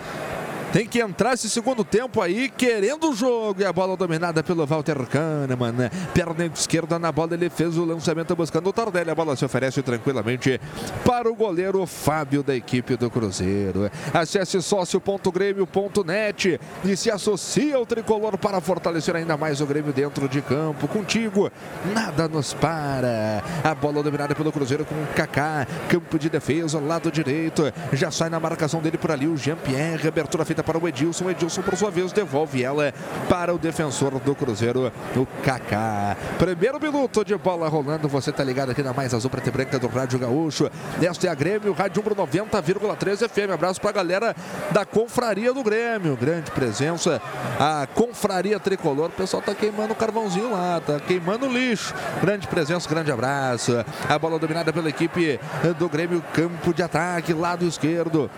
[0.71, 3.61] Tem que entrar esse segundo tempo aí, querendo o jogo.
[3.61, 5.71] E a bola dominada pelo Walter Kahneman.
[5.71, 5.89] Né?
[6.13, 9.09] Perna esquerda na bola, ele fez o lançamento buscando o Tardelli.
[9.09, 10.61] A bola se oferece tranquilamente
[11.03, 13.89] para o goleiro Fábio da equipe do Cruzeiro.
[14.13, 20.39] Acesse sócio.grêmio.net e se associe ao tricolor para fortalecer ainda mais o Grêmio dentro de
[20.39, 20.87] campo.
[20.87, 21.51] Contigo,
[21.95, 23.43] nada nos para.
[23.63, 25.65] A bola dominada pelo Cruzeiro com o Kaká.
[25.87, 27.73] Campo de defesa, lado direito.
[27.91, 30.07] Já sai na marcação dele por ali o Jean-Pierre.
[30.07, 31.29] Abertura feita feita para o Edilson.
[31.29, 32.93] Edilson, por sua vez, devolve ela
[33.27, 36.15] para o defensor do Cruzeiro, o Kaká.
[36.37, 38.07] Primeiro minuto de bola rolando.
[38.07, 40.69] Você tá ligado aqui na Mais Azul Preta e Branca do Rádio Gaúcho.
[41.01, 43.53] Esta é a Grêmio, Rádio Umbro 90,3 FM.
[43.53, 44.35] Abraço para a galera
[44.71, 46.15] da Confraria do Grêmio.
[46.15, 47.21] Grande presença.
[47.59, 49.07] A Confraria Tricolor.
[49.07, 51.93] O pessoal tá queimando o carvãozinho lá, tá queimando o lixo.
[52.21, 53.73] Grande presença, grande abraço.
[54.07, 55.39] A bola dominada pela equipe
[55.77, 58.29] do Grêmio, campo de ataque, lado esquerdo.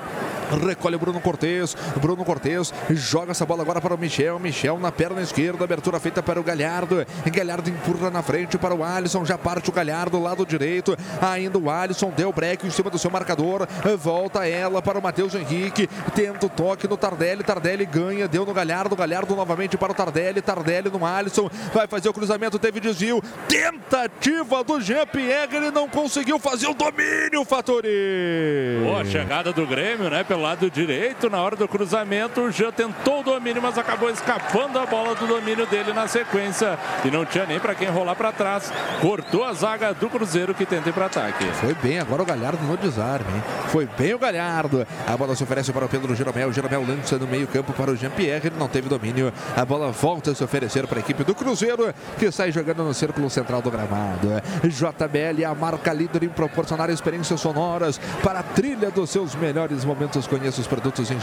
[0.59, 1.75] Recolhe Bruno Cortes.
[1.95, 4.39] Bruno Cortes joga essa bola agora para o Michel.
[4.39, 5.63] Michel na perna esquerda.
[5.63, 7.05] Abertura feita para o Galhardo.
[7.25, 9.25] Galhardo empurra na frente para o Alisson.
[9.25, 10.97] Já parte o Galhardo, lado direito.
[11.21, 13.67] Ainda o Alisson deu break em cima do seu marcador.
[13.99, 15.87] Volta ela para o Matheus Henrique.
[16.13, 17.43] Tenta o toque no Tardelli.
[17.43, 18.27] Tardelli ganha.
[18.27, 18.95] Deu no Galhardo.
[18.95, 20.41] Galhardo novamente para o Tardelli.
[20.41, 21.49] Tardelli no Alisson.
[21.73, 22.59] Vai fazer o cruzamento.
[22.59, 23.21] Teve desvio.
[23.47, 25.55] Tentativa do Jean-Pierre.
[25.55, 28.81] Ele não conseguiu fazer o domínio, Fatori.
[28.83, 30.23] Boa chegada do Grêmio, né?
[30.23, 32.00] Pelo lado direito, na hora do cruzamento,
[32.41, 36.77] o Jean tentou o domínio, mas acabou escapando a bola do domínio dele na sequência.
[37.05, 38.71] E não tinha nem para quem rolar para trás.
[38.99, 41.45] Cortou a zaga do Cruzeiro que tenta ir para ataque.
[41.53, 43.41] Foi bem agora o Galhardo no desarme.
[43.67, 44.85] Foi bem o Galhardo.
[45.07, 46.49] A bola se oferece para o Pedro Jeromel.
[46.49, 48.47] O Jeromel lança no meio-campo para o Jean-Pierre.
[48.47, 49.31] Ele não teve domínio.
[49.55, 52.93] A bola volta a se oferecer para a equipe do Cruzeiro, que sai jogando no
[52.93, 54.41] círculo central do gramado.
[54.63, 60.27] JBL, a marca líder em proporcionar experiências sonoras para a trilha dos seus melhores momentos
[60.31, 61.17] Conheça os produtos em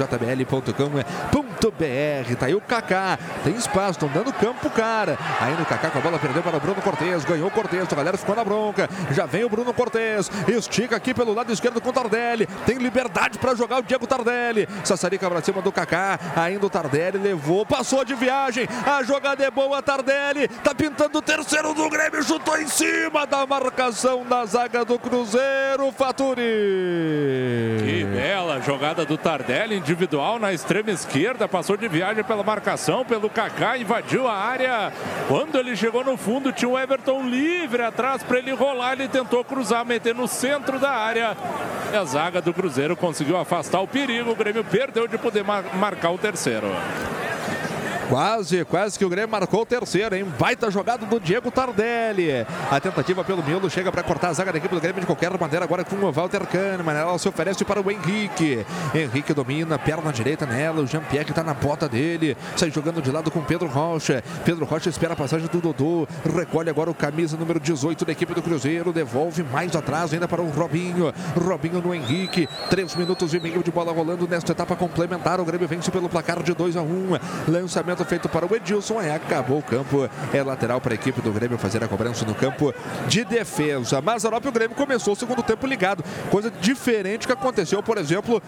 [0.72, 2.36] jbl.com.br.
[2.38, 3.18] Tá aí o Kaká.
[3.44, 5.18] Tem espaço, estão dando campo, cara.
[5.40, 7.24] Ainda o Kaká com a bola perdeu para o Bruno Cortes.
[7.24, 8.88] Ganhou o Cortes, a galera ficou na bronca.
[9.12, 10.30] Já vem o Bruno Cortes.
[10.48, 12.46] Estica aqui pelo lado esquerdo com o Tardelli.
[12.66, 14.68] Tem liberdade para jogar o Diego Tardelli.
[14.84, 16.18] Sassarica para cima do Kaká.
[16.36, 18.68] Ainda o Tardelli levou, passou de viagem.
[18.86, 20.48] A jogada é boa, Tardelli.
[20.48, 22.22] Tá pintando o terceiro do Grêmio.
[22.22, 25.92] Chutou em cima da marcação da zaga do Cruzeiro.
[25.96, 26.42] Faturi.
[27.78, 33.30] Que bela jogada do Tardelli, individual na extrema esquerda, passou de viagem pela marcação, pelo
[33.30, 34.92] Kaká, invadiu a área.
[35.28, 39.44] Quando ele chegou no fundo, tinha o Everton livre atrás para ele rolar, ele tentou
[39.44, 41.36] cruzar, meter no centro da área.
[41.92, 45.64] E a zaga do Cruzeiro conseguiu afastar o perigo, o Grêmio perdeu de poder mar
[45.74, 46.66] marcar o terceiro.
[48.08, 50.24] Quase, quase que o Grêmio marcou o terceiro, hein?
[50.38, 52.46] Baita jogada do Diego Tardelli.
[52.70, 55.38] A tentativa pelo miolo chega para cortar a zaga da equipe do Grêmio de qualquer
[55.38, 55.66] maneira.
[55.66, 56.94] Agora com o Walter Kahneman.
[56.94, 58.64] Ela se oferece para o Henrique.
[58.94, 60.80] Henrique domina, perna direita nela.
[60.80, 62.34] O Jean-Pierre está na bota dele.
[62.56, 64.24] Sai jogando de lado com Pedro Rocha.
[64.42, 66.08] Pedro Rocha espera a passagem do Dodô.
[66.34, 68.90] Recolhe agora o camisa número 18 da equipe do Cruzeiro.
[68.90, 71.12] Devolve mais atrás ainda para o Robinho.
[71.36, 72.48] Robinho no Henrique.
[72.70, 75.42] Três minutos e meio de bola rolando nesta etapa complementar.
[75.42, 76.84] O Grêmio vence pelo placar de 2 a 1.
[76.84, 77.18] Um.
[77.46, 79.00] Lançamento feito para o Edilson.
[79.00, 80.08] É, acabou o campo.
[80.32, 82.74] É lateral para a equipe do Grêmio fazer a cobrança no campo
[83.06, 84.00] de defesa.
[84.00, 86.04] Mazarop o Grêmio começou o segundo tempo ligado.
[86.30, 88.42] Coisa diferente que aconteceu, por exemplo,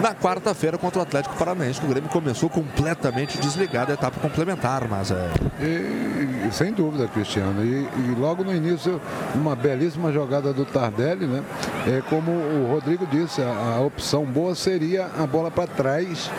[0.00, 1.80] na quarta-feira contra o Atlético Paranaense.
[1.84, 5.30] O Grêmio começou completamente desligado a etapa complementar, mas é.
[5.60, 7.64] E, sem dúvida, Cristiano.
[7.64, 9.00] E, e, logo no início,
[9.34, 11.42] uma belíssima jogada do Tardelli, né?
[11.86, 16.30] É, como o Rodrigo disse, a, a opção boa seria a bola para trás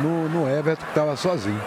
[0.00, 1.60] no, no Everton, que estava sozinho.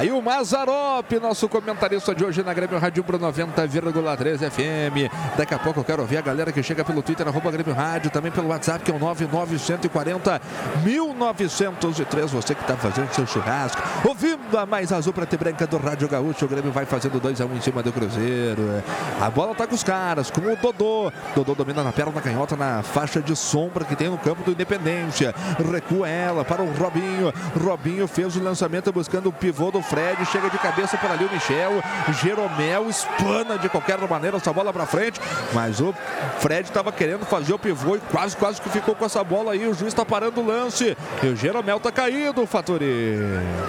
[0.00, 5.12] Aí o Mazarop, nosso comentarista de hoje na Grêmio Rádio Pro 90,3 FM.
[5.36, 8.10] Daqui a pouco eu quero ouvir a galera que chega pelo Twitter, arroba Grêmio Rádio,
[8.10, 10.40] também pelo WhatsApp, que é o 99140
[10.82, 12.30] 1903.
[12.30, 16.08] Você que está fazendo seu churrasco, ouvindo a mais azul preta e branca do Rádio
[16.08, 16.46] Gaúcho.
[16.46, 18.82] O Grêmio vai fazendo 2 a 1 um em cima do Cruzeiro.
[19.20, 21.12] A bola tá com os caras, com o Dodô.
[21.34, 25.34] Dodô domina na perna canhota na faixa de sombra que tem no campo do Independência.
[25.70, 27.34] Recua ela para o Robinho.
[27.62, 31.32] Robinho fez o lançamento buscando o pivô do Fred, chega de cabeça para ali o
[31.32, 31.82] Michel,
[32.22, 35.20] Jeromel espana de qualquer maneira essa bola para frente,
[35.52, 35.92] mas o
[36.38, 39.66] Fred estava querendo fazer o pivô e quase, quase que ficou com essa bola aí,
[39.66, 43.16] o juiz está parando o lance e o Jeromel está caído, Fatori.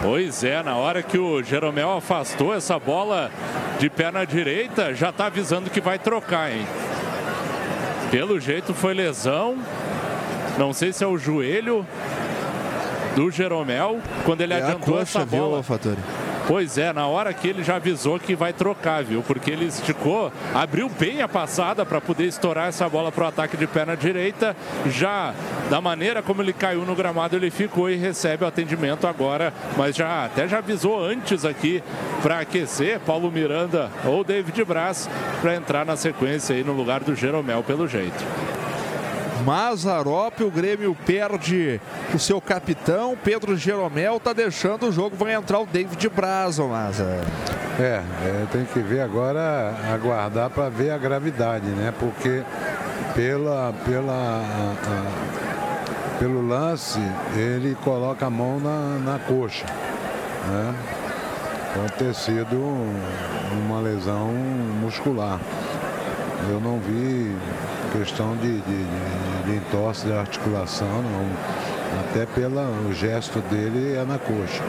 [0.04, 3.32] Pois é, na hora que o Jeromel afastou essa bola
[3.80, 6.68] de perna direita, já está avisando que vai trocar, hein?
[8.12, 9.58] Pelo jeito foi lesão,
[10.60, 11.84] não sei se é o joelho
[13.16, 15.62] do Jeromel quando ele é adiantou coxa, essa bola.
[15.62, 15.64] Viu,
[16.48, 19.22] Pois é, na hora que ele já avisou que vai trocar, viu?
[19.22, 23.56] Porque ele esticou, abriu bem a passada para poder estourar essa bola para o ataque
[23.56, 24.56] de perna direita.
[24.88, 25.34] Já
[25.70, 29.96] da maneira como ele caiu no gramado, ele ficou e recebe o atendimento agora, mas
[29.96, 31.82] já até já avisou antes aqui
[32.22, 35.10] para aquecer Paulo Miranda ou David Braz
[35.42, 38.26] para entrar na sequência aí no lugar do Jeromel pelo jeito.
[39.46, 41.80] Mazarop, o Grêmio perde
[42.14, 47.22] o seu capitão, Pedro Jeromel está deixando o jogo, vai entrar o David Brazo, Maza.
[47.80, 51.94] É, é, tem que ver agora, aguardar para ver a gravidade, né?
[52.00, 52.44] Porque
[53.16, 55.52] pela, pela a, a
[56.22, 57.00] pelo lance,
[57.36, 59.66] ele coloca a mão na, na coxa.
[60.48, 60.76] Né?
[61.74, 62.58] Pode ter sido
[63.52, 64.28] uma lesão
[64.80, 65.40] muscular.
[66.48, 67.36] Eu não vi
[67.92, 71.28] questão de, de, de, de entorse de articulação, não.
[72.02, 74.64] Até pelo gesto dele é na coxa.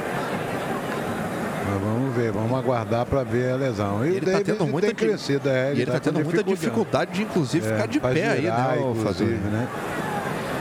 [1.71, 4.05] Mas vamos ver, vamos aguardar para ver a lesão.
[4.05, 7.23] E ele está tendo muita tem crescido, é, ele está tá tendo muita dificuldade de
[7.23, 9.27] inclusive É, ficar de pé aí, girar, né, inclusive, Fazio?
[9.51, 9.69] né?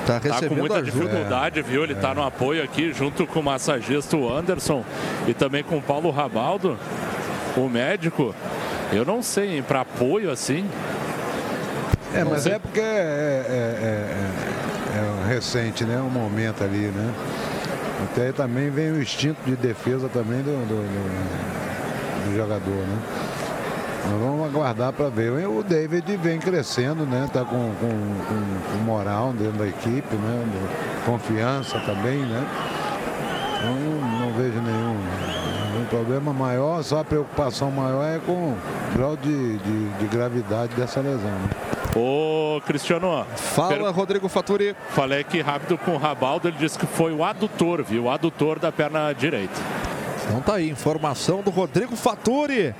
[0.05, 0.91] Tá Tá com muita ajuda.
[0.91, 1.83] dificuldade, viu?
[1.83, 4.83] Ele tá no apoio aqui junto com o massagista Anderson
[5.27, 6.77] e também com o Paulo Rabaldo,
[7.57, 8.33] o médico.
[8.91, 10.65] Eu não sei, hein, para apoio assim.
[12.13, 13.83] É, mas é porque é, é-
[14.95, 15.97] é- é recente, né?
[15.97, 17.13] Um momento ali, né?
[18.03, 22.97] Até aí também vem o instinto de defesa também do, do- do- do jogador, né?
[24.09, 25.31] Mas vamos aguardar para ver.
[25.47, 27.29] O David vem crescendo, né?
[27.31, 27.89] Tá com, com,
[28.27, 30.45] com- com moral dentro da equipe, né?
[31.05, 32.45] Confiança também, né?
[33.59, 34.97] Então não, não vejo nenhum,
[35.73, 38.57] nenhum problema maior, só a preocupação maior é com o
[38.95, 41.29] grau de, de- de gravidade dessa lesão.
[41.29, 41.49] né?
[41.95, 43.25] Ô, Cristiano.
[43.35, 44.75] Fala, Rodrigo Faturi.
[44.91, 48.05] Falei aqui rápido com o Rabaldo, ele disse que foi o adutor, viu?
[48.05, 49.59] O adutor da perna direita.
[50.31, 52.73] Então tá aí, informação do Rodrigo Faturi,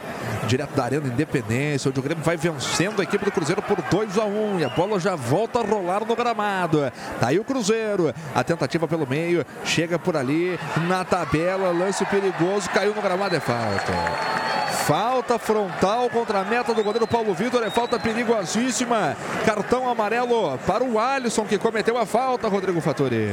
[0.47, 4.17] direto da Arena Independência, onde o Grêmio vai vencendo a equipe do Cruzeiro por 2
[4.17, 6.89] a 1 e a bola já volta a rolar no gramado.
[7.19, 10.57] Tá aí o Cruzeiro, a tentativa pelo meio, chega por ali
[10.87, 14.41] na tabela, lance perigoso, caiu no gramado, é falta.
[14.85, 19.15] Falta frontal contra a meta do goleiro Paulo Vitor, é falta perigosíssima.
[19.45, 23.29] Cartão amarelo para o Alisson que cometeu a falta, Rodrigo Faturi.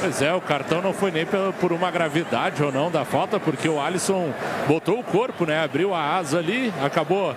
[0.00, 1.26] Pois é, o cartão não foi nem
[1.60, 4.32] por uma gravidade ou não da falta, o Alisson
[4.66, 5.62] botou o corpo, né?
[5.62, 7.34] Abriu a asa ali, acabou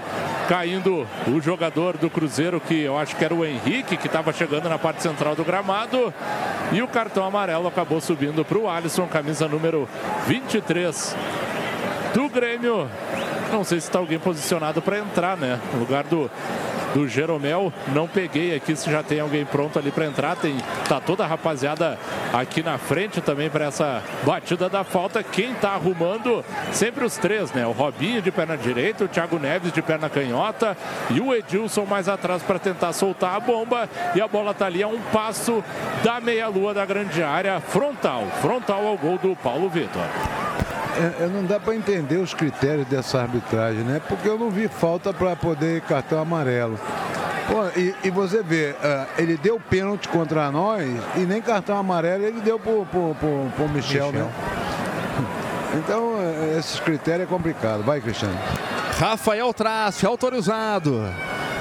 [0.48, 4.70] caindo o jogador do Cruzeiro, que eu acho que era o Henrique, que estava chegando
[4.70, 6.14] na parte central do gramado.
[6.72, 9.88] E o cartão amarelo acabou subindo para o Alisson, camisa número
[10.26, 11.16] 23
[12.14, 12.90] do Grêmio.
[13.52, 15.60] Não sei se está alguém posicionado para entrar, né?
[15.74, 16.30] No lugar do,
[16.94, 17.72] do Jeromel.
[17.90, 20.36] Não peguei aqui se já tem alguém pronto ali para entrar.
[20.36, 20.58] Tem,
[20.88, 21.98] tá toda a rapaziada
[22.34, 25.24] aqui na frente também para essa batida da falta.
[25.24, 26.44] Quem tá arrumando?
[26.72, 27.66] Sempre os três, né?
[27.66, 30.78] O Robinho de perna direita, o Thiago Neves de perna canhota
[31.10, 33.90] e o Edilson mais atrás para tentar soltar a bomba.
[34.16, 35.64] E a bola tá ali a um passo
[36.04, 38.28] da meia-lua da grande área, frontal.
[38.42, 40.47] Frontal ao gol do Paulo Vitor.
[40.98, 44.02] É, é, não dá para entender os critérios dessa arbitragem, né?
[44.08, 46.80] Porque eu não vi falta para poder cartão amarelo.
[47.48, 50.84] Pô, e, e você vê, ah, ele deu pênalti contra nós
[51.16, 54.28] e nem cartão amarelo ele deu pro, pro, pro, pro Michel, né?
[55.76, 57.84] Então, é, esses critérios é complicado.
[57.84, 58.38] Vai, Cristiano.
[58.98, 61.06] Rafael Trace, autorizado.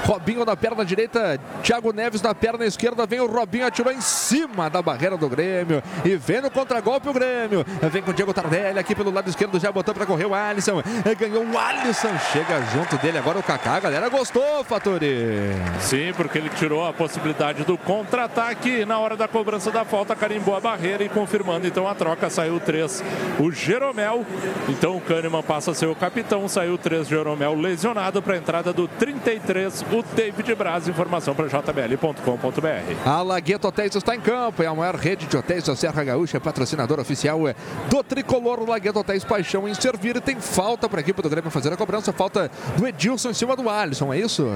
[0.07, 3.05] Robinho na perna direita, Thiago Neves na perna esquerda.
[3.05, 5.83] Vem o Robinho, atirou em cima da barreira do Grêmio.
[6.05, 7.65] E vem no contragolpe o Grêmio.
[7.91, 10.81] Vem com o Diego Tardelli aqui pelo lado esquerdo, já botou para correr o Alisson.
[11.19, 13.73] Ganhou o Alisson, chega junto dele agora o Kaká.
[13.73, 15.51] A galera gostou, Faturi.
[15.81, 20.55] Sim, porque ele tirou a possibilidade do contra-ataque na hora da cobrança da falta, carimbou
[20.55, 23.03] a barreira e confirmando então a troca, saiu 3
[23.39, 24.25] o Jeromel.
[24.69, 28.71] Então o Kahneman passa a ser o capitão, saiu 3 Jeromel lesionado para a entrada
[28.71, 30.87] do 33, o David Braz.
[30.87, 33.09] Informação para jbl.com.br.
[33.09, 36.39] A Lagueto Hotéis está em campo, é a maior rede de hotéis da Serra Gaúcha,
[36.39, 37.55] patrocinador oficial é
[37.89, 40.19] do Tricolor Lagueto Hotéis Paixão em servir.
[40.21, 43.55] Tem falta para a equipe do Grêmio fazer a cobrança, falta do Edilson em cima
[43.55, 44.47] do Alisson, é isso?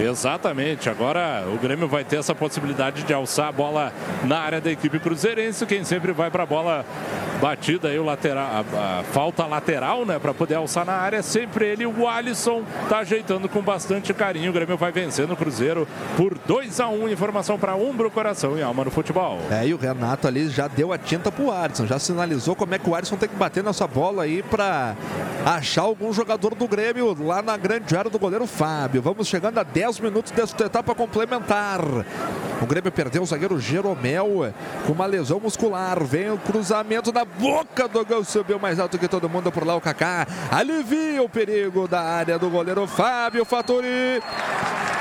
[0.00, 0.88] Exatamente.
[0.88, 3.92] Agora o Grêmio vai ter essa possibilidade de alçar a bola
[4.24, 5.66] na área da equipe cruzeirense.
[5.66, 6.84] Quem sempre vai para a bola
[7.40, 11.22] batida aí o lateral, a, a falta lateral, né, para poder alçar na área, é
[11.22, 14.50] sempre ele, o Alisson, tá ajeitando com bastante carinho.
[14.50, 15.86] O Grêmio vai vencendo o Cruzeiro
[16.16, 17.08] por 2 a 1.
[17.08, 19.38] Informação para Umbro, Coração e Alma no futebol.
[19.50, 22.78] É, e o Renato ali já deu a tinta pro Alisson, já sinalizou como é
[22.78, 24.96] que o Alisson tem que bater nessa bola aí para
[25.44, 29.02] achar algum jogador do Grêmio lá na grande área do goleiro Fábio.
[29.02, 31.80] Vamos chegando a 10 minutos desta etapa complementar.
[32.60, 34.52] O Grêmio perdeu o zagueiro Jeromel
[34.86, 36.02] com uma lesão muscular.
[36.04, 39.76] Vem o cruzamento na boca do gol, subiu mais alto que todo mundo por lá
[39.76, 40.26] o Kaká.
[40.50, 44.20] Alivia o perigo da área do goleiro Fábio Faturi.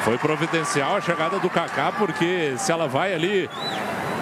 [0.04, 3.50] Foi providencial a chegada do Kaká, porque se ela vai ali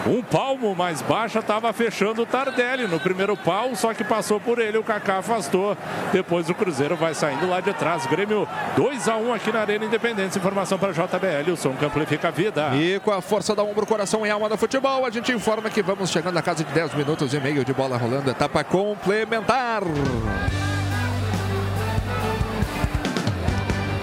[0.08, 4.60] um palmo mais baixa, estava fechando o Tardelli no primeiro pau, só que passou por
[4.60, 5.76] ele, o Kaká afastou.
[6.12, 8.06] Depois o Cruzeiro vai saindo lá de trás.
[8.06, 10.38] Grêmio 2 a 1 aqui na Arena Independência.
[10.38, 12.76] Informação para JBL, o som que amplifica a vida.
[12.76, 15.82] E com a força da ombro, coração e alma do futebol, a gente informa que
[15.82, 19.82] vamos chegando a casa de 10 minutos e meio de bola rolando, etapa complementar.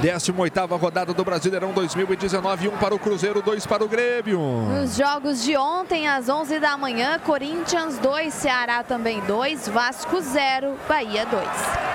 [0.02, 4.40] 18ª rodada do Brasileirão 2019, 1 para o Cruzeiro, 2 para o Grêmio.
[4.40, 10.74] Nos jogos de ontem, às 11 da manhã, Corinthians 2, Ceará também 2, Vasco 0,
[10.88, 11.44] Bahia 2.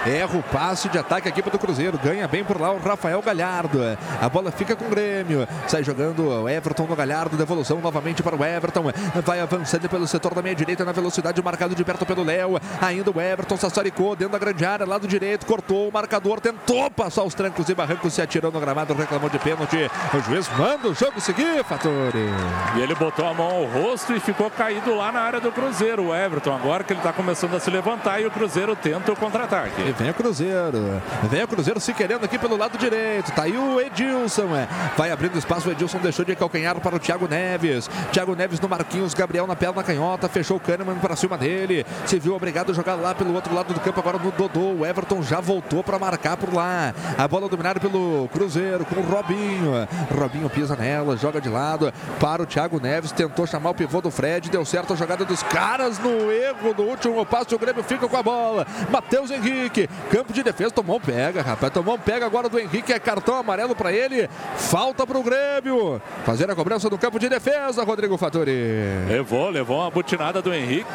[0.05, 3.79] Erra o passe de ataque aqui do Cruzeiro, ganha bem por lá o Rafael Galhardo.
[4.21, 8.37] A bola fica com o Grêmio, sai jogando o Everton no Galhardo, devolução novamente para
[8.37, 8.85] o Everton,
[9.25, 12.57] vai avançando pelo setor da meia direita na velocidade, marcado de perto pelo Léo.
[12.81, 17.23] Ainda o Everton sassaricou dentro da grande área, lado direito, cortou o marcador, tentou passar
[17.23, 19.89] os trancos e barrancos, se atirou no gramado, reclamou de pênalti.
[20.13, 22.29] O juiz manda o jogo seguir, Fatori.
[22.75, 26.07] E ele botou a mão ao rosto e ficou caído lá na área do Cruzeiro.
[26.07, 29.15] O Everton, agora que ele está começando a se levantar e o Cruzeiro tenta o
[29.15, 29.81] contra-ataque.
[29.81, 31.01] E vem o Cruzeiro.
[31.23, 33.31] Vem o Cruzeiro se querendo aqui pelo lado direito.
[33.31, 34.55] Tá aí o Edilson.
[34.55, 34.67] É.
[34.97, 35.69] Vai abrindo espaço.
[35.69, 37.89] O Edilson deixou de calcanhar para o Thiago Neves.
[38.11, 39.13] Thiago Neves no Marquinhos.
[39.13, 40.27] Gabriel na perna canhota.
[40.27, 41.85] Fechou o Kahneman para cima dele.
[42.05, 43.99] Se viu obrigado a jogar lá pelo outro lado do campo.
[43.99, 44.73] Agora no Dodô.
[44.79, 46.93] O Everton já voltou para marcar por lá.
[47.17, 47.86] A bola dominada pelo
[48.31, 49.87] Cruzeiro com o Robinho.
[50.17, 51.17] Robinho pisa nela.
[51.17, 53.11] Joga de lado para o Thiago Neves.
[53.11, 54.49] Tentou chamar o pivô do Fred.
[54.49, 57.55] Deu certo a jogada dos caras no erro do último passo.
[57.55, 58.67] O Grêmio fica com a bola.
[58.89, 59.89] Matheus Henrique.
[60.09, 60.71] Campo de defesa.
[60.71, 61.71] Tomou um pega, rapaz.
[61.71, 62.93] Tomou um pega agora do Henrique.
[62.93, 64.29] É cartão amarelo para ele.
[64.55, 66.01] Falta para o Grêmio.
[66.25, 69.05] Fazer a cobrança do campo de defesa, Rodrigo Fattori.
[69.07, 70.89] Levou, levou uma butinada do Henrique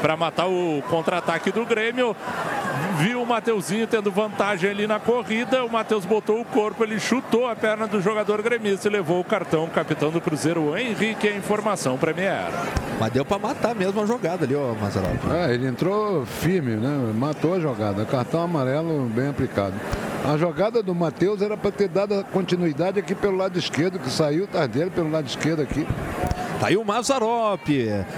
[0.00, 2.16] para matar o contra-ataque do Grêmio.
[2.98, 5.64] Viu o Mateuzinho tendo vantagem ali na corrida.
[5.64, 9.24] O Matheus botou o corpo, ele chutou a perna do jogador gremista e levou o
[9.24, 9.64] cartão.
[9.64, 12.48] O capitão do Cruzeiro, Henrique, a informação Premier.
[12.98, 15.16] Mas deu para matar mesmo a jogada ali, ó, Mazarop.
[15.30, 17.12] É, ele entrou firme, né?
[17.14, 18.04] Matou a jogada.
[18.04, 19.74] Cartão amarelo bem aplicado.
[20.24, 24.48] A jogada do Matheus era para ter dado continuidade aqui pelo lado esquerdo, que saiu
[24.48, 25.86] tardeiro pelo lado esquerdo aqui.
[26.58, 27.68] Tá aí o Mazarop,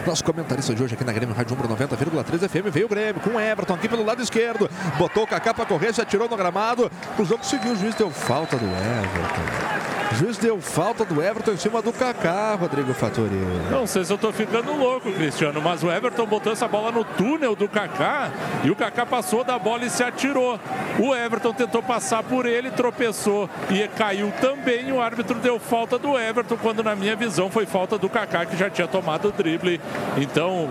[0.06, 2.72] nosso comentarista de hoje aqui na Grêmio Rádio Umbro 90,3 FM.
[2.72, 4.69] Veio o Grêmio com o Everton aqui pelo lado esquerdo.
[4.98, 6.90] Botou o Kaká pra correr, se atirou no gramado.
[7.18, 9.89] O jogo seguiu, o juiz deu falta do Everton.
[10.12, 13.30] Juiz deu falta do Everton em cima do Kaká, Rodrigo Fattori.
[13.70, 17.04] Não sei se eu tô ficando louco, Cristiano, mas o Everton botou essa bola no
[17.04, 18.30] túnel do Kaká
[18.64, 20.58] e o Kaká passou da bola e se atirou.
[20.98, 24.90] O Everton tentou passar por ele, tropeçou e caiu também.
[24.92, 28.56] O árbitro deu falta do Everton, quando na minha visão foi falta do Kaká, que
[28.56, 29.80] já tinha tomado o drible.
[30.18, 30.68] Então,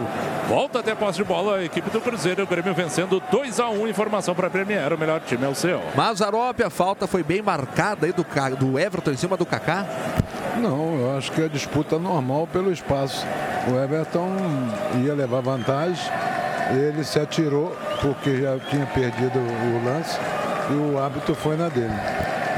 [0.47, 2.43] volta até posse de bola a equipe do Cruzeiro.
[2.43, 4.91] O Grêmio vencendo 2 a 1 Informação para a Premier.
[4.93, 5.81] O melhor time é o seu.
[5.95, 8.25] Mazarop, a falta foi bem marcada aí do,
[8.57, 9.85] do Everton em cima do Kaká?
[10.57, 13.26] Não, eu acho que é disputa normal pelo espaço.
[13.72, 14.30] O Everton
[15.03, 16.11] ia levar vantagem,
[16.72, 20.18] ele se atirou porque já tinha perdido o lance
[20.72, 21.93] e o árbitro foi na dele.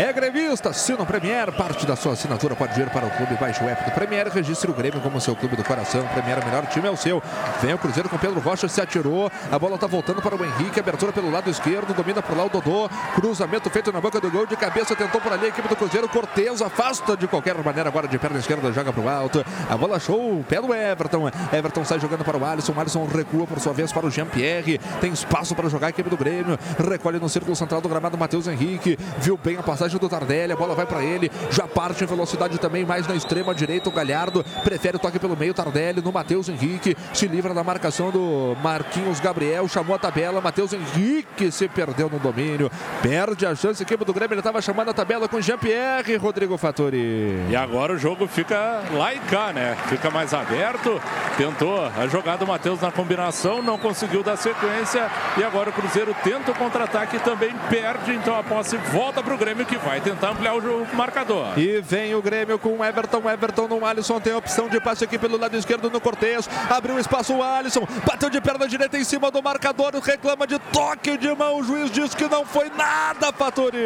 [0.02, 3.70] É gremista, o Premier, parte da sua assinatura pode vir para o clube, baixe o
[3.70, 6.88] app do Premier, registre o Grêmio como seu clube do coração, Premier, o melhor time
[6.88, 7.22] é o seu.
[7.62, 10.80] Vem o Cruzeiro com Pedro Rocha, se atirou, a bola tá voltando para o Henrique,
[10.80, 14.48] abertura pelo lado esquerdo, domina por lá o Dodô, cruzamento feito na boca do gol,
[14.48, 18.08] de cabeça tentou por ali a equipe do Cruzeiro, Cortez afasta de qualquer maneira agora
[18.08, 21.86] de perna esquerda, joga para o alto, a bola achou o pé do Everton, Everton
[21.86, 25.54] sai jogando para o Alisson, Alisson recua por sua vez para o Jean-Pierre, tem espaço
[25.54, 26.58] para jogar a equipe do Grêmio,
[26.90, 30.56] recolhe no círculo central do gramado Matheus Henrique, viu bem a passagem do Tardelli, a
[30.56, 34.44] bola vai para ele, já parte em velocidade também, mais na extrema direita, o Galhardo
[34.64, 39.20] prefere o toque pelo meio, Tardelli no Matheus Henrique, se livra da marcação do Marquinhos
[39.20, 44.14] Gabriel, chamou a tabela, Matheus Henrique se perdeu no domínio, perde a chance, equipe do
[44.14, 47.46] Grêmio, ele estava chamando a tabela com Jean-Pierre, Rodrigo Fattori.
[47.50, 49.78] E agora o jogo fica lá e cá, né?
[49.88, 51.02] Fica mais aberto,
[51.38, 56.16] tentou a jogada do Matheus na combinação, não conseguiu dar sequência e agora o Cruzeiro
[56.24, 60.32] tenta o contra-ataque também perde, então a posse volta para o Grêmio que vai tentar
[60.32, 61.58] ampliar o marcador.
[61.58, 63.30] E vem o Grêmio com o Everton.
[63.30, 66.50] Everton no Alisson tem a opção de passe aqui pelo lado esquerdo no Cortez.
[66.70, 67.88] Abriu espaço o Alisson.
[68.06, 69.94] Bateu de perna direita em cima do marcador.
[70.04, 71.60] Reclama de toque de mão.
[71.60, 73.78] O juiz diz que não foi nada, Fatori.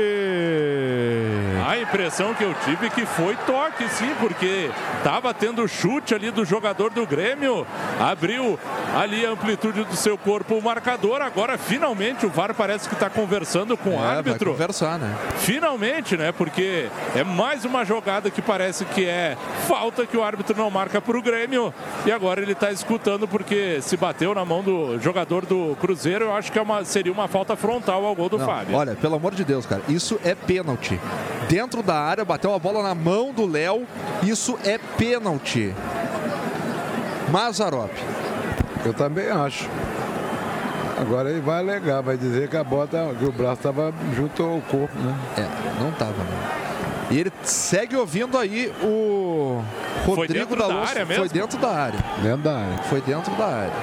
[1.68, 6.32] A impressão que eu tive é que foi toque, sim, porque estava tendo chute ali
[6.32, 7.66] do jogador do Grêmio.
[7.99, 8.57] Abriu
[8.95, 11.22] ali a amplitude do seu corpo o marcador.
[11.22, 14.52] Agora, finalmente, o VAR parece que está conversando com é, o árbitro.
[14.52, 15.16] Vai conversar, né?
[15.38, 16.31] Finalmente, né?
[16.31, 19.38] Porque é mais uma jogada que parece que é
[19.68, 21.73] falta que o árbitro não marca para o Grêmio.
[22.06, 26.26] E agora ele está escutando porque se bateu na mão do jogador do Cruzeiro.
[26.26, 28.76] Eu acho que é uma, seria uma falta frontal ao gol do não, Fábio.
[28.76, 30.99] Olha, pelo amor de Deus, cara, isso é pênalti.
[31.49, 33.85] Dentro da área, bateu a bola na mão do Léo.
[34.23, 35.73] Isso é pênalti.
[37.31, 37.91] Mazarop.
[38.85, 39.68] Eu também acho.
[40.97, 44.61] Agora ele vai alegar, vai dizer que a bota, que o braço estava junto ao
[44.61, 45.15] corpo, né?
[45.38, 46.49] É, não estava, né?
[47.11, 49.61] E ele segue ouvindo aí o
[50.05, 51.23] Rodrigo da, da área mesmo?
[51.23, 51.99] Foi dentro da área.
[52.22, 52.77] Dentro da área.
[52.89, 53.73] Foi dentro da área.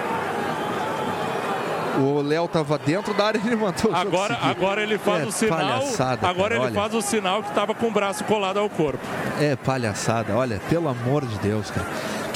[1.99, 5.27] O Léo tava dentro da área e ele mandou o Agora, agora ele faz É
[5.27, 5.59] o sinal.
[5.59, 6.75] palhaçada, Agora cara, ele olha.
[6.75, 8.99] faz o sinal que estava com o braço colado ao corpo.
[9.39, 11.87] É palhaçada, olha, pelo amor de Deus, cara.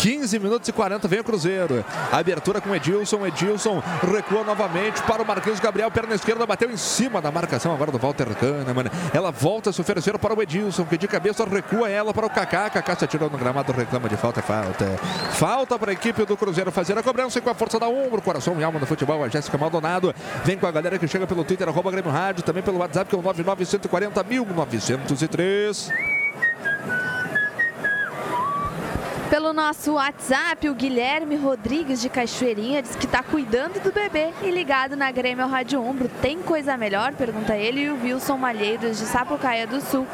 [0.07, 1.85] 15 minutos e 40, vem o Cruzeiro.
[2.13, 3.27] Abertura com Edilson.
[3.27, 3.83] Edilson
[4.15, 5.91] recua novamente para o Marquinhos Gabriel.
[5.91, 8.85] Perna esquerda bateu em cima da marcação agora do Walter Kahneman.
[9.13, 12.31] Ela volta a se oferecer para o Edilson, que de cabeça recua ela para o
[12.31, 12.71] Kaká.
[12.71, 14.85] Kaká se atirou no gramado, reclama de falta, é falta.
[15.33, 18.23] Falta para a equipe do Cruzeiro fazer a cobrança e com a força da ombro,
[18.23, 19.25] coração e alma do futebol.
[19.25, 20.15] A Jéssica Maldonado
[20.45, 23.17] vem com a galera que chega pelo Twitter, arroba Grêmio Rádio, também pelo WhatsApp, que
[23.17, 26.16] é o 99140 1903.
[29.31, 34.51] Pelo nosso WhatsApp, o Guilherme Rodrigues de Cachoeirinha diz que está cuidando do bebê e
[34.53, 36.09] ligado na Grêmio Rádio Umbro.
[36.23, 37.13] Tem coisa melhor?
[37.13, 37.83] Pergunta ele.
[37.83, 40.07] E o Wilson Malheiros de Sapucaia do Sul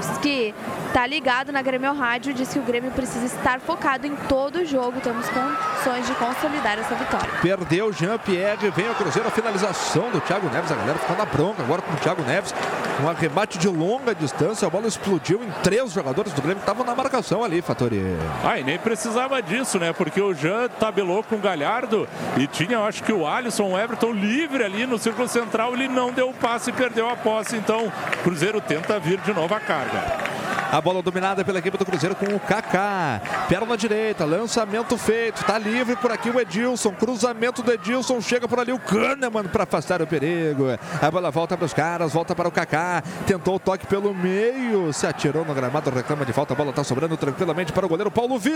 [0.00, 0.54] diz que
[0.86, 2.34] está ligado na Grêmio Rádio.
[2.34, 5.00] Diz que o Grêmio precisa estar focado em todo o jogo.
[5.00, 7.30] Temos condições de consolidar essa vitória.
[7.40, 10.70] Perdeu Jean-Pierre, vem o Cruzeiro, a finalização do Thiago Neves.
[10.70, 12.54] A galera ficou na bronca agora com o Thiago Neves.
[13.02, 16.84] Um arremate de longa distância, a bola explodiu em três jogadores do Grêmio que estavam
[16.84, 18.02] na marcação ali, Fatori.
[18.44, 19.92] Ah, e nem precisava disso, né?
[19.92, 23.78] Porque o Jean tabelou com o Galhardo e tinha, eu acho que o Alisson, o
[23.78, 25.74] Everton livre ali no círculo central.
[25.74, 27.56] Ele não deu o passe e perdeu a posse.
[27.56, 30.28] Então, o Cruzeiro tenta vir de novo a carga.
[30.70, 33.22] A bola dominada pela equipe do Cruzeiro com o Kaká.
[33.48, 35.42] Perna direita, lançamento feito.
[35.42, 36.92] Tá livre por aqui o Edilson.
[36.92, 38.20] Cruzamento do Edilson.
[38.20, 40.66] Chega por ali o Kahneman para afastar o perigo.
[41.00, 43.02] A bola volta para os caras, volta para o Kaká.
[43.26, 44.92] Tentou o toque pelo meio.
[44.92, 46.52] Se atirou no gramado, reclama de falta.
[46.52, 48.47] A bola tá sobrando tranquilamente para o goleiro Paulo Vitor.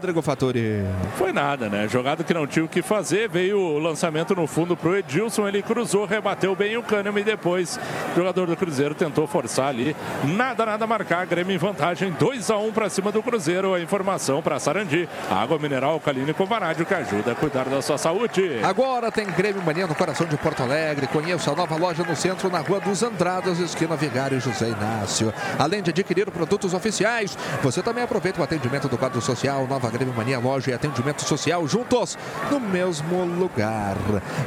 [0.00, 0.84] Rodrigo Faturi.
[1.16, 1.88] Foi nada, né?
[1.88, 3.28] Jogada que não tinha o que fazer.
[3.28, 5.48] Veio o lançamento no fundo pro Edilson.
[5.48, 7.78] Ele cruzou, rebateu bem o Kahneman e depois
[8.12, 9.96] o jogador do Cruzeiro tentou forçar ali.
[10.24, 11.26] Nada, nada marcar.
[11.26, 13.74] Grêmio em vantagem 2 a 1 para cima do Cruzeiro.
[13.74, 15.08] A informação para Sarandi.
[15.30, 18.60] Água mineral alcalina com vanádio que ajuda a cuidar da sua saúde.
[18.62, 21.06] Agora tem Grêmio Mania no coração de Porto Alegre.
[21.08, 25.32] Conheça a nova loja no centro, na Rua dos Andradas, esquina Vigário José Inácio.
[25.58, 29.39] Além de adquirir produtos oficiais, você também aproveita o atendimento do quadro social.
[29.48, 32.18] Nova Grêmio Mania Loja e atendimento social juntos
[32.50, 33.96] no mesmo lugar.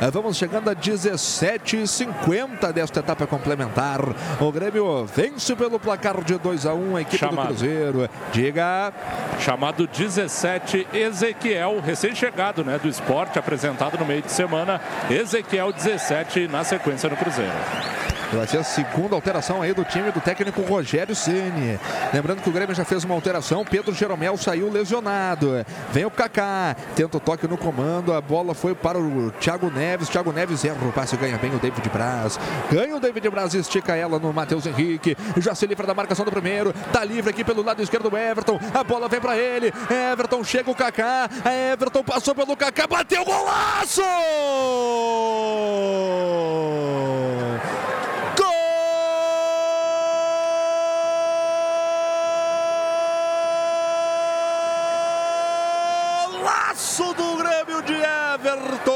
[0.02, 4.00] Ah, Vamos chegando a 17h50 desta etapa complementar.
[4.40, 7.48] O Grêmio vence pelo placar de 2 a 1 a equipe Chamado.
[7.48, 8.10] do Cruzeiro.
[8.32, 8.94] Diga.
[9.40, 14.80] Chamado 17, Ezequiel, recém-chegado né, do esporte, apresentado no meio de semana.
[15.10, 17.52] Ezequiel 17 na sequência no Cruzeiro.
[18.36, 21.80] Vai ser a segunda alteração aí do time do técnico Rogério Ceni.
[22.14, 23.64] Lembrando que o Grêmio já fez uma alteração.
[23.64, 25.66] Pedro Jeromel saiu lesionado.
[25.92, 28.12] Vem o Kaká, tenta o toque no comando.
[28.12, 30.10] A bola foi para o Thiago Neves.
[30.10, 32.40] Thiago Neves erra o passe, ganha bem o David Braz.
[32.72, 35.16] Ganha o David Braz estica ela no Matheus Henrique.
[35.38, 36.74] Já se livra da marcação do primeiro.
[36.92, 38.60] Tá livre aqui pelo lado esquerdo o Everton.
[38.74, 39.72] A bola vem para ele.
[40.12, 41.30] Everton chega o Kaká.
[41.72, 44.02] Everton passou pelo Kaká, bateu golaço!
[56.74, 57.94] Golaço do Grêmio de
[58.34, 58.94] Everton!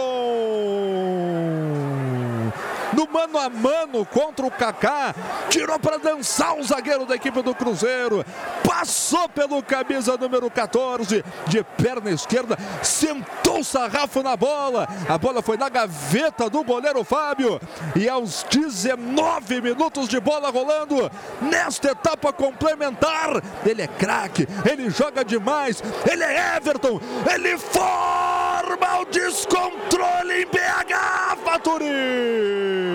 [2.98, 5.14] No mano a mano contra o Kaká,
[5.52, 8.26] tirou para dançar o zagueiro da equipe do Cruzeiro,
[8.64, 15.44] passou pelo camisa número 14, de perna esquerda, sentou o sarrafo na bola, a bola
[15.44, 17.62] foi na gaveta do goleiro Fábio,
[17.96, 25.24] e aos 19 minutos de bola rolando, nesta etapa complementar, ele é craque, ele joga
[25.24, 27.00] demais, ele é Everton,
[27.32, 32.87] ele forma o descontrole em BH, Faturi!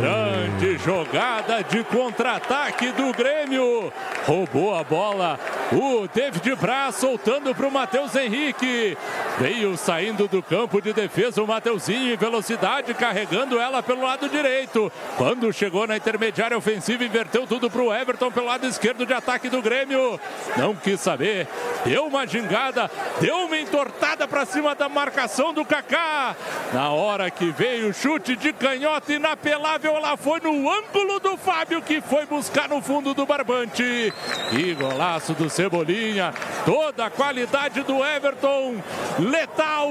[0.00, 3.92] Grande jogada de contra-ataque do Grêmio.
[4.26, 5.38] Roubou a bola.
[5.72, 8.96] O David Braz soltando para o Matheus Henrique.
[9.38, 14.92] Veio saindo do campo de defesa o Mateuzinho em velocidade, carregando ela pelo lado direito.
[15.16, 19.48] Quando chegou na intermediária ofensiva, inverteu tudo para o Everton pelo lado esquerdo de ataque
[19.48, 20.20] do Grêmio.
[20.56, 21.46] Não quis saber.
[21.84, 22.90] Deu uma gingada,
[23.20, 26.34] deu uma entortada para cima da marcação do Kaká.
[26.74, 31.82] Na hora que veio o chute de canhota inapelável, ela foi no ângulo do Fábio,
[31.82, 34.12] que foi buscar no fundo do barbante.
[34.50, 36.32] Que golaço do Cebolinha.
[36.64, 38.76] Toda a qualidade do Everton.
[39.18, 39.88] Letal.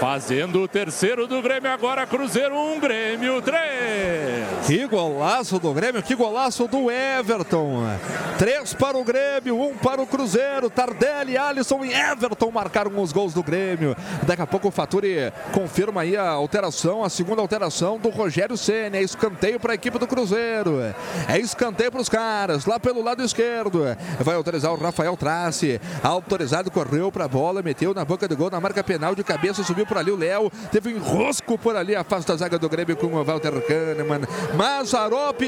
[0.00, 2.06] Fazendo o terceiro do Grêmio agora.
[2.06, 4.66] Cruzeiro 1, Grêmio 3.
[4.66, 7.84] Que golaço do Grêmio, que golaço do Everton.
[8.38, 10.70] Três para o Grêmio, um para o Cruzeiro.
[10.70, 13.96] Tardelli, Alisson e Everton marcaram os gols do Grêmio.
[14.22, 18.96] Daqui a pouco o Faturi confirma aí a alteração, a segunda alteração do Rogério Senna.
[18.96, 20.78] É escanteio para a equipe do Cruzeiro.
[21.28, 23.82] É escanteio para os caras, lá pelo lado esquerdo.
[24.20, 25.80] Vai autorizar o Rafael Trace.
[26.02, 29.64] Autorizado, correu para a bola, meteu na boca do gol, na marca penal de cabeça,
[29.64, 30.50] subiu por ali o Léo.
[30.70, 34.20] Teve um enrosco por ali, afasta a zaga do Grêmio com o Walter Kahneman.
[34.54, 35.42] Mazarop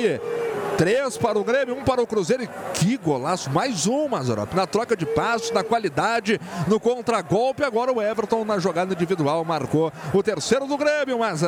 [0.76, 2.42] Três para o Grêmio, um para o Cruzeiro.
[2.42, 3.48] E que golaço!
[3.50, 4.52] Mais um, Mazarop.
[4.54, 7.62] Na troca de passos, na qualidade, no contragolpe.
[7.62, 11.42] Agora o Everton, na jogada individual, marcou o terceiro do Grêmio, mas.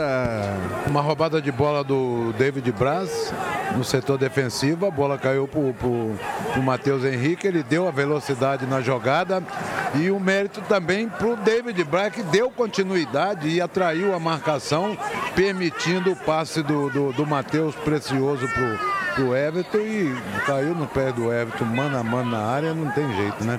[0.87, 3.33] Uma roubada de bola do David Braz
[3.75, 4.87] no setor defensivo.
[4.87, 7.47] A bola caiu para o Matheus Henrique.
[7.47, 9.43] Ele deu a velocidade na jogada.
[9.95, 14.97] E o mérito também para o David Braz, que deu continuidade e atraiu a marcação,
[15.35, 20.15] permitindo o passe do, do, do Matheus Precioso para o pro Everton e
[20.45, 23.59] caiu no pé do Everton, mano a mano na área, não tem jeito, né?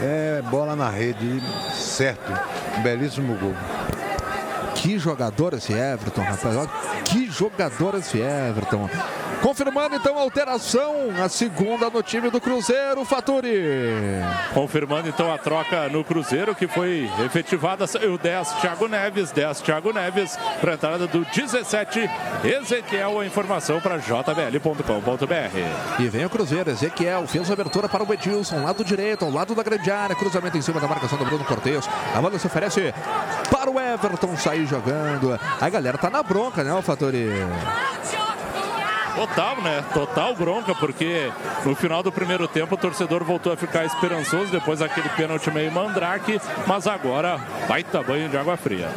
[0.00, 1.42] É bola na rede,
[1.74, 2.32] certo.
[2.82, 3.54] Belíssimo gol.
[4.84, 6.68] Que jogador esse Everton, rapaz.
[7.06, 8.90] Que jogador esse Everton.
[9.40, 13.62] Confirmando então a alteração, a segunda no time do Cruzeiro, Faturi.
[14.52, 19.92] Confirmando então a troca no Cruzeiro, que foi efetivada, saiu 10 Thiago Neves, 10 Thiago
[19.92, 22.10] Neves, para a entrada do 17
[22.42, 25.98] Ezequiel, a informação para jbl.com.br.
[25.98, 29.54] E vem o Cruzeiro, Ezequiel fez a abertura para o Edilson, lado direito, ao lado
[29.54, 31.88] da grande área, cruzamento em cima da marcação do Bruno Cortes.
[32.14, 32.94] A bola se oferece
[33.50, 35.38] para o Everton sair jogando.
[35.60, 37.28] A galera tá na bronca, né, o Faturi?
[39.14, 39.84] Total, né?
[39.94, 41.30] Total bronca, porque
[41.64, 45.70] no final do primeiro tempo o torcedor voltou a ficar esperançoso depois daquele pênalti meio
[45.70, 47.38] mandrake, mas agora
[47.68, 48.90] baita banho de água fria.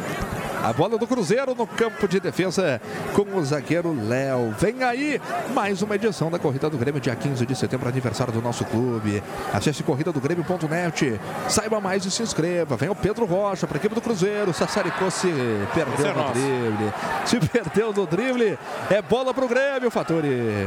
[0.62, 2.80] A bola do Cruzeiro no campo de defesa
[3.14, 4.54] com o zagueiro Léo.
[4.58, 5.20] Vem aí
[5.54, 9.22] mais uma edição da Corrida do Grêmio, dia 15 de setembro, aniversário do nosso clube.
[9.52, 11.20] Acesse corrida do Grêmio.net.
[11.48, 12.76] Saiba mais e se inscreva.
[12.76, 14.52] Vem o Pedro Rocha para a equipe do Cruzeiro.
[14.52, 15.32] Sassaricou se
[15.72, 16.32] perdeu é no nosso.
[16.32, 16.92] drible.
[17.24, 18.58] Se perdeu no drible.
[18.90, 20.66] É bola para o Grêmio, Faturi.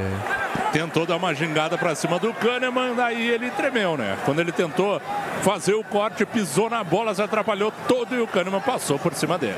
[0.71, 4.17] Tentou dar uma gingada para cima do Kahneman, daí ele tremeu, né?
[4.23, 5.01] Quando ele tentou
[5.41, 9.37] fazer o corte, pisou na bola, se atrapalhou todo e o Kahneman passou por cima
[9.37, 9.57] dele.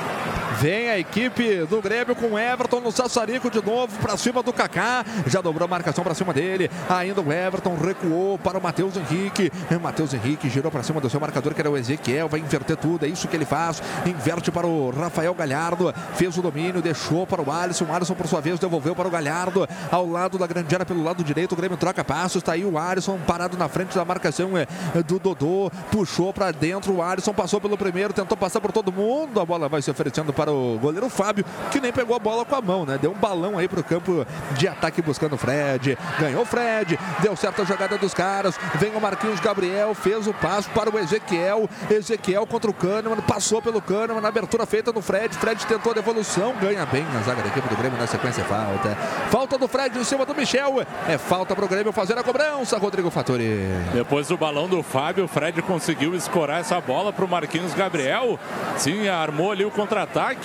[0.61, 5.03] Vem a equipe do Grêmio com Everton no Sassarico de novo para cima do Kaká.
[5.25, 6.69] Já dobrou a marcação para cima dele.
[6.87, 9.51] Ainda o Everton recuou para o Matheus Henrique.
[9.81, 12.29] Matheus Henrique girou para cima do seu marcador, que era o Ezequiel.
[12.29, 13.07] Vai inverter tudo.
[13.07, 13.81] É isso que ele faz.
[14.05, 15.91] Inverte para o Rafael Galhardo.
[16.13, 17.85] Fez o domínio, deixou para o Alisson.
[17.85, 19.67] O Alisson, por sua vez, devolveu para o Galhardo.
[19.91, 21.53] Ao lado da grande área, pelo lado direito.
[21.53, 22.35] O Grêmio troca passos.
[22.35, 24.67] Está aí o Alisson parado na frente da marcação é,
[25.01, 25.71] do Dodô.
[25.89, 26.93] Puxou para dentro.
[26.93, 29.39] O Alisson passou pelo primeiro, tentou passar por todo mundo.
[29.39, 30.50] A bola vai se oferecendo para o
[30.81, 32.97] goleiro Fábio, que nem pegou a bola com a mão, né?
[32.97, 35.97] Deu um balão aí pro campo de ataque buscando o Fred.
[36.19, 38.57] Ganhou o Fred, deu certa jogada dos caras.
[38.75, 41.69] Vem o Marquinhos Gabriel, fez o passo para o Ezequiel.
[41.89, 45.35] Ezequiel contra o Kahneman, passou pelo Kahneman abertura feita no Fred.
[45.35, 48.95] Fred tentou a devolução, ganha bem na zaga da equipe do Grêmio, na sequência falta.
[49.29, 50.85] Falta do Fred em cima do Michel.
[51.07, 53.67] É falta pro Grêmio fazer a cobrança, Rodrigo Fattori.
[53.93, 58.39] Depois do balão do Fábio, o Fred conseguiu escorar essa bola pro Marquinhos Gabriel.
[58.77, 60.40] Sim, armou ali o contra-ataque.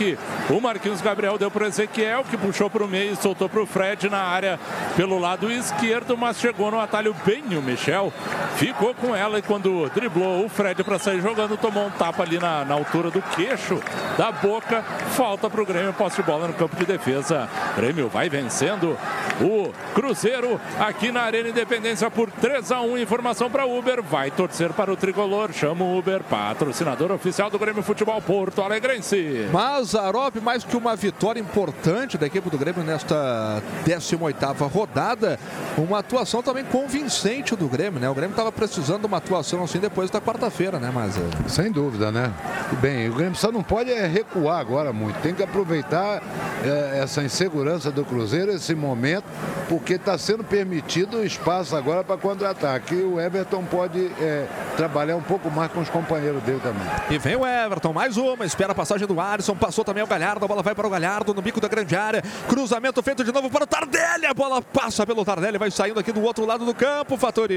[0.50, 3.62] O Marquinhos Gabriel deu para o Ezequiel, que puxou para o meio e soltou para
[3.62, 4.58] o Fred na área
[4.96, 8.12] pelo lado esquerdo, mas chegou no atalho bem o Michel.
[8.56, 12.38] Ficou com ela e quando driblou o Fred para sair jogando, tomou um tapa ali
[12.38, 13.80] na, na altura do queixo,
[14.16, 14.82] da boca.
[15.10, 17.48] Falta para o Grêmio, posse de bola no campo de defesa.
[17.76, 18.96] Grêmio vai vencendo
[19.40, 24.02] o Cruzeiro aqui na Arena Independência por 3 a 1 Informação para Uber.
[24.02, 25.52] Vai torcer para o tricolor.
[25.52, 29.48] Chama o Uber, patrocinador oficial do Grêmio Futebol Porto Alegrense.
[29.86, 35.38] Mazarop, mais que uma vitória importante da equipe do Grêmio nesta 18 rodada,
[35.78, 38.10] uma atuação também convincente do Grêmio, né?
[38.10, 41.14] O Grêmio estava precisando de uma atuação assim depois da quarta-feira, né, mas
[41.46, 42.32] Sem dúvida, né?
[42.80, 45.20] Bem, o Grêmio só não pode é recuar agora muito.
[45.20, 46.20] Tem que aproveitar
[46.64, 49.24] é, essa insegurança do Cruzeiro, esse momento,
[49.68, 52.96] porque está sendo permitido espaço agora para contra-ataque.
[52.96, 54.46] O Everton pode é,
[54.76, 56.86] trabalhar um pouco mais com os companheiros dele também.
[57.08, 60.44] E vem o Everton, mais uma, espera a passagem do Alisson, passou também o Galhardo,
[60.44, 63.50] a bola vai para o Galhardo no bico da grande área, cruzamento feito de novo
[63.50, 66.72] para o Tardelli, a bola passa pelo Tardelli, vai saindo aqui do outro lado do
[66.72, 67.56] campo, Fatori.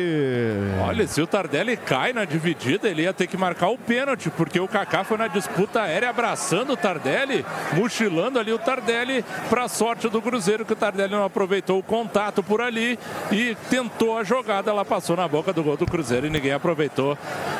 [0.87, 4.59] Olha, se o Tardelli cai na dividida, ele ia ter que marcar o pênalti, porque
[4.59, 10.09] o Kaká foi na disputa aérea abraçando o Tardelli, mochilando ali o Tardelli para sorte
[10.09, 12.97] do Cruzeiro, que o Tardelli não aproveitou o contato por ali
[13.31, 17.15] e tentou a jogada, ela passou na boca do gol do Cruzeiro e ninguém aproveitou.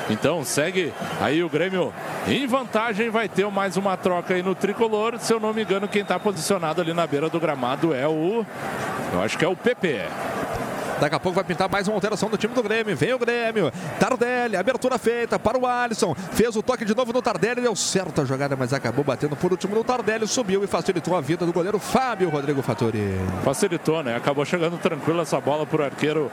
[0.09, 1.93] Então segue aí o Grêmio
[2.27, 5.20] em vantagem, vai ter mais uma troca aí no tricolor.
[5.20, 8.45] Se eu não me engano, quem está posicionado ali na beira do gramado é o.
[9.14, 10.02] Eu acho que é o PP.
[10.99, 12.95] Daqui a pouco vai pintar mais uma alteração do time do Grêmio.
[12.95, 13.72] Vem o Grêmio.
[13.98, 16.14] Tardelli, abertura feita para o Alisson.
[16.14, 17.61] Fez o toque de novo no Tardelli.
[17.61, 20.28] Deu certo a jogada, mas acabou batendo por último no Tardelli.
[20.28, 23.18] Subiu e facilitou a vida do goleiro Fábio Rodrigo Fattori.
[23.45, 24.18] Facilitou, né?
[24.18, 26.30] Acabou chegando tranquilo essa bola para o arqueiro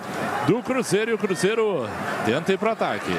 [0.49, 1.13] do Cruzeiro.
[1.13, 1.89] E o Cruzeiro
[2.25, 3.13] tenta ir para o ataque.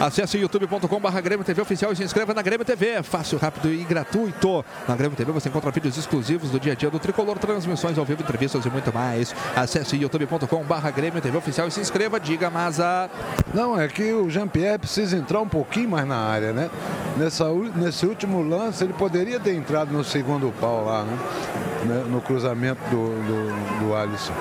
[0.00, 2.88] Acesse youtube.com.br Grêmio TV Oficial e se inscreva na Grêmio TV.
[2.88, 4.64] É fácil, rápido e gratuito.
[4.88, 8.04] Na Grêmio TV você encontra vídeos exclusivos do dia a dia do Tricolor, transmissões ao
[8.04, 9.34] vivo, entrevistas e muito mais.
[9.54, 12.18] Acesse youtube.com.br Grêmio TV Oficial e se inscreva.
[12.18, 13.08] Diga, Maza.
[13.52, 16.70] Não, é que o Jean-Pierre precisa entrar um pouquinho mais na área, né?
[17.16, 17.46] Nessa,
[17.76, 22.04] nesse último lance, ele poderia ter entrado no segundo pau lá, né?
[22.08, 24.34] No cruzamento do, do, do Alisson.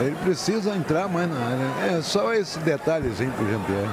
[0.00, 1.96] Ele precisa entrar mais na área.
[1.96, 3.90] É só esse detalhezinho pro Jean-Pierre.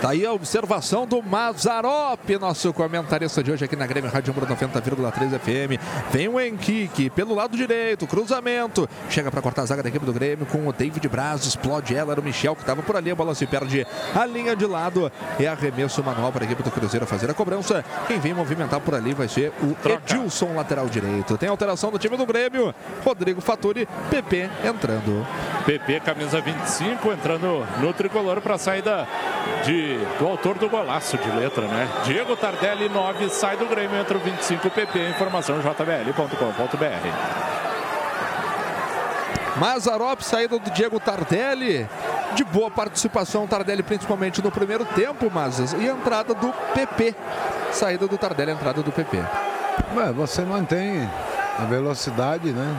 [0.00, 5.36] Tá aí a observação do Mazarop, nosso comentarista de hoje aqui na Grêmio Rádio 90,3
[5.36, 5.82] FM.
[6.12, 8.88] Vem o Henrique pelo lado direito, cruzamento.
[9.10, 12.12] Chega para cortar a zaga da equipe do Grêmio com o David Braz, explode ela,
[12.12, 13.10] era o Michel que estava por ali.
[13.10, 13.84] A bola se perde
[14.14, 15.10] a linha de lado.
[15.40, 17.84] É arremesso manual para a equipe do Cruzeiro fazer a cobrança.
[18.06, 21.36] Quem vem movimentar por ali vai ser o Edilson, lateral direito.
[21.36, 22.72] Tem alteração do time do Grêmio.
[23.04, 25.26] Rodrigo Faturi, PP entrando.
[25.66, 29.06] PP, camisa 25, entrando no tricolor para a saída
[29.64, 31.88] de, do autor do golaço de letra, né?
[32.04, 37.08] Diego Tardelli, 9, sai do Grêmio, entra o 25 PP, informação jbl.com.br.
[39.58, 41.88] Mazarop, saída do Diego Tardelli.
[42.34, 47.14] De boa participação, Tardelli principalmente no primeiro tempo, mas e entrada do PP.
[47.72, 49.18] Saída do Tardelli, entrada do PP.
[49.96, 51.08] Ué, você mantém
[51.58, 52.76] a velocidade, né?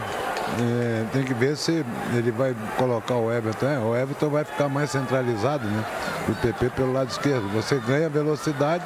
[0.61, 3.65] É, tem que ver se ele vai colocar o Everton.
[3.65, 5.85] É, o Everton vai ficar mais centralizado, né?
[6.27, 7.47] O PP pelo lado esquerdo.
[7.53, 8.83] Você ganha velocidade,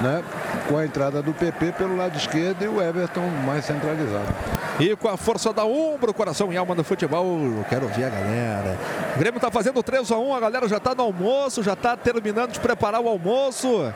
[0.00, 0.24] né?
[0.68, 4.34] Com a entrada do PP pelo lado esquerdo e o Everton mais centralizado.
[4.78, 8.10] E com a força da Umbro, coração e alma do futebol, eu quero ouvir a
[8.10, 8.78] galera.
[9.14, 11.96] O Grêmio tá fazendo 3 a 1 a galera já tá no almoço, já tá
[11.96, 13.90] terminando de preparar o almoço.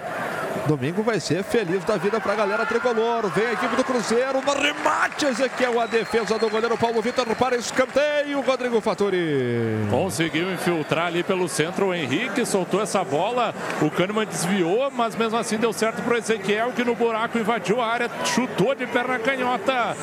[0.67, 3.29] Domingo vai ser feliz da vida para a galera tricolor.
[3.31, 5.27] Vem a equipe do Cruzeiro no remate.
[5.27, 8.41] Ezequiel, a defesa do goleiro Paulo Vitor para escanteio.
[8.41, 9.87] Rodrigo Faturi.
[9.91, 13.55] Conseguiu infiltrar ali pelo centro o Henrique, soltou essa bola.
[13.81, 17.87] O Kahneman desviou, mas mesmo assim deu certo para Ezequiel, que no buraco invadiu a
[17.87, 19.97] área, chutou de perna canhota.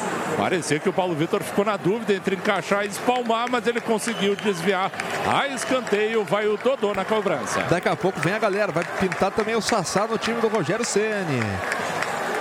[0.75, 4.91] Que o Paulo Vitor ficou na dúvida entre encaixar e espalmar, mas ele conseguiu desviar
[5.25, 6.25] a escanteio.
[6.25, 7.61] Vai o Dodô na cobrança.
[7.63, 10.83] Daqui a pouco vem a galera, vai pintar também o Sassá no time do Rogério
[10.83, 11.39] Ceni.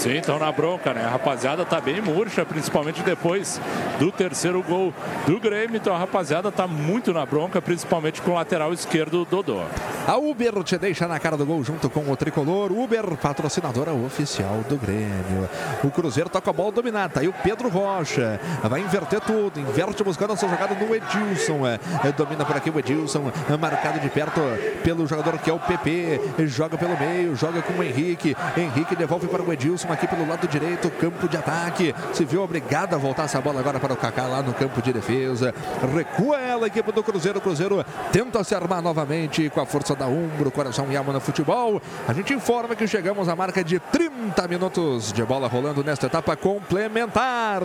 [0.00, 1.04] Sim, então na bronca, né?
[1.04, 3.60] A rapaziada tá bem murcha, principalmente depois
[3.98, 4.94] do terceiro gol
[5.26, 5.76] do Grêmio.
[5.76, 9.60] Então a rapaziada tá muito na bronca, principalmente com o lateral esquerdo Dodô.
[10.08, 12.72] A Uber te deixa na cara do gol junto com o tricolor.
[12.72, 15.46] Uber, patrocinadora oficial do Grêmio.
[15.84, 17.20] O Cruzeiro toca a bola dominada.
[17.20, 19.60] Aí o Pedro Rocha vai inverter tudo.
[19.60, 21.66] Inverte buscando a sua jogada no Edilson.
[21.66, 21.78] É,
[22.12, 24.40] domina por aqui o Edilson, marcado de perto
[24.82, 26.46] pelo jogador que é o PP.
[26.46, 28.34] Joga pelo meio, joga com o Henrique.
[28.56, 31.94] Henrique devolve para o Edilson aqui pelo lado direito, campo de ataque.
[32.12, 34.92] Se viu obrigado a voltar essa bola agora para o Kaká lá no campo de
[34.92, 35.54] defesa.
[35.94, 37.40] Recua ela, a equipe do Cruzeiro.
[37.40, 41.80] Cruzeiro tenta se armar novamente com a força da Umbro, coração e alma no futebol.
[42.06, 46.36] A gente informa que chegamos à marca de 30 minutos de bola rolando nesta etapa
[46.36, 47.62] complementar.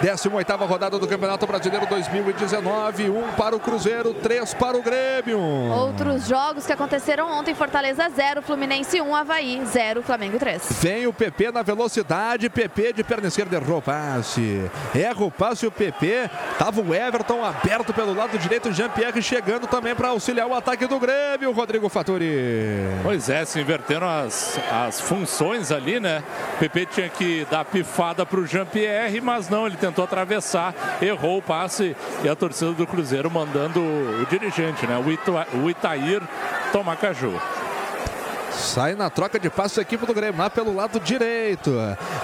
[0.00, 3.08] 18 rodada do Campeonato Brasileiro 2019.
[3.08, 5.38] Um para o Cruzeiro, três para o Grêmio.
[5.38, 10.62] Outros jogos que aconteceram ontem: Fortaleza 0, Fluminense 1, Havaí 0, Flamengo 3.
[10.80, 12.50] Vem o PP na velocidade.
[12.50, 14.70] PP de perna esquerda errou o passe.
[14.94, 16.28] Erra o passe o PP.
[16.58, 18.72] Tava o Everton aberto pelo lado direito.
[18.72, 21.52] Jean-Pierre chegando também para auxiliar o ataque do Grêmio.
[21.52, 22.26] Rodrigo Faturi.
[23.02, 26.22] Pois é, se inverteram as, as funções ali, né?
[26.54, 31.38] O PP tinha que dar pifada para o Jean-Pierre, mas não, ele tentou atravessar, errou
[31.38, 34.96] o passe e a torcida do Cruzeiro mandando o dirigente, né?
[34.98, 36.22] O, Ita, o Itair
[36.72, 37.32] tomar caju.
[38.56, 41.70] Sai na troca de passo a equipe do Grêmio, lá pelo lado direito.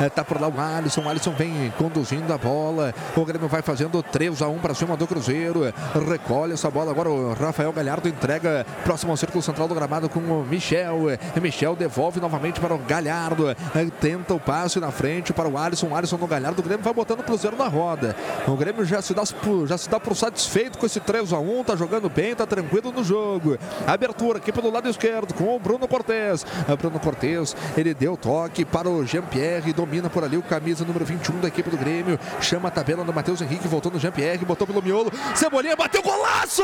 [0.01, 1.03] É, tá por lá o Alisson.
[1.03, 2.95] O Alisson vem conduzindo a bola.
[3.15, 5.73] O Grêmio vai fazendo 3 a 1 para cima do Cruzeiro.
[6.09, 6.91] Recolhe essa bola.
[6.91, 10.99] Agora o Rafael Galhardo entrega próximo ao círculo central do gramado com o Michel.
[11.41, 13.51] Michel devolve novamente para o Galhardo.
[13.51, 13.57] É,
[14.01, 15.89] tenta o passe na frente para o Alisson.
[15.89, 16.61] O Alisson no Galhardo.
[16.61, 18.17] O Grêmio vai botando o Cruzeiro na roda.
[18.47, 19.23] O Grêmio já se dá,
[19.67, 22.91] já se dá por satisfeito com esse 3 a 1 Tá jogando bem, tá tranquilo
[22.91, 23.59] no jogo.
[23.87, 26.22] Abertura aqui pelo lado esquerdo com o Bruno Cortez.
[26.79, 31.41] Bruno Cortez, ele deu toque para o Jean-Pierre, domina por ali o camisa número 21
[31.41, 34.83] da equipe do Grêmio, chama a tabela do Matheus Henrique, voltou no Jean-Pierre, botou pelo
[34.83, 36.63] miolo, Cebolinha bateu golaço!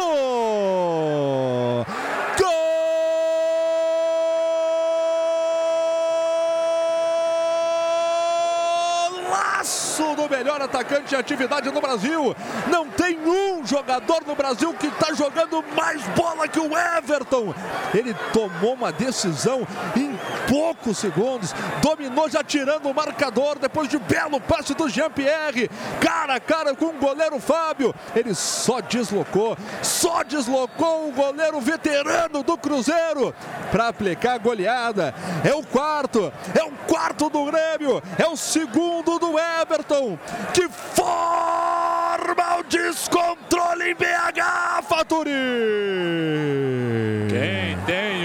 [9.58, 12.34] Golaço do melhor atacante de atividade no Brasil.
[12.70, 17.54] Não tem um jogador no Brasil que está jogando mais bola que o Everton.
[17.92, 20.07] Ele tomou uma decisão em
[20.48, 26.40] poucos segundos, dominou já tirando o marcador depois de belo passe do Jean-Pierre, cara a
[26.40, 27.94] cara com o goleiro Fábio.
[28.14, 33.34] Ele só deslocou, só deslocou o goleiro veterano do Cruzeiro
[33.70, 35.14] para aplicar a goleada.
[35.44, 40.18] É o quarto, é o quarto do Grêmio, é o segundo do Everton,
[40.52, 45.32] que forma o descontrole em BH, Faturi!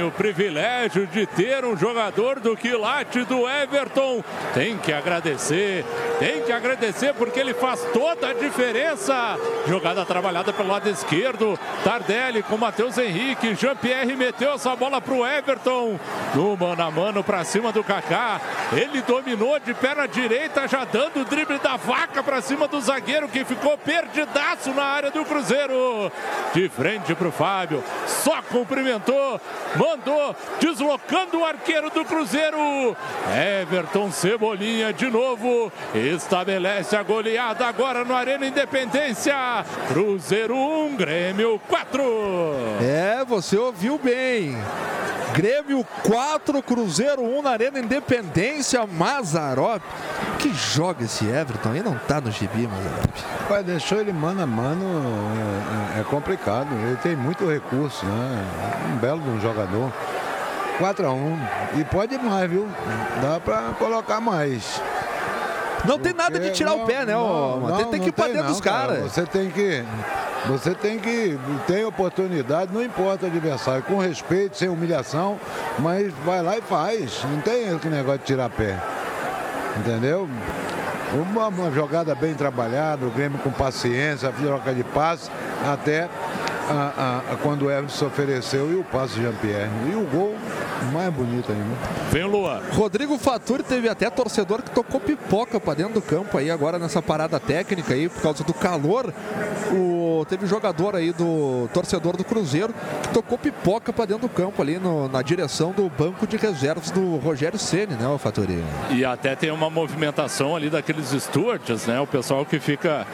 [0.04, 4.22] O privilégio de ter um jogador do quilate do Everton
[4.54, 5.86] tem que agradecer,
[6.20, 9.38] tem que agradecer porque ele faz toda a diferença.
[9.66, 15.26] Jogada trabalhada pelo lado esquerdo, Tardelli com Matheus Henrique, Jean-Pierre meteu essa bola para o
[15.26, 15.98] Everton,
[16.36, 18.42] no mano a mano para cima do Kaká.
[18.74, 23.30] Ele dominou de perna direita, já dando o drible da vaca para cima do zagueiro
[23.30, 26.12] que ficou perdidaço na área do Cruzeiro.
[26.54, 29.40] De frente para o Fábio, só cumprimentou,
[29.94, 32.58] mandou, deslocando o arqueiro do Cruzeiro.
[33.62, 39.36] Everton Cebolinha de novo estabelece a goleada agora no Arena Independência.
[39.88, 42.02] Cruzeiro 1, Grêmio 4.
[42.82, 44.58] É, você ouviu bem.
[45.34, 49.82] Grêmio 4, Cruzeiro 1 na Arena Independência, Mazarop.
[50.38, 51.82] Que joga esse Everton aí?
[51.82, 53.34] Não tá no gibi, Mazarop.
[53.50, 54.86] Pai, deixou ele mano a mano,
[55.96, 56.68] é, é, complicado.
[56.86, 58.46] Ele tem muito recurso, né?
[58.94, 59.83] Um belo de um jogador.
[60.78, 61.40] 4 a 1
[61.80, 62.68] E pode mais, viu?
[63.22, 64.82] Dá pra colocar mais.
[65.86, 67.14] Não tem nada de tirar não, o pé, né?
[67.14, 69.00] Não, Não, tem, tem que ir pra dentro dos caras.
[69.00, 69.84] Você tem que.
[70.48, 71.38] Você tem que.
[71.68, 75.38] Tem oportunidade, não importa o adversário, com respeito, sem humilhação,
[75.80, 77.24] mas vai lá e faz.
[77.30, 78.80] Não tem esse negócio de tirar pé.
[79.78, 80.30] Entendeu?
[81.14, 85.30] Uma, uma jogada bem trabalhada, o Grêmio com paciência, a troca de passe,
[85.72, 86.10] até
[86.70, 89.70] a, a, a quando o Everton se ofereceu e o passe de Jean-Pierre.
[89.92, 90.36] E o gol
[90.92, 91.76] mais bonito ainda.
[92.12, 92.62] Vem o Luan.
[92.74, 97.02] Rodrigo Faturi teve até torcedor que tocou pipoca pra dentro do campo aí agora nessa
[97.02, 99.14] parada técnica aí por causa do calor.
[99.72, 104.62] O teve jogador aí do torcedor do Cruzeiro que tocou pipoca pra dentro do campo
[104.62, 108.64] ali no- na direção do banco de reservas do Rogério Ceni, né, o Faturi?
[108.92, 112.00] E até tem uma movimentação ali daqueles stewards, né?
[112.00, 113.06] O pessoal que fica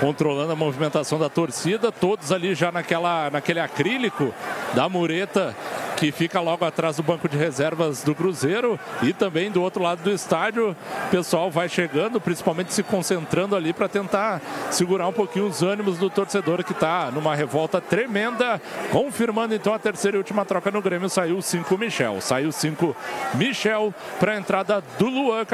[0.00, 4.32] controlando a movimentação da torcida, todos ali já naquela, naquele acrílico
[4.74, 5.56] da mureta
[5.98, 10.02] que fica logo atrás do banco de reservas do Cruzeiro e também do outro lado
[10.02, 10.76] do estádio.
[11.06, 15.98] O pessoal vai chegando, principalmente se concentrando ali para tentar segurar um pouquinho os ânimos
[15.98, 18.60] do torcedor que está numa revolta tremenda.
[18.92, 22.20] Confirmando então a terceira e última troca no Grêmio, saiu 5 Michel.
[22.20, 22.96] Saiu 5
[23.34, 25.44] Michel para a entrada do Luan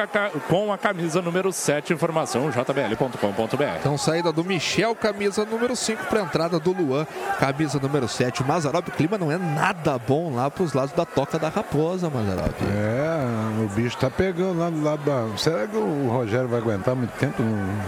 [0.49, 1.93] com a a camisa número 7.
[1.93, 3.79] Informação jbl.com.br.
[3.79, 7.07] Então, saída do Michel, camisa número 5 para entrada do Luan,
[7.39, 8.43] camisa número 7.
[8.43, 12.11] O Mazarop, o clima não é nada bom lá pros lados da Toca da Raposa,
[12.11, 12.55] Mazarop.
[12.62, 15.39] É, o bicho tá pegando lá do lado da.
[15.39, 17.43] Será que o Rogério vai aguentar muito tempo?
[17.43, 17.85] Né?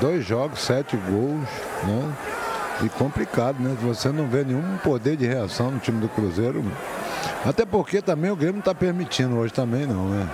[0.00, 1.48] Dois jogos, sete gols,
[1.84, 2.12] né?
[2.82, 3.76] E complicado, né?
[3.82, 6.64] Você não vê nenhum poder de reação no time do Cruzeiro.
[7.44, 10.28] Até porque também o Grêmio não tá permitindo hoje também, não, né?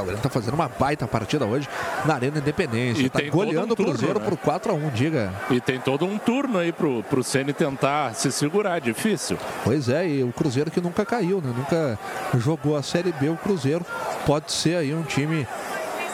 [0.00, 1.68] O Grêmio tá fazendo uma baita partida hoje
[2.04, 3.02] na Arena Independência.
[3.02, 4.24] E tá goleando um o Cruzeiro né?
[4.24, 5.32] por 4 a 1 diga.
[5.50, 9.38] E tem todo um turno aí pro, pro Ceni tentar se segurar, difícil.
[9.64, 11.52] Pois é, e o Cruzeiro que nunca caiu, né?
[11.56, 11.98] Nunca
[12.36, 13.84] jogou a Série B, o Cruzeiro
[14.26, 15.46] pode ser aí um time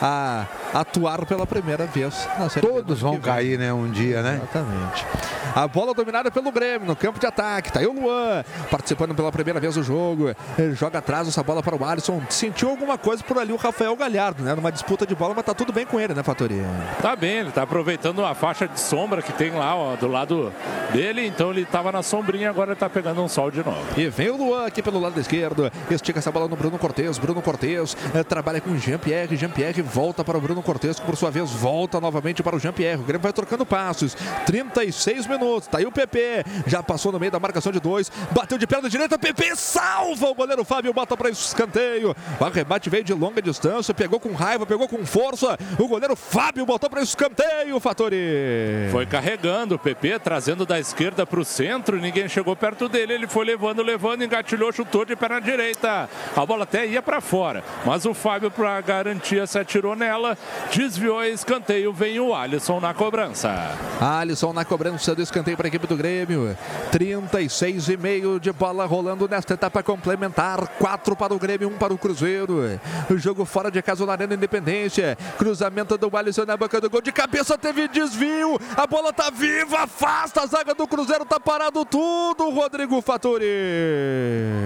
[0.00, 4.40] a atuar pela primeira vez na Série Todos vão cair, né, um dia, né?
[4.42, 5.06] Exatamente.
[5.54, 7.70] A bola dominada pelo Grêmio no campo de ataque.
[7.70, 10.34] Tá aí o Luan participando pela primeira vez do jogo.
[10.58, 12.20] Ele joga atrás essa bola para o Alisson.
[12.28, 14.52] Sentiu alguma coisa por ali o Rafael Galhardo, né?
[14.52, 16.64] Numa disputa de bola, mas tá tudo bem com ele, né, Fatoria?
[17.00, 20.52] Tá bem, ele tá aproveitando a faixa de sombra que tem lá, ó, do lado
[20.92, 21.24] dele.
[21.24, 23.78] Então ele tava na sombrinha, agora ele tá pegando um sol de novo.
[23.96, 25.70] E vem o Luan aqui pelo lado esquerdo.
[25.88, 27.16] Estica essa bola no Bruno Cortes.
[27.16, 29.36] Bruno Cortes eh, trabalha com o Jean-Pierre.
[29.36, 33.00] Jean-Pierre volta para o Bruno Cortes, que por sua vez volta novamente para o Jean-Pierre.
[33.00, 34.16] O Grêmio vai trocando passos.
[34.46, 35.68] 36 minutos.
[35.68, 36.44] Tá aí o PP.
[36.66, 38.10] Já passou no meio da marcação de dois.
[38.32, 39.18] Bateu de perna direita.
[39.18, 40.92] PP salva o goleiro Fábio.
[40.92, 42.16] Bota para escanteio.
[42.40, 43.94] O arrebate veio de longa distância.
[43.94, 45.58] Pegou com raiva, pegou com força.
[45.78, 48.88] O goleiro Fábio botou para escanteio, Fatori.
[48.90, 51.98] Foi carregando o PP, trazendo da esquerda para o centro.
[51.98, 53.12] Ninguém chegou perto dele.
[53.12, 56.08] Ele foi levando, levando, engatilhou, chutou de perna direita.
[56.34, 57.62] A bola até ia para fora.
[57.84, 60.36] Mas o Fábio, para garantia, se atirou nela.
[60.72, 61.92] Desviou escanteio.
[61.92, 63.52] Vem o Alisson na cobrança.
[64.00, 66.56] Alisson na cobrança do escanteio para a equipe do Grêmio.
[66.90, 70.66] 36 e meio de bola rolando nesta etapa complementar.
[70.78, 72.80] 4 para o Grêmio, 1 para o Cruzeiro.
[73.10, 75.16] O jogo fora de casa na Arena Independência.
[75.38, 77.00] Cruzamento do Alisson na boca do gol.
[77.00, 78.58] De cabeça teve desvio.
[78.76, 80.42] A bola tá viva, afasta.
[80.42, 82.50] A zaga do Cruzeiro tá parado tudo.
[82.50, 83.46] Rodrigo Fattori.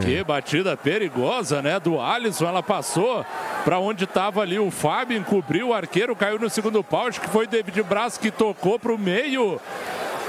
[0.02, 1.78] Que batida perigosa, né?
[1.78, 2.46] Do Alisson.
[2.46, 3.24] Ela passou
[3.64, 7.06] para onde estava ali o Fábio, encobriu o arqueiro, caiu no segundo pau.
[7.06, 9.60] Acho que foi David Braz que tocou para o meio.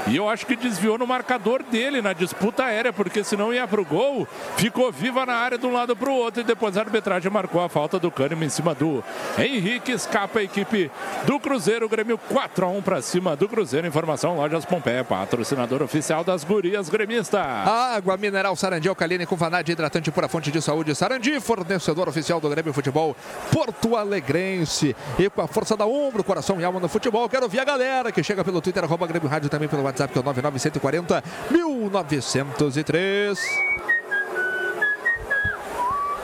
[0.06, 3.84] E eu acho que desviou no marcador dele na disputa aérea, porque senão ia pro
[3.84, 4.26] gol.
[4.56, 7.68] Ficou viva na área de um lado pro outro e depois a arbitragem marcou a
[7.68, 9.04] falta do Cânimo em cima do
[9.38, 9.92] Henrique.
[9.92, 10.90] Escapa a equipe
[11.24, 11.88] do Cruzeiro.
[11.88, 13.86] Grêmio 4 a 1 para cima do Cruzeiro.
[13.86, 17.40] Informação Lojas Pompeia, patrocinador oficial das gurias gremistas.
[17.40, 20.94] Água mineral Sarandi alcalina com vanade hidratante pura fonte de saúde.
[20.94, 23.16] Sarandi, fornecedor oficial do Grêmio Futebol
[23.52, 24.96] Porto Alegrense.
[25.18, 27.28] E com a força da ombro, coração e alma no futebol.
[27.28, 30.18] Quero ouvir a galera que chega pelo Twitter, arroba Grêmio Rádio, também pelo WhatsApp, que
[30.18, 33.38] é o 99140 1903.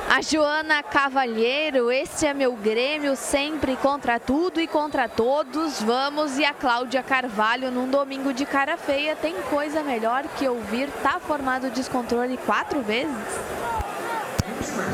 [0.09, 5.82] A Joana Cavalheiro, este é meu Grêmio, sempre contra tudo e contra todos.
[5.82, 6.38] Vamos.
[6.38, 10.88] E a Cláudia Carvalho, num domingo de cara feia, tem coisa melhor que ouvir.
[11.02, 13.14] Tá formado descontrole quatro vezes?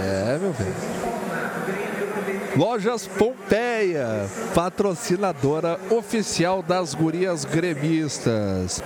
[0.02, 1.01] É, meu velho.
[2.56, 8.82] Lojas Pompeia, patrocinadora oficial das gurias gremistas.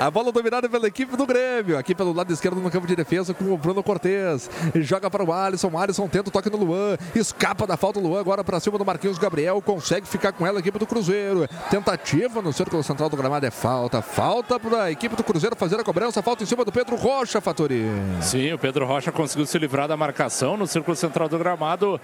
[0.00, 1.76] A bola dominada pela equipe do Grêmio.
[1.76, 4.48] Aqui pelo lado esquerdo no campo de defesa com o Bruno Cortes.
[4.76, 5.76] Joga para o Alisson.
[5.76, 6.96] Alisson tenta o toque no Luan.
[7.14, 8.00] Escapa da falta.
[8.00, 9.60] Luan agora para cima do Marquinhos Gabriel.
[9.60, 11.46] Consegue ficar com ela a equipe do Cruzeiro.
[11.68, 14.00] Tentativa no círculo central do gramado é falta.
[14.00, 16.22] Falta para a equipe do Cruzeiro fazer a cobrança.
[16.22, 17.84] Falta em cima do Pedro Rocha, Fatori.
[18.22, 22.00] Sim, o Pedro Rocha conseguiu se livrar da marcação no círculo central do gramado.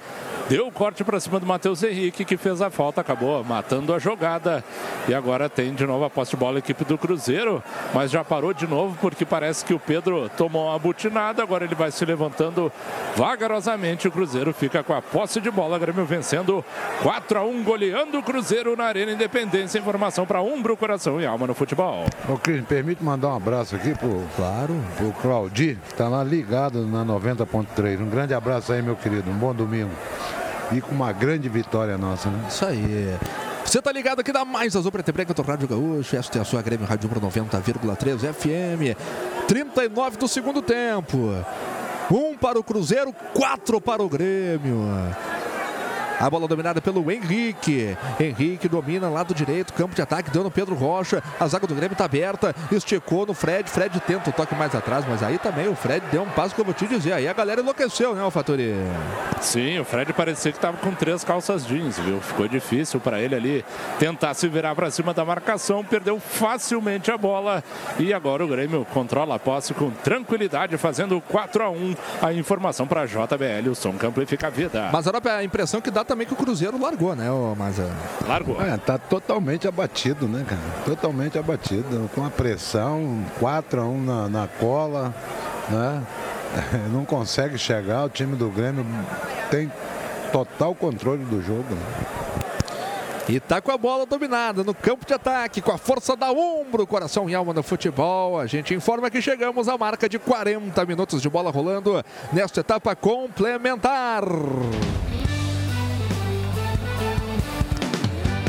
[0.51, 3.99] Deu o corte para cima do Matheus Henrique, que fez a falta, acabou matando a
[3.99, 4.63] jogada.
[5.09, 7.63] E agora tem de novo a posse de bola a equipe do Cruzeiro,
[7.95, 11.43] mas já parou de novo porque parece que o Pedro tomou uma butinada.
[11.43, 12.71] Agora ele vai se levantando
[13.17, 14.09] vagarosamente.
[14.09, 15.79] O Cruzeiro fica com a posse de bola.
[15.79, 16.65] Grêmio vencendo
[17.03, 19.79] 4 a 1, goleando o Cruzeiro na Arena Independência.
[19.79, 22.05] Informação para Umbro, coração e alma no futebol.
[22.29, 24.75] Ô, Cris, permite mandar um abraço aqui pro, Claro.
[24.97, 28.01] pro Claudir, que tá lá ligado na 90.3.
[28.01, 29.31] Um grande abraço aí, meu querido.
[29.31, 29.91] Um bom domingo.
[30.73, 32.45] E com uma grande vitória nossa, né?
[32.49, 33.15] Isso aí.
[33.67, 36.17] Você tá ligado aqui da Mais Azul Preto e Branco do Rádio Gaúcho.
[36.17, 38.97] Esta é a sua Grêmio Rádio Umbro 90,3 FM.
[39.49, 41.35] 39 do segundo tempo.
[42.11, 44.79] Um para o Cruzeiro, quatro para o Grêmio.
[46.19, 47.97] A bola dominada pelo Henrique.
[48.19, 51.23] Henrique domina lado direito, campo de ataque, no Pedro Rocha.
[51.39, 52.55] A zaga do Grêmio está aberta.
[52.73, 53.69] Esticou no Fred.
[53.69, 56.61] Fred tenta o toque mais atrás, mas aí também o Fred deu um passo que
[56.61, 57.13] eu vou te dizer.
[57.13, 58.75] Aí a galera enlouqueceu, né, Alfatori?
[59.41, 62.21] Sim, o Fred parecia que estava com três calças jeans, viu?
[62.21, 63.65] Ficou difícil para ele ali
[63.99, 67.63] tentar se virar para cima da marcação, perdeu facilmente a bola
[67.99, 71.95] e agora o Grêmio controla a posse com tranquilidade, fazendo 4 a 1.
[72.23, 74.89] A informação para JBL, o som que amplifica a vida.
[74.93, 77.27] Mas a impressão que dá também que o Cruzeiro largou, né,
[77.57, 77.91] Maza?
[78.27, 78.61] Largou.
[78.63, 80.61] É, tá totalmente abatido, né, cara?
[80.85, 82.09] Totalmente abatido.
[82.15, 85.15] Com a pressão, 4 a 1 na, na cola,
[85.69, 86.03] né?
[86.93, 88.05] Não consegue chegar.
[88.05, 88.87] O time do Grêmio
[89.51, 89.71] tem
[90.33, 91.75] total controle do jogo.
[91.75, 92.17] né?
[93.29, 96.87] E tá com a bola dominada no campo de ataque, com a força da ombro,
[96.87, 98.39] coração e alma no futebol.
[98.39, 102.95] A gente informa que chegamos à marca de 40 minutos de bola rolando nesta etapa
[102.95, 104.23] complementar.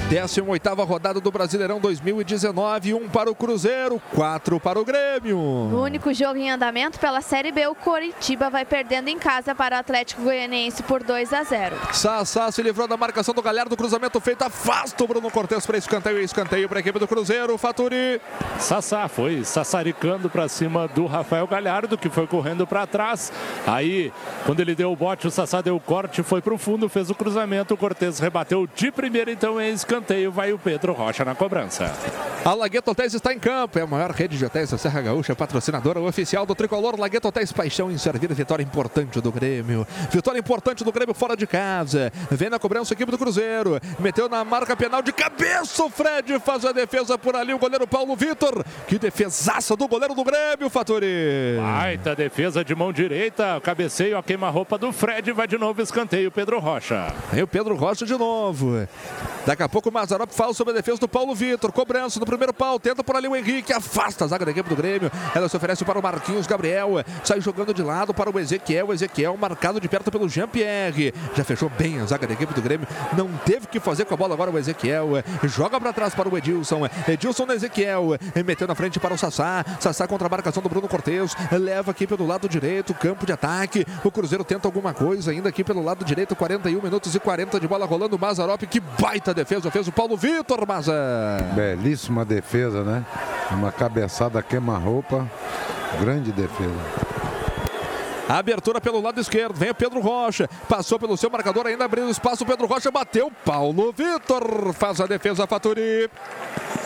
[0.10, 5.38] 18ª rodada do Brasileirão 2019, um para o Cruzeiro, quatro para o Grêmio.
[5.38, 9.76] No único jogo em andamento pela Série B, o Coritiba vai perdendo em casa para
[9.76, 11.76] o Atlético Goianiense por 2 a 0.
[11.92, 16.22] Sassá se livrou da marcação do Galhardo, cruzamento feito, afasta o Bruno Cortes para escanteio
[16.22, 18.22] e escanteio para a equipe do Cruzeiro, Faturi.
[18.60, 23.30] Sassá foi sassaricando para cima do Rafael Galhardo, que foi correndo para trás.
[23.66, 24.14] Aí,
[24.46, 27.10] quando ele deu o bote, o Sassá deu o corte, foi para o fundo, fez
[27.10, 31.26] o cruzamento, o Cortes rebateu de primeira, então é escanteio escanteio vai o Pedro Rocha
[31.26, 31.92] na cobrança.
[32.46, 35.36] A Lagueto Hotéis está em campo, é a maior rede de hotéis da Serra Gaúcha,
[35.36, 39.86] patrocinadora oficial do Tricolor Lagueto Hotéis Paixão em servir vitória importante do Grêmio.
[40.12, 42.12] Vitória importante do Grêmio fora de casa.
[42.30, 43.80] Vem na cobrança a equipe do Cruzeiro.
[44.00, 47.88] Meteu na marca penal de cabeça o Fred, faz a defesa por ali o goleiro
[47.88, 48.64] Paulo Vitor.
[48.88, 51.58] Que defesaça do goleiro do Grêmio, Faturi.
[51.60, 56.60] Baita defesa de mão direita, cabeceio a queima-roupa do Fred, vai de novo escanteio Pedro
[56.60, 57.14] Rocha.
[57.34, 58.88] Aí o Pedro Rocha de novo.
[59.46, 61.72] Daqui a pouco o Mazarop fala sobre a defesa do Paulo Vitor.
[61.72, 62.80] Cobrança no primeiro pau.
[62.80, 63.72] Tenta por ali o Henrique.
[63.72, 65.12] Afasta a zaga da equipe do Grêmio.
[65.34, 67.04] Ela se oferece para o Marquinhos Gabriel.
[67.24, 68.88] Sai jogando de lado para o Ezequiel.
[68.88, 71.14] O Ezequiel marcado de perto pelo Jean-Pierre.
[71.36, 72.88] Já fechou bem a zaga da equipe do Grêmio.
[73.16, 75.10] Não teve que fazer com a bola agora o Ezequiel.
[75.44, 76.82] Joga para trás para o Edilson.
[77.08, 78.18] Edilson no Ezequiel.
[78.46, 79.66] Meteu na frente para o Sassá.
[79.80, 81.36] Sassá contra a marcação do Bruno Cortes.
[81.52, 82.94] Leva aqui pelo lado direito.
[82.94, 83.86] Campo de ataque.
[84.04, 86.36] O Cruzeiro tenta alguma coisa ainda aqui pelo lado direito.
[86.36, 88.18] 41 minutos e 40 de bola rolando.
[88.18, 88.62] Mazarop.
[88.64, 90.94] Que baita defesa o Paulo Vitor Maza.
[91.54, 93.06] Belíssima defesa, né?
[93.52, 95.30] Uma cabeçada queima-roupa.
[96.00, 97.17] Grande defesa.
[98.28, 99.56] Abertura pelo lado esquerdo.
[99.56, 100.50] Vem o Pedro Rocha.
[100.68, 102.44] Passou pelo seu marcador, ainda abrindo espaço.
[102.44, 103.32] O Pedro Rocha bateu.
[103.46, 106.10] Paulo Vitor faz a defesa, Faturi.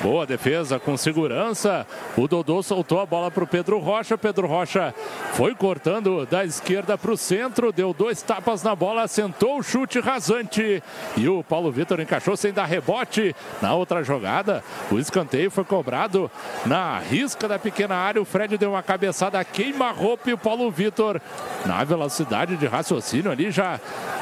[0.02, 1.86] Boa defesa com segurança.
[2.18, 4.18] O Dodô soltou a bola para o Pedro Rocha.
[4.18, 4.96] Pedro Rocha
[5.34, 7.72] foi cortando da esquerda para o centro.
[7.72, 9.08] Deu dois tapas na bola.
[9.08, 10.82] Sentou o chute rasante.
[11.16, 13.36] E o Paulo Vitor encaixou sem dar rebote.
[13.62, 16.32] Na outra jogada, o escanteio foi cobrado
[16.66, 18.22] na risca da pequena área.
[18.22, 21.22] O Fred deu uma cabeçada queima-roupa e o Paulo Vitor
[21.66, 23.80] na velocidade de raciocínio ali já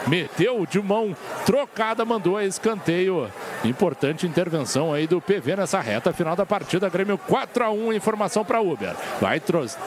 [0.07, 1.15] meteu de mão
[1.45, 3.29] trocada, mandou a escanteio.
[3.63, 6.89] Importante intervenção aí do PV nessa reta final da partida.
[6.89, 8.95] Grêmio 4 a 1 informação para Uber.
[9.21, 9.39] Vai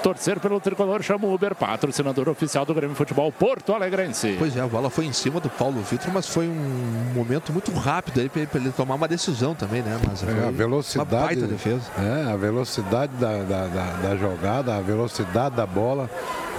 [0.02, 4.36] torcer pelo tricolor, chama o Uber, patrocinador oficial do Grêmio Futebol Porto Alegrense.
[4.38, 7.72] Pois é, a bola foi em cima do Paulo Vitor, mas foi um momento muito
[7.72, 9.98] rápido aí para ele tomar uma decisão também, né?
[10.06, 11.82] Mas é, a velocidade, uma baita defesa.
[11.98, 16.10] É, a velocidade da, da, da, da jogada, a velocidade da bola,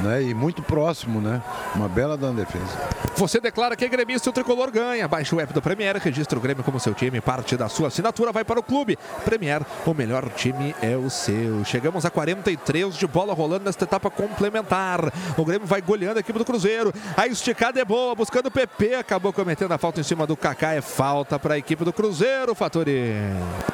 [0.01, 0.23] né?
[0.23, 1.41] E muito próximo, né?
[1.75, 2.93] Uma bela da defesa.
[3.15, 5.07] Você declara que é gremista e o tricolor ganha.
[5.07, 7.21] Baixe o app do Premier, registra o Grêmio como seu time.
[7.21, 8.97] Parte da sua assinatura vai para o clube.
[9.23, 11.63] Premier, o melhor time é o seu.
[11.63, 15.13] Chegamos a 43 de bola rolando nesta etapa complementar.
[15.37, 16.91] O Grêmio vai goleando a equipe do Cruzeiro.
[17.15, 18.95] A esticada é boa, buscando o PP.
[18.95, 20.73] Acabou cometendo a falta em cima do Kaká.
[20.73, 23.13] É falta para a equipe do Cruzeiro, Fatori.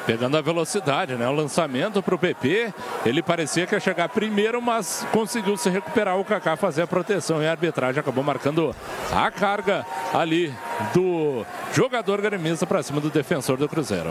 [0.06, 1.26] Pegando a velocidade, né?
[1.28, 2.74] O lançamento para o PP.
[3.06, 7.42] Ele parecia que ia chegar primeiro, mas conseguiu se recuperar o Kaká, fazer a proteção.
[7.42, 8.00] E a arbitragem.
[8.00, 8.74] Acabou marcando
[9.12, 10.54] a carga ali
[10.94, 14.10] do jogador gremista para cima do defensor do Cruzeiro.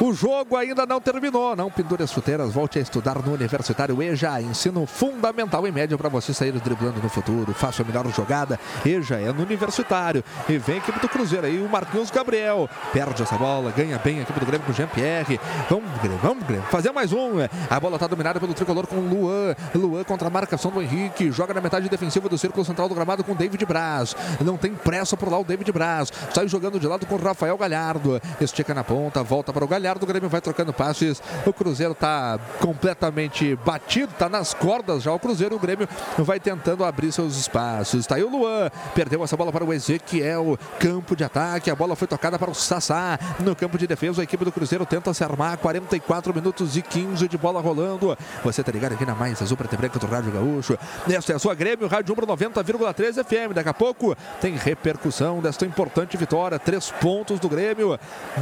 [0.00, 4.40] O jogo ainda não terminou, não pendure as chuteiras, volte a estudar no Universitário EJA,
[4.40, 9.20] ensino fundamental e médio para você sair driblando no futuro, faça a melhor jogada, EJA
[9.20, 13.36] é no Universitário, e vem a equipe do Cruzeiro aí, o Marquinhos Gabriel, perde essa
[13.36, 16.92] bola, ganha bem a equipe do Grêmio com o Jean-Pierre, vamos Grêmio, vamos Grêmio, fazer
[16.92, 17.32] mais um,
[17.68, 21.30] a bola está dominada pelo tricolor com o Luan, Luan contra a marcação do Henrique,
[21.40, 24.14] joga na metade defensiva do círculo central do gramado com David Braz,
[24.44, 28.20] não tem pressa por lá o David Braz, sai jogando de lado com Rafael Galhardo,
[28.38, 31.22] estica na ponta, volta para o Galhardo, o Grêmio vai trocando passes.
[31.46, 35.12] O Cruzeiro está completamente batido, está nas cordas já.
[35.12, 35.88] O Cruzeiro, o Grêmio
[36.18, 38.00] vai tentando abrir seus espaços.
[38.00, 40.58] Está aí o Luan, perdeu essa bola para o Ezequiel.
[40.78, 43.18] Campo de ataque, a bola foi tocada para o Sassá.
[43.38, 45.56] No campo de defesa, a equipe do Cruzeiro tenta se armar.
[45.56, 48.14] 44 minutos e 15 de bola rolando.
[48.44, 50.78] Você tá ligado aqui na Mais Azul Preta Branca do Rádio Gaúcho.
[51.08, 53.54] Esta é a Grêmio, Rádio Umbro 90,3 FM.
[53.54, 56.58] Daqui a pouco tem repercussão desta importante vitória.
[56.58, 57.98] Três pontos do Grêmio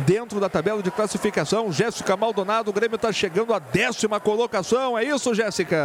[0.06, 1.72] dentro da tabela de classificação classificação.
[1.72, 4.98] Jéssica Maldonado, o Grêmio está chegando à décima colocação.
[4.98, 5.76] É isso, Jéssica?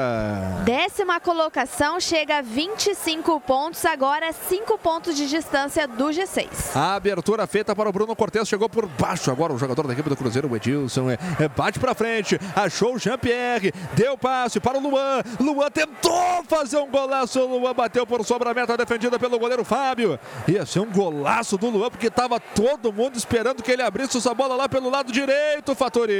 [0.64, 6.48] Décima colocação, chega a 25 pontos, agora 5 pontos de distância do G6.
[6.76, 9.32] A abertura feita para o Bruno Cortes chegou por baixo.
[9.32, 12.96] Agora o jogador da equipe do Cruzeiro, o Edilson, é, é, bate para frente, achou
[12.96, 15.22] o Jean-Pierre, deu passe para o Luan.
[15.40, 17.40] Luan tentou fazer um golaço.
[17.40, 20.20] O Luan bateu por sobre a meta defendida pelo goleiro Fábio.
[20.48, 24.34] Ia ser um golaço do Luan, porque estava todo mundo esperando que ele abrisse essa
[24.34, 26.14] bola lá pelo lado direito, Fatori.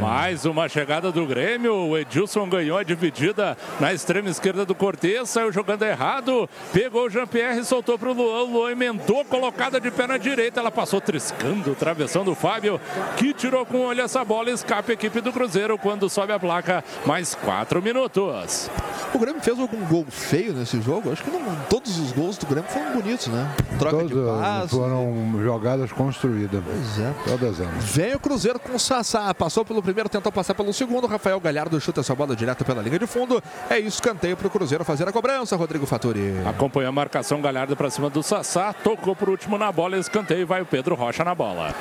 [0.00, 1.74] Mais uma chegada do Grêmio.
[1.74, 7.10] O Edilson ganhou a dividida na extrema esquerda do Cortez, saiu jogando errado, pegou o
[7.10, 8.42] Jean-Pierre e soltou para o Luan.
[8.42, 10.60] O Luan emendou, colocada de pé na direita.
[10.60, 12.80] Ela passou triscando, travessando o Fábio,
[13.18, 14.50] que tirou com o olho essa bola.
[14.50, 16.82] Escapa a equipe do Cruzeiro quando sobe a placa.
[17.04, 18.70] Mais quatro minutos.
[19.12, 21.10] O Grêmio fez algum gol feio nesse jogo?
[21.12, 23.50] Acho que não, todos os gols do Grêmio foram bonitos, né?
[23.78, 24.70] Troca Todos de passes.
[24.70, 26.62] foram jogadas construídas.
[26.64, 27.12] Pois é.
[27.26, 27.84] Todas elas.
[27.84, 29.32] Vem o Cruzeiro com o Sassá.
[29.34, 31.06] Passou pelo primeiro, tentou passar pelo segundo.
[31.06, 33.42] Rafael Galhardo chuta essa bola direto pela linha de fundo.
[33.68, 36.34] É isso, canteio para o Cruzeiro fazer a cobrança, Rodrigo Faturi.
[36.46, 40.44] Acompanhou a marcação Galhardo para cima do Sassá, tocou por último na bola, escanteio e
[40.44, 41.74] vai o Pedro Rocha na bola.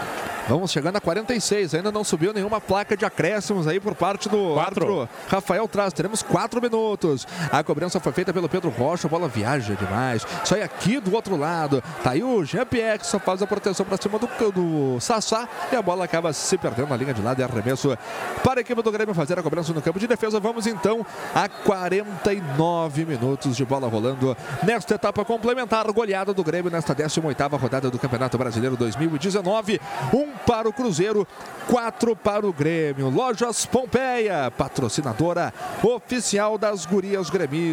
[0.47, 1.73] Vamos chegando a 46.
[1.73, 4.83] Ainda não subiu nenhuma placa de acréscimos aí por parte do Quatro.
[5.01, 5.93] árbitro Rafael Traz.
[5.93, 7.25] Teremos quatro minutos.
[7.49, 9.07] A cobrança foi feita pelo Pedro Rocha.
[9.07, 10.25] A bola viaja demais.
[10.43, 11.83] Sai aqui do outro lado.
[12.03, 15.47] Tá aí o Jean-Pierre só faz a proteção para cima do, do Sassá.
[15.71, 17.39] E a bola acaba se perdendo na linha de lado.
[17.39, 17.97] E arremesso
[18.43, 20.39] para a equipe do Grêmio fazer a cobrança no campo de defesa.
[20.39, 25.91] Vamos então a 49 minutos de bola rolando nesta etapa complementar.
[25.91, 29.79] Goleada do Grêmio nesta 18ª rodada do Campeonato Brasileiro 2019.
[30.13, 31.27] Um para o Cruzeiro,
[31.67, 33.09] quatro para o Grêmio.
[33.09, 35.53] Lojas Pompeia, patrocinadora
[35.83, 37.72] oficial das gurias gremistas.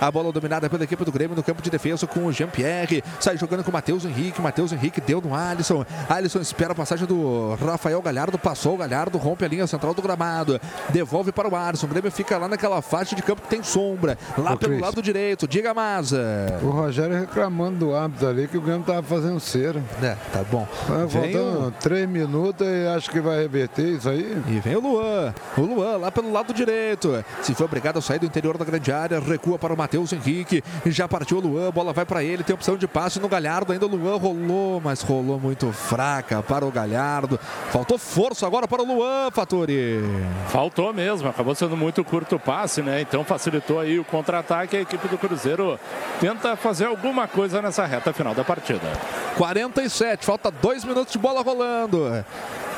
[0.00, 3.02] A bola dominada pela equipe do Grêmio no campo de defesa com o Jean-Pierre.
[3.20, 4.40] Sai jogando com o Matheus Henrique.
[4.40, 5.84] Matheus Henrique deu no Alisson.
[6.08, 8.38] Alisson espera a passagem do Rafael Galhardo.
[8.38, 10.60] Passou o Galhardo, rompe a linha central do gramado.
[10.90, 11.86] Devolve para o Alisson.
[11.86, 14.18] O Grêmio fica lá naquela faixa de campo que tem sombra.
[14.36, 14.82] Lá Ô, pelo Cris.
[14.82, 15.46] lado direito.
[15.48, 16.58] Diga Maza.
[16.62, 19.82] O Rogério reclamando do árbitro ali que o Grêmio estava fazendo cera.
[20.02, 20.66] É, tá bom.
[20.88, 24.42] Vai Vem faltando o- três minutos e acho que vai reverter isso aí.
[24.48, 25.34] E vem o Luan.
[25.56, 27.24] O Luan lá pelo lado direito.
[27.42, 30.62] Se foi obrigado a sair do interior da grande área, recua para o Matheus Henrique.
[30.86, 32.42] Já partiu o Luan, bola vai para ele.
[32.42, 33.72] Tem opção de passe no Galhardo.
[33.72, 37.38] Ainda o Luan rolou, mas rolou muito fraca para o Galhardo.
[37.70, 40.00] Faltou força agora para o Luan, Fatori.
[40.48, 43.00] Faltou mesmo, acabou sendo muito curto o passe, né?
[43.00, 44.76] Então facilitou aí o contra-ataque.
[44.76, 45.78] A equipe do Cruzeiro
[46.20, 48.92] tenta fazer alguma coisa nessa reta final da partida.
[49.36, 52.24] 47, falta dois minutos de bola rolando.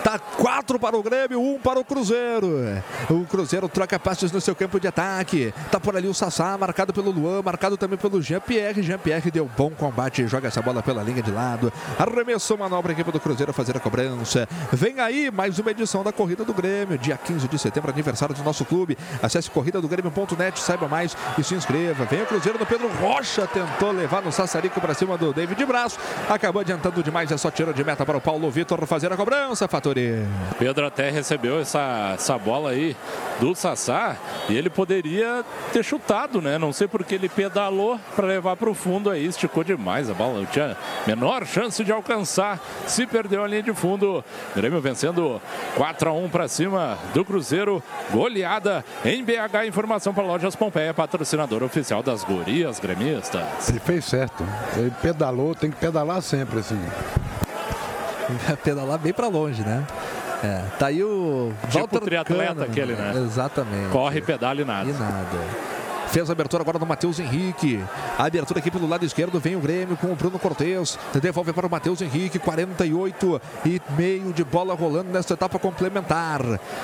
[0.09, 2.82] Tá quatro para o Grêmio, um para o Cruzeiro.
[3.10, 5.52] O Cruzeiro troca passes no seu campo de ataque.
[5.70, 8.82] Tá por ali o Sassá, marcado pelo Luan, marcado também pelo Jean-Pierre.
[8.82, 11.70] Jean-Pierre deu bom combate, joga essa bola pela linha de lado.
[11.98, 14.48] Arremessou manobra a equipe do Cruzeiro fazer a cobrança.
[14.72, 18.43] Vem aí mais uma edição da Corrida do Grêmio, dia 15 de setembro, aniversário do
[18.43, 18.97] nosso clube.
[19.22, 22.06] Acesse corridadogrêmio.net, saiba mais e se inscreva.
[22.06, 25.98] Vem o Cruzeiro no Pedro Rocha, tentou levar no Sassarico para cima do David Braço.
[26.30, 29.68] Acabou adiantando demais, é só tiro de meta para o Paulo Vitor fazer a cobrança,
[29.99, 30.27] Fatori.
[30.59, 32.97] Pedro até recebeu essa, essa bola aí
[33.41, 34.16] do Sassá
[34.49, 36.59] e ele poderia ter chutado, né?
[36.59, 40.41] Não sei porque ele pedalou para levar para o fundo aí, esticou demais a bola.
[40.41, 40.77] Não tinha
[41.07, 42.61] menor chance de alcançar.
[42.87, 44.25] Se perdeu a linha de fundo.
[44.55, 45.41] Grêmio vencendo
[45.77, 47.83] 4 a 1 para cima do Cruzeiro.
[48.11, 49.66] Goleada em BH.
[49.69, 53.69] Informação para Lojas Pompeia, patrocinador oficial das gurias gremistas.
[53.69, 54.45] Ele fez certo.
[54.77, 56.81] Ele pedalou, tem que pedalar sempre assim.
[58.65, 59.85] Pedalar bem para longe, né?
[60.43, 63.13] É, tá aí o Tipo Walter triatleta Kahneman, aquele, né?
[63.17, 63.91] Exatamente.
[63.91, 64.89] Corre, pedala e nada.
[64.89, 65.39] E nada.
[66.10, 67.85] Fez a abertura agora do Matheus Henrique.
[68.16, 70.98] A abertura aqui pelo lado esquerdo vem o Grêmio com o Bruno Cortes.
[71.20, 72.39] Devolve para o Matheus Henrique.
[72.39, 76.40] 48 e meio de bola rolando nesta etapa complementar.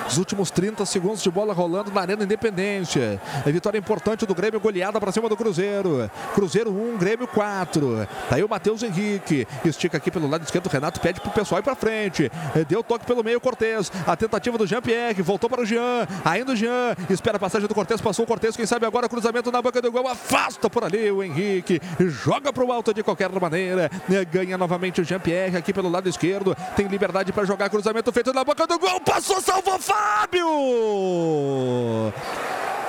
[0.06, 3.18] Os últimos 30 segundos de bola rolando na Arena Independência.
[3.46, 6.10] A vitória importante do Grêmio, goleada para cima do Cruzeiro.
[6.34, 8.06] Cruzeiro 1, Grêmio 4.
[8.28, 9.48] Tá aí o Matheus Henrique.
[9.64, 10.68] Estica aqui pelo lado esquerdo.
[10.68, 12.30] Renato pede pro pessoal ir para frente.
[12.68, 13.90] Deu toque pelo meio, Cortes.
[14.06, 15.22] A tentativa do Jean-Pierre.
[15.22, 16.06] Voltou para o Jean.
[16.24, 16.94] Ainda o Jean.
[17.08, 18.02] Espera a passagem do Cortes.
[18.02, 18.54] Passou o Cortes.
[18.54, 20.08] Quem sabe agora cruzamento na boca do gol.
[20.08, 21.80] Afasta por ali o Henrique.
[22.00, 23.90] Joga para o alto de qualquer maneira.
[24.30, 26.56] Ganha novamente o Jean-Pierre aqui pelo lado esquerdo.
[26.76, 29.00] Tem liberdade para jogar cruzamento feito na boca do gol.
[29.00, 30.44] Passou, salvou Fábio.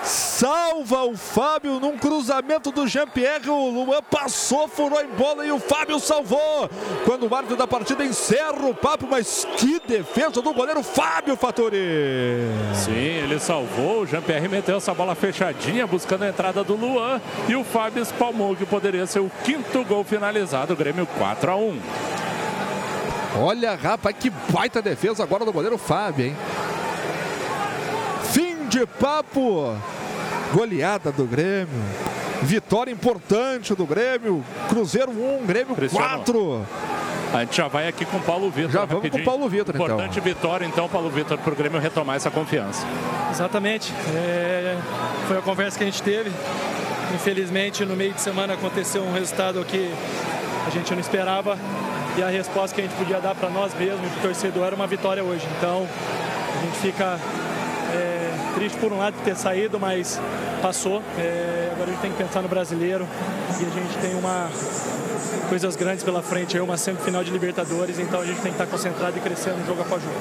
[0.05, 3.49] Salva o Fábio num cruzamento do Jean-Pierre.
[3.49, 6.69] O Luan passou, furou em bola e o Fábio salvou.
[7.03, 11.79] Quando o árbitro da partida encerra o papo, mas que defesa do goleiro Fábio Fatori.
[12.75, 14.01] Sim, ele salvou.
[14.01, 17.21] O Jean-Pierre meteu essa bola fechadinha, buscando a entrada do Luan.
[17.47, 20.75] E o Fábio espalmou que poderia ser o quinto gol finalizado.
[20.75, 21.79] Grêmio 4 a 1
[23.37, 26.37] Olha, rapaz, que baita defesa agora do goleiro Fábio, hein?
[28.31, 29.75] Fim de papo.
[30.53, 31.81] Goleada do Grêmio.
[32.41, 34.43] Vitória importante do Grêmio.
[34.69, 36.07] Cruzeiro 1, Grêmio Cristiano.
[36.07, 36.65] 4.
[37.33, 38.71] A gente já vai aqui com o Paulo Vitor.
[38.71, 39.85] Já vamos com o Paulo Vitor, então.
[39.85, 42.85] Importante vitória, então, Paulo Vitor, para o Grêmio retomar essa confiança.
[43.29, 43.93] Exatamente.
[44.15, 44.77] É,
[45.27, 46.31] foi a conversa que a gente teve.
[47.13, 49.91] Infelizmente, no meio de semana aconteceu um resultado que
[50.65, 51.57] a gente não esperava
[52.17, 54.75] e a resposta que a gente podia dar para nós mesmos, para o torcedor, era
[54.75, 55.45] uma vitória hoje.
[55.57, 55.85] Então,
[56.57, 57.19] a gente fica
[57.93, 58.24] é,
[58.55, 60.19] triste por um lado de ter saído, mas
[60.61, 61.03] passou.
[61.17, 63.05] É, agora a gente tem que pensar no brasileiro
[63.59, 64.49] e a gente tem uma
[65.49, 69.15] coisas grandes pela frente, uma semifinal de Libertadores, então a gente tem que estar concentrado
[69.17, 70.15] e crescendo jogo após jogo.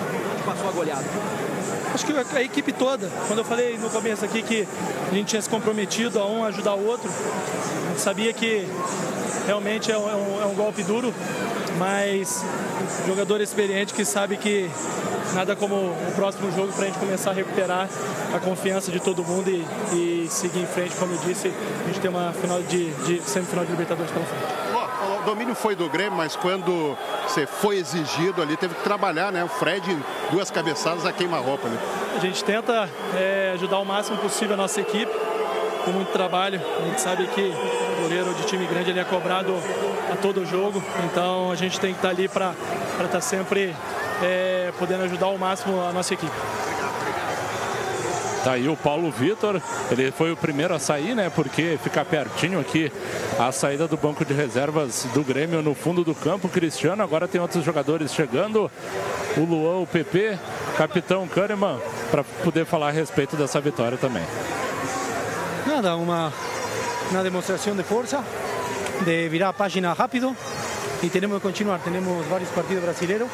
[0.45, 1.54] Passou a goleada.
[1.95, 4.67] Acho que a, equipe toda, quando eu falei no começo aqui que
[5.09, 7.09] a gente tinha se comprometido a um ajudar o outro,
[7.97, 8.67] sabia que
[9.47, 11.15] realmente é um, é um, é um golpe duro,
[11.79, 12.45] mas
[13.07, 14.69] jogador experiente que sabe que
[15.35, 17.89] nada como o próximo jogo para a gente começar a recuperar
[18.35, 19.65] a confiança de todo mundo e,
[19.95, 23.65] e, seguir em frente, como eu disse, a gente tem uma final de, de semifinal
[23.65, 24.74] de Libertadores pela frente.
[25.25, 26.95] O domínio foi do Grêmio, mas quando
[27.27, 29.43] você foi exigido ali, teve que trabalhar, né?
[29.43, 29.97] O Fred,
[30.31, 31.79] duas cabeçadas a queima-roupa, né?
[32.15, 35.11] A gente tenta é, ajudar o máximo possível a nossa equipe,
[35.83, 36.61] com muito trabalho.
[36.79, 39.55] A gente sabe que o goleiro de time grande ele é cobrado
[40.13, 42.53] a todo jogo, então a gente tem que estar ali para
[42.99, 43.75] estar tá sempre
[44.23, 46.37] é, podendo ajudar ao máximo a nossa equipe.
[48.45, 49.59] Tá aí o Paulo Vitor,
[49.91, 51.31] ele foi o primeiro a sair, né?
[51.35, 52.93] Porque fica pertinho aqui
[53.39, 56.47] a saída do banco de reservas do Grêmio no fundo do campo.
[56.47, 58.71] Cristiano, agora tem outros jogadores chegando.
[59.39, 60.39] O Luan, o PP,
[60.77, 61.81] capitão Kahneman,
[62.11, 64.23] para poder falar a respeito dessa vitória também.
[65.67, 66.31] Nada, uma,
[67.11, 68.23] uma demonstração de força,
[69.07, 70.37] de virar a página rápido
[71.03, 71.79] e temos que continuar.
[71.79, 73.29] Temos vários partidos brasileiros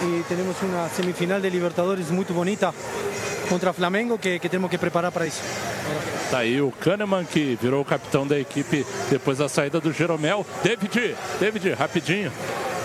[0.00, 2.72] e temos uma semifinal de Libertadores muito bonita
[3.48, 5.42] contra Flamengo que, que temos que preparar para isso.
[6.30, 10.46] Tá aí o Kahneman que virou o capitão da equipe depois da saída do Jeromel.
[10.62, 12.30] David, David, rapidinho.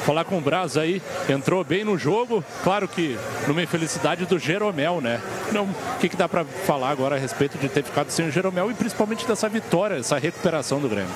[0.05, 3.17] Falar com o Braz aí, entrou bem no jogo, claro que
[3.47, 5.21] numa infelicidade do Jeromel, né?
[5.53, 8.31] Não, o que, que dá para falar agora a respeito de ter ficado sem o
[8.31, 11.13] Jeromel e principalmente dessa vitória, essa recuperação do Grêmio?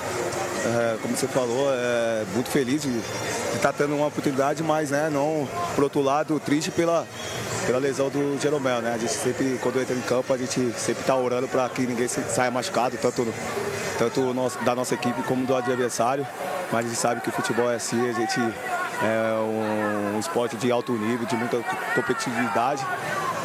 [0.64, 2.98] É, como você falou, é muito feliz de
[3.54, 7.06] estar tá tendo uma oportunidade, mas né, não, por outro lado, triste pela,
[7.66, 8.94] pela lesão do Jeromel, né?
[8.94, 12.08] A gente sempre, quando entra em campo, a gente sempre está orando para que ninguém
[12.08, 13.26] saia machucado, tanto,
[13.98, 16.26] tanto nosso, da nossa equipe como do adversário.
[16.72, 20.56] Mas a gente sabe que o futebol é assim, a gente é um, um esporte
[20.56, 21.58] de alto nível, de muita
[21.94, 22.84] competitividade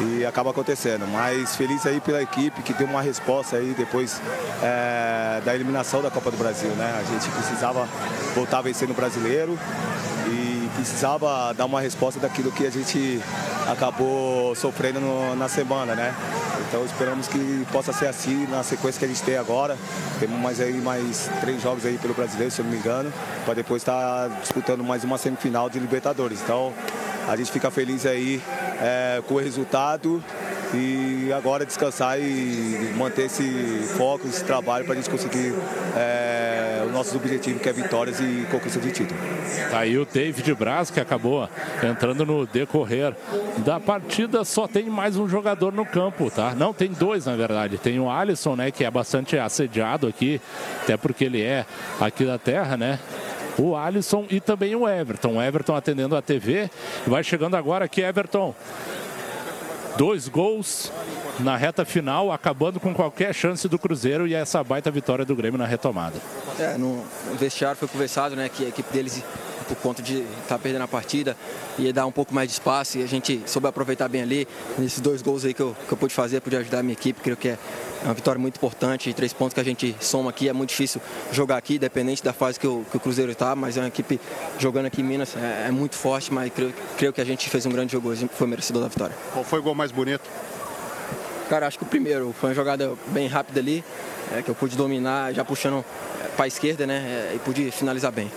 [0.00, 1.06] e acaba acontecendo.
[1.06, 4.20] Mas feliz aí pela equipe que deu uma resposta aí depois
[4.62, 6.94] é, da eliminação da Copa do Brasil, né?
[6.98, 7.88] A gente precisava
[8.34, 9.58] voltar a vencer no brasileiro
[10.84, 13.18] precisava dar uma resposta daquilo que a gente
[13.66, 16.14] acabou sofrendo no, na semana, né?
[16.68, 19.78] Então esperamos que possa ser assim na sequência que a gente tem agora.
[20.20, 23.10] Temos mais aí mais três jogos aí pelo brasileiro, se eu não me engano,
[23.46, 26.42] para depois estar disputando mais uma semifinal de Libertadores.
[26.42, 26.70] Então
[27.26, 28.42] a gente fica feliz aí
[28.82, 30.22] é, com o resultado
[30.74, 35.54] e agora descansar e manter esse foco, esse trabalho para a gente conseguir
[35.96, 36.53] é,
[36.94, 39.20] nossos objetivos, que é vitórias e conquista de título.
[39.70, 41.48] Tá aí o David Braz, que acabou
[41.82, 43.14] entrando no decorrer
[43.58, 44.44] da partida.
[44.44, 46.54] Só tem mais um jogador no campo, tá?
[46.54, 47.76] Não, tem dois, na verdade.
[47.76, 50.40] Tem o Alisson, né, que é bastante assediado aqui,
[50.82, 51.66] até porque ele é
[52.00, 52.98] aqui da terra, né?
[53.58, 55.36] o Alisson e também o Everton.
[55.36, 56.68] O Everton atendendo a TV.
[57.06, 58.54] Vai chegando agora aqui, Everton.
[59.96, 60.90] Dois gols
[61.40, 65.58] na reta final, acabando com qualquer chance do Cruzeiro e essa baita vitória do Grêmio
[65.58, 66.16] na retomada.
[66.58, 67.04] É, no
[67.38, 69.22] vestiário foi conversado, né, que a equipe deles
[69.64, 71.36] por conta de estar tá perdendo a partida,
[71.78, 74.48] ia dar um pouco mais de espaço e a gente soube aproveitar bem ali.
[74.78, 77.20] Nesses dois gols aí que eu, que eu pude fazer, pude ajudar a minha equipe,
[77.20, 77.58] creio que é
[78.04, 79.12] uma vitória muito importante.
[79.12, 81.00] Três pontos que a gente soma aqui, é muito difícil
[81.32, 84.20] jogar aqui, independente da fase que o, que o Cruzeiro está, mas é uma equipe
[84.58, 87.66] jogando aqui em Minas, é, é muito forte, mas creio, creio que a gente fez
[87.66, 89.16] um grande jogo hoje, foi merecedor da vitória.
[89.32, 90.22] Qual foi o gol mais bonito?
[91.48, 93.84] Cara, acho que o primeiro foi uma jogada bem rápida ali,
[94.32, 95.84] é, que eu pude dominar, já puxando
[96.36, 97.30] para a esquerda, né?
[97.30, 98.30] É, e pude finalizar bem.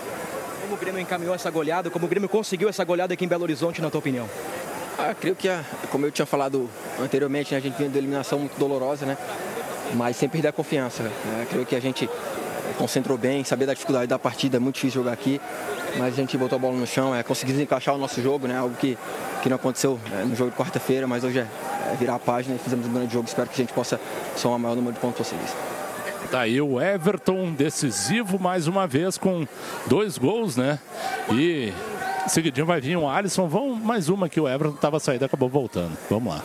[0.68, 3.42] Como o Grêmio encaminhou essa goleada, como o Grêmio conseguiu essa goleada aqui em Belo
[3.42, 4.28] Horizonte, na tua opinião?
[4.98, 5.48] Ah, creio que,
[5.90, 6.68] como eu tinha falado
[7.00, 9.16] anteriormente, né, a gente vinha de eliminação muito dolorosa, né?
[9.94, 11.04] Mas sem perder a confiança.
[11.04, 11.46] Né?
[11.48, 12.06] Creio que a gente
[12.76, 15.40] concentrou bem, saber da dificuldade da partida, é muito difícil jogar aqui,
[15.96, 18.58] mas a gente botou a bola no chão, é, conseguimos encaixar o nosso jogo, né?
[18.58, 18.98] Algo que,
[19.42, 21.46] que não aconteceu é, no jogo de quarta-feira, mas hoje é,
[21.90, 23.26] é, virar a página e fizemos um grande jogo.
[23.26, 23.98] Espero que a gente possa
[24.36, 25.77] somar o maior número de pontos possíveis.
[26.30, 29.46] Tá aí o Everton decisivo mais uma vez com
[29.86, 30.78] dois gols, né?
[31.32, 31.72] E
[32.28, 33.48] seguidinho vai vir o Alisson.
[33.48, 35.96] Vamos mais uma que o Everton estava saindo acabou voltando.
[36.10, 36.42] Vamos lá.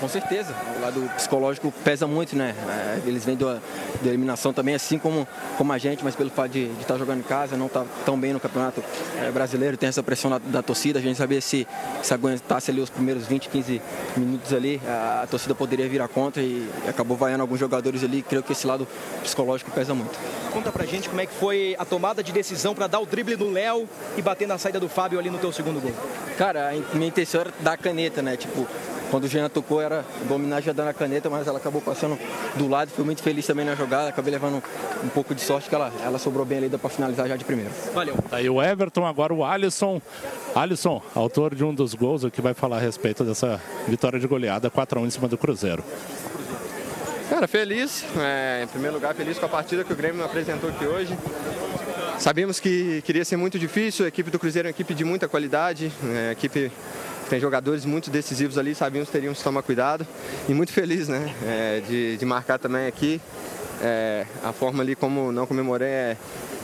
[0.00, 0.54] Com certeza.
[0.76, 2.54] O lado psicológico pesa muito, né?
[2.68, 3.54] É, eles vêm da,
[4.02, 5.26] da eliminação também, assim como,
[5.56, 8.18] como a gente, mas pelo fato de, de estar jogando em casa, não estar tão
[8.18, 8.82] bem no campeonato
[9.20, 10.98] é, brasileiro, tem essa pressão da, da, torcida.
[10.98, 11.66] A gente sabia se,
[12.02, 13.82] se aguentasse ali os primeiros 20, 15
[14.16, 18.22] minutos ali, a, a torcida poderia virar contra e, acabou vaiando alguns jogadores ali.
[18.22, 18.86] Creio que esse lado
[19.22, 20.18] psicológico pesa muito.
[20.52, 23.36] Conta pra gente como é que foi a tomada de decisão para dar o drible
[23.36, 25.92] do Léo e bater na saída do Fábio ali no teu segundo gol.
[26.36, 28.36] Cara, a minha intenção era dar a caneta, né?
[28.36, 28.66] Tipo,
[29.14, 32.18] quando o Jean tocou era dominar já dando a caneta, mas ela acabou passando
[32.56, 32.90] do lado.
[32.90, 34.60] Fui muito feliz também na jogada, acabei levando
[35.04, 37.44] um pouco de sorte que ela, ela sobrou bem ali, dá para finalizar já de
[37.44, 37.70] primeiro.
[37.94, 38.16] Valeu.
[38.32, 40.02] Aí o Everton, agora o Alisson.
[40.52, 44.68] Alisson, autor de um dos gols, que vai falar a respeito dessa vitória de goleada
[44.68, 45.84] 4x1 em cima do Cruzeiro.
[47.30, 48.04] Cara, feliz.
[48.18, 51.16] É, em primeiro lugar, feliz com a partida que o Grêmio apresentou aqui hoje.
[52.18, 55.28] Sabíamos que queria ser muito difícil, a equipe do Cruzeiro é uma equipe de muita
[55.28, 56.72] qualidade, é, equipe
[57.28, 60.06] tem jogadores muito decisivos ali, sabíamos que teríamos que tomar cuidado.
[60.48, 63.20] E muito feliz né, é, de, de marcar também aqui.
[63.82, 66.16] É, a forma ali como não comemorei é,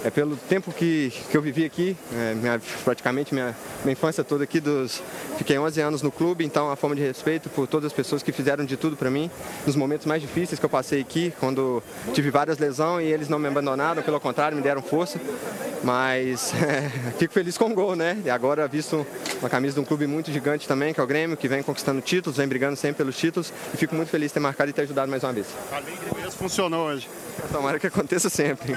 [0.05, 3.55] é pelo tempo que, que eu vivi aqui, é, minha, praticamente minha,
[3.85, 5.03] minha infância toda aqui, dos,
[5.37, 8.33] fiquei 11 anos no clube, então a forma de respeito por todas as pessoas que
[8.33, 9.31] fizeram de tudo para mim,
[9.67, 11.83] nos momentos mais difíceis que eu passei aqui, quando
[12.15, 15.21] tive várias lesões e eles não me abandonaram, pelo contrário, me deram força,
[15.83, 18.19] mas é, fico feliz com o gol, né?
[18.25, 19.07] E agora visto
[19.41, 22.01] uma camisa de um clube muito gigante também, que é o Grêmio, que vem conquistando
[22.01, 24.83] títulos, vem brigando sempre pelos títulos, e fico muito feliz de ter marcado e ter
[24.83, 25.47] ajudado mais uma vez.
[26.39, 27.09] Funcionou hoje.
[27.53, 28.77] Tomara que aconteça sempre.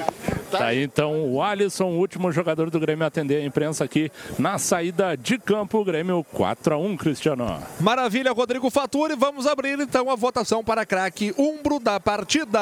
[0.52, 4.12] Tá aí então o Alisson, o último jogador do Grêmio a atender a imprensa aqui
[4.38, 5.80] na saída de campo.
[5.80, 7.60] O Grêmio 4 a 1 Cristiano.
[7.80, 9.16] Maravilha, Rodrigo Faturi.
[9.16, 12.60] Vamos abrir então a votação para craque umbro da partida.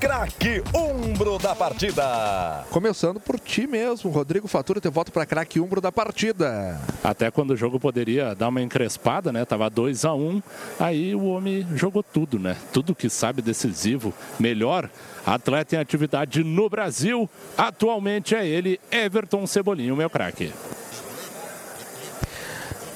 [0.00, 2.64] Craque umbro da partida.
[2.70, 6.80] Começando por ti mesmo, Rodrigo Faturi, teu voto para craque umbro da partida.
[7.02, 9.44] Até quando o jogo poderia dar uma encrespada, né?
[9.44, 10.42] Tava 2 a 1
[10.78, 12.56] aí o homem jogou tudo, né?
[12.72, 14.88] Tudo que sabe decisivo, melhor
[15.24, 17.28] atleta em atividade no Brasil.
[17.56, 20.52] Atualmente é ele, Everton Cebolinho, meu craque.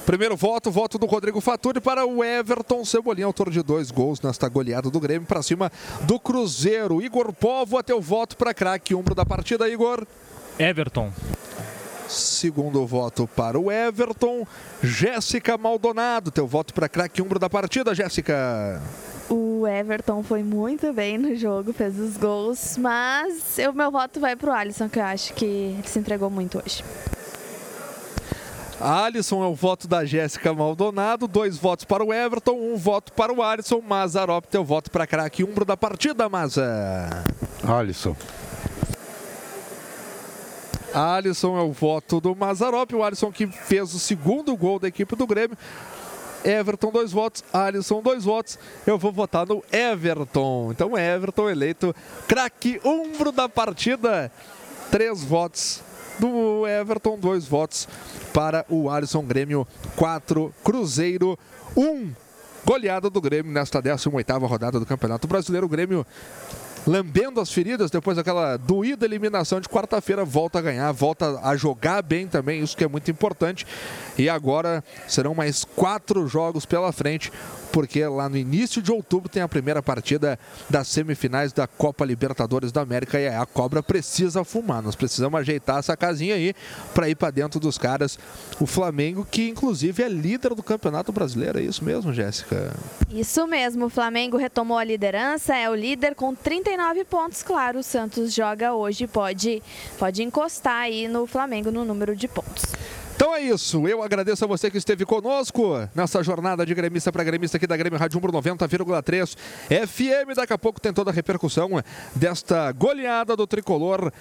[0.05, 4.47] Primeiro voto, voto do Rodrigo Faturi para o Everton Cebolinha, autor de dois gols nesta
[4.47, 5.71] goleada do Grêmio para cima
[6.01, 7.01] do Cruzeiro.
[7.01, 10.05] Igor Povo, teu voto para craque umbro da partida, Igor.
[10.59, 11.11] Everton.
[12.07, 14.45] Segundo voto para o Everton.
[14.83, 18.79] Jéssica Maldonado, teu voto para craque umbro da partida, Jéssica.
[19.29, 24.35] O Everton foi muito bem no jogo, fez os gols, mas o meu voto vai
[24.35, 26.83] para o Alisson, que eu acho que ele se entregou muito hoje.
[28.79, 33.33] Alisson é o voto da Jéssica Maldonado, dois votos para o Everton, um voto para
[33.33, 33.81] o Alisson.
[33.81, 37.23] Mazarop, teu voto para craque umbro da partida, Maza.
[37.63, 38.15] Alisson.
[40.93, 45.15] Alisson é o voto do Mazarop, o Alisson que fez o segundo gol da equipe
[45.15, 45.57] do Grêmio.
[46.45, 47.43] Everton, dois votos.
[47.51, 48.59] Alisson, dois votos.
[48.85, 50.71] Eu vou votar no Everton.
[50.71, 51.93] Então, Everton eleito
[52.27, 54.31] craque umbro da partida.
[54.91, 55.81] Três votos
[56.19, 57.87] do Everton, dois votos
[58.31, 61.37] para o Alisson Grêmio, quatro Cruzeiro,
[61.75, 62.11] um
[62.65, 65.65] goleada do Grêmio nesta 18ª rodada do Campeonato Brasileiro.
[65.65, 66.05] O Grêmio
[66.85, 72.01] lambendo as feridas depois daquela doída eliminação de quarta-feira, volta a ganhar, volta a jogar
[72.01, 73.65] bem também, isso que é muito importante.
[74.17, 77.31] E agora serão mais quatro jogos pela frente,
[77.75, 80.39] porque lá no início de outubro tem a primeira partida
[80.69, 84.81] das semifinais da Copa Libertadores da América e a cobra precisa fumar.
[84.81, 86.55] Nós precisamos ajeitar essa casinha aí
[86.93, 88.17] para ir para dentro dos caras.
[88.61, 92.73] O Flamengo, que inclusive é líder do Campeonato Brasileiro, é isso mesmo, Jéssica?
[93.09, 97.79] Isso mesmo, o Flamengo retomou a liderança, é o líder com 39 pontos, claro.
[97.79, 99.61] O Santos joga hoje, pode,
[99.99, 102.63] pode encostar aí no Flamengo no número de pontos.
[103.15, 103.87] Então é isso.
[103.87, 107.77] Eu agradeço a você que esteve conosco nessa jornada de gremista para gremista aqui da
[107.77, 109.37] Grêmio Rádio Umbro 90,3
[109.87, 110.35] FM.
[110.35, 111.69] Daqui a pouco tem toda a repercussão
[112.13, 114.11] desta goleada do tricolor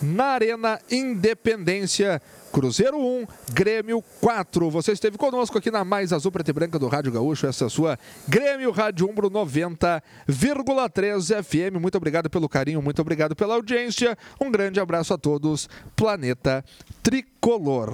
[0.00, 2.22] na Arena Independência.
[2.52, 4.70] Cruzeiro 1, Grêmio 4.
[4.70, 7.66] Você esteve conosco aqui na Mais Azul Preta e Branca do Rádio Gaúcho, essa é
[7.66, 11.80] a sua Grêmio Rádio Umbro 90,3 FM.
[11.80, 14.16] Muito obrigado pelo carinho, muito obrigado pela audiência.
[14.40, 15.68] Um grande abraço a todos.
[15.94, 16.64] Planeta
[17.02, 17.92] Tricolor.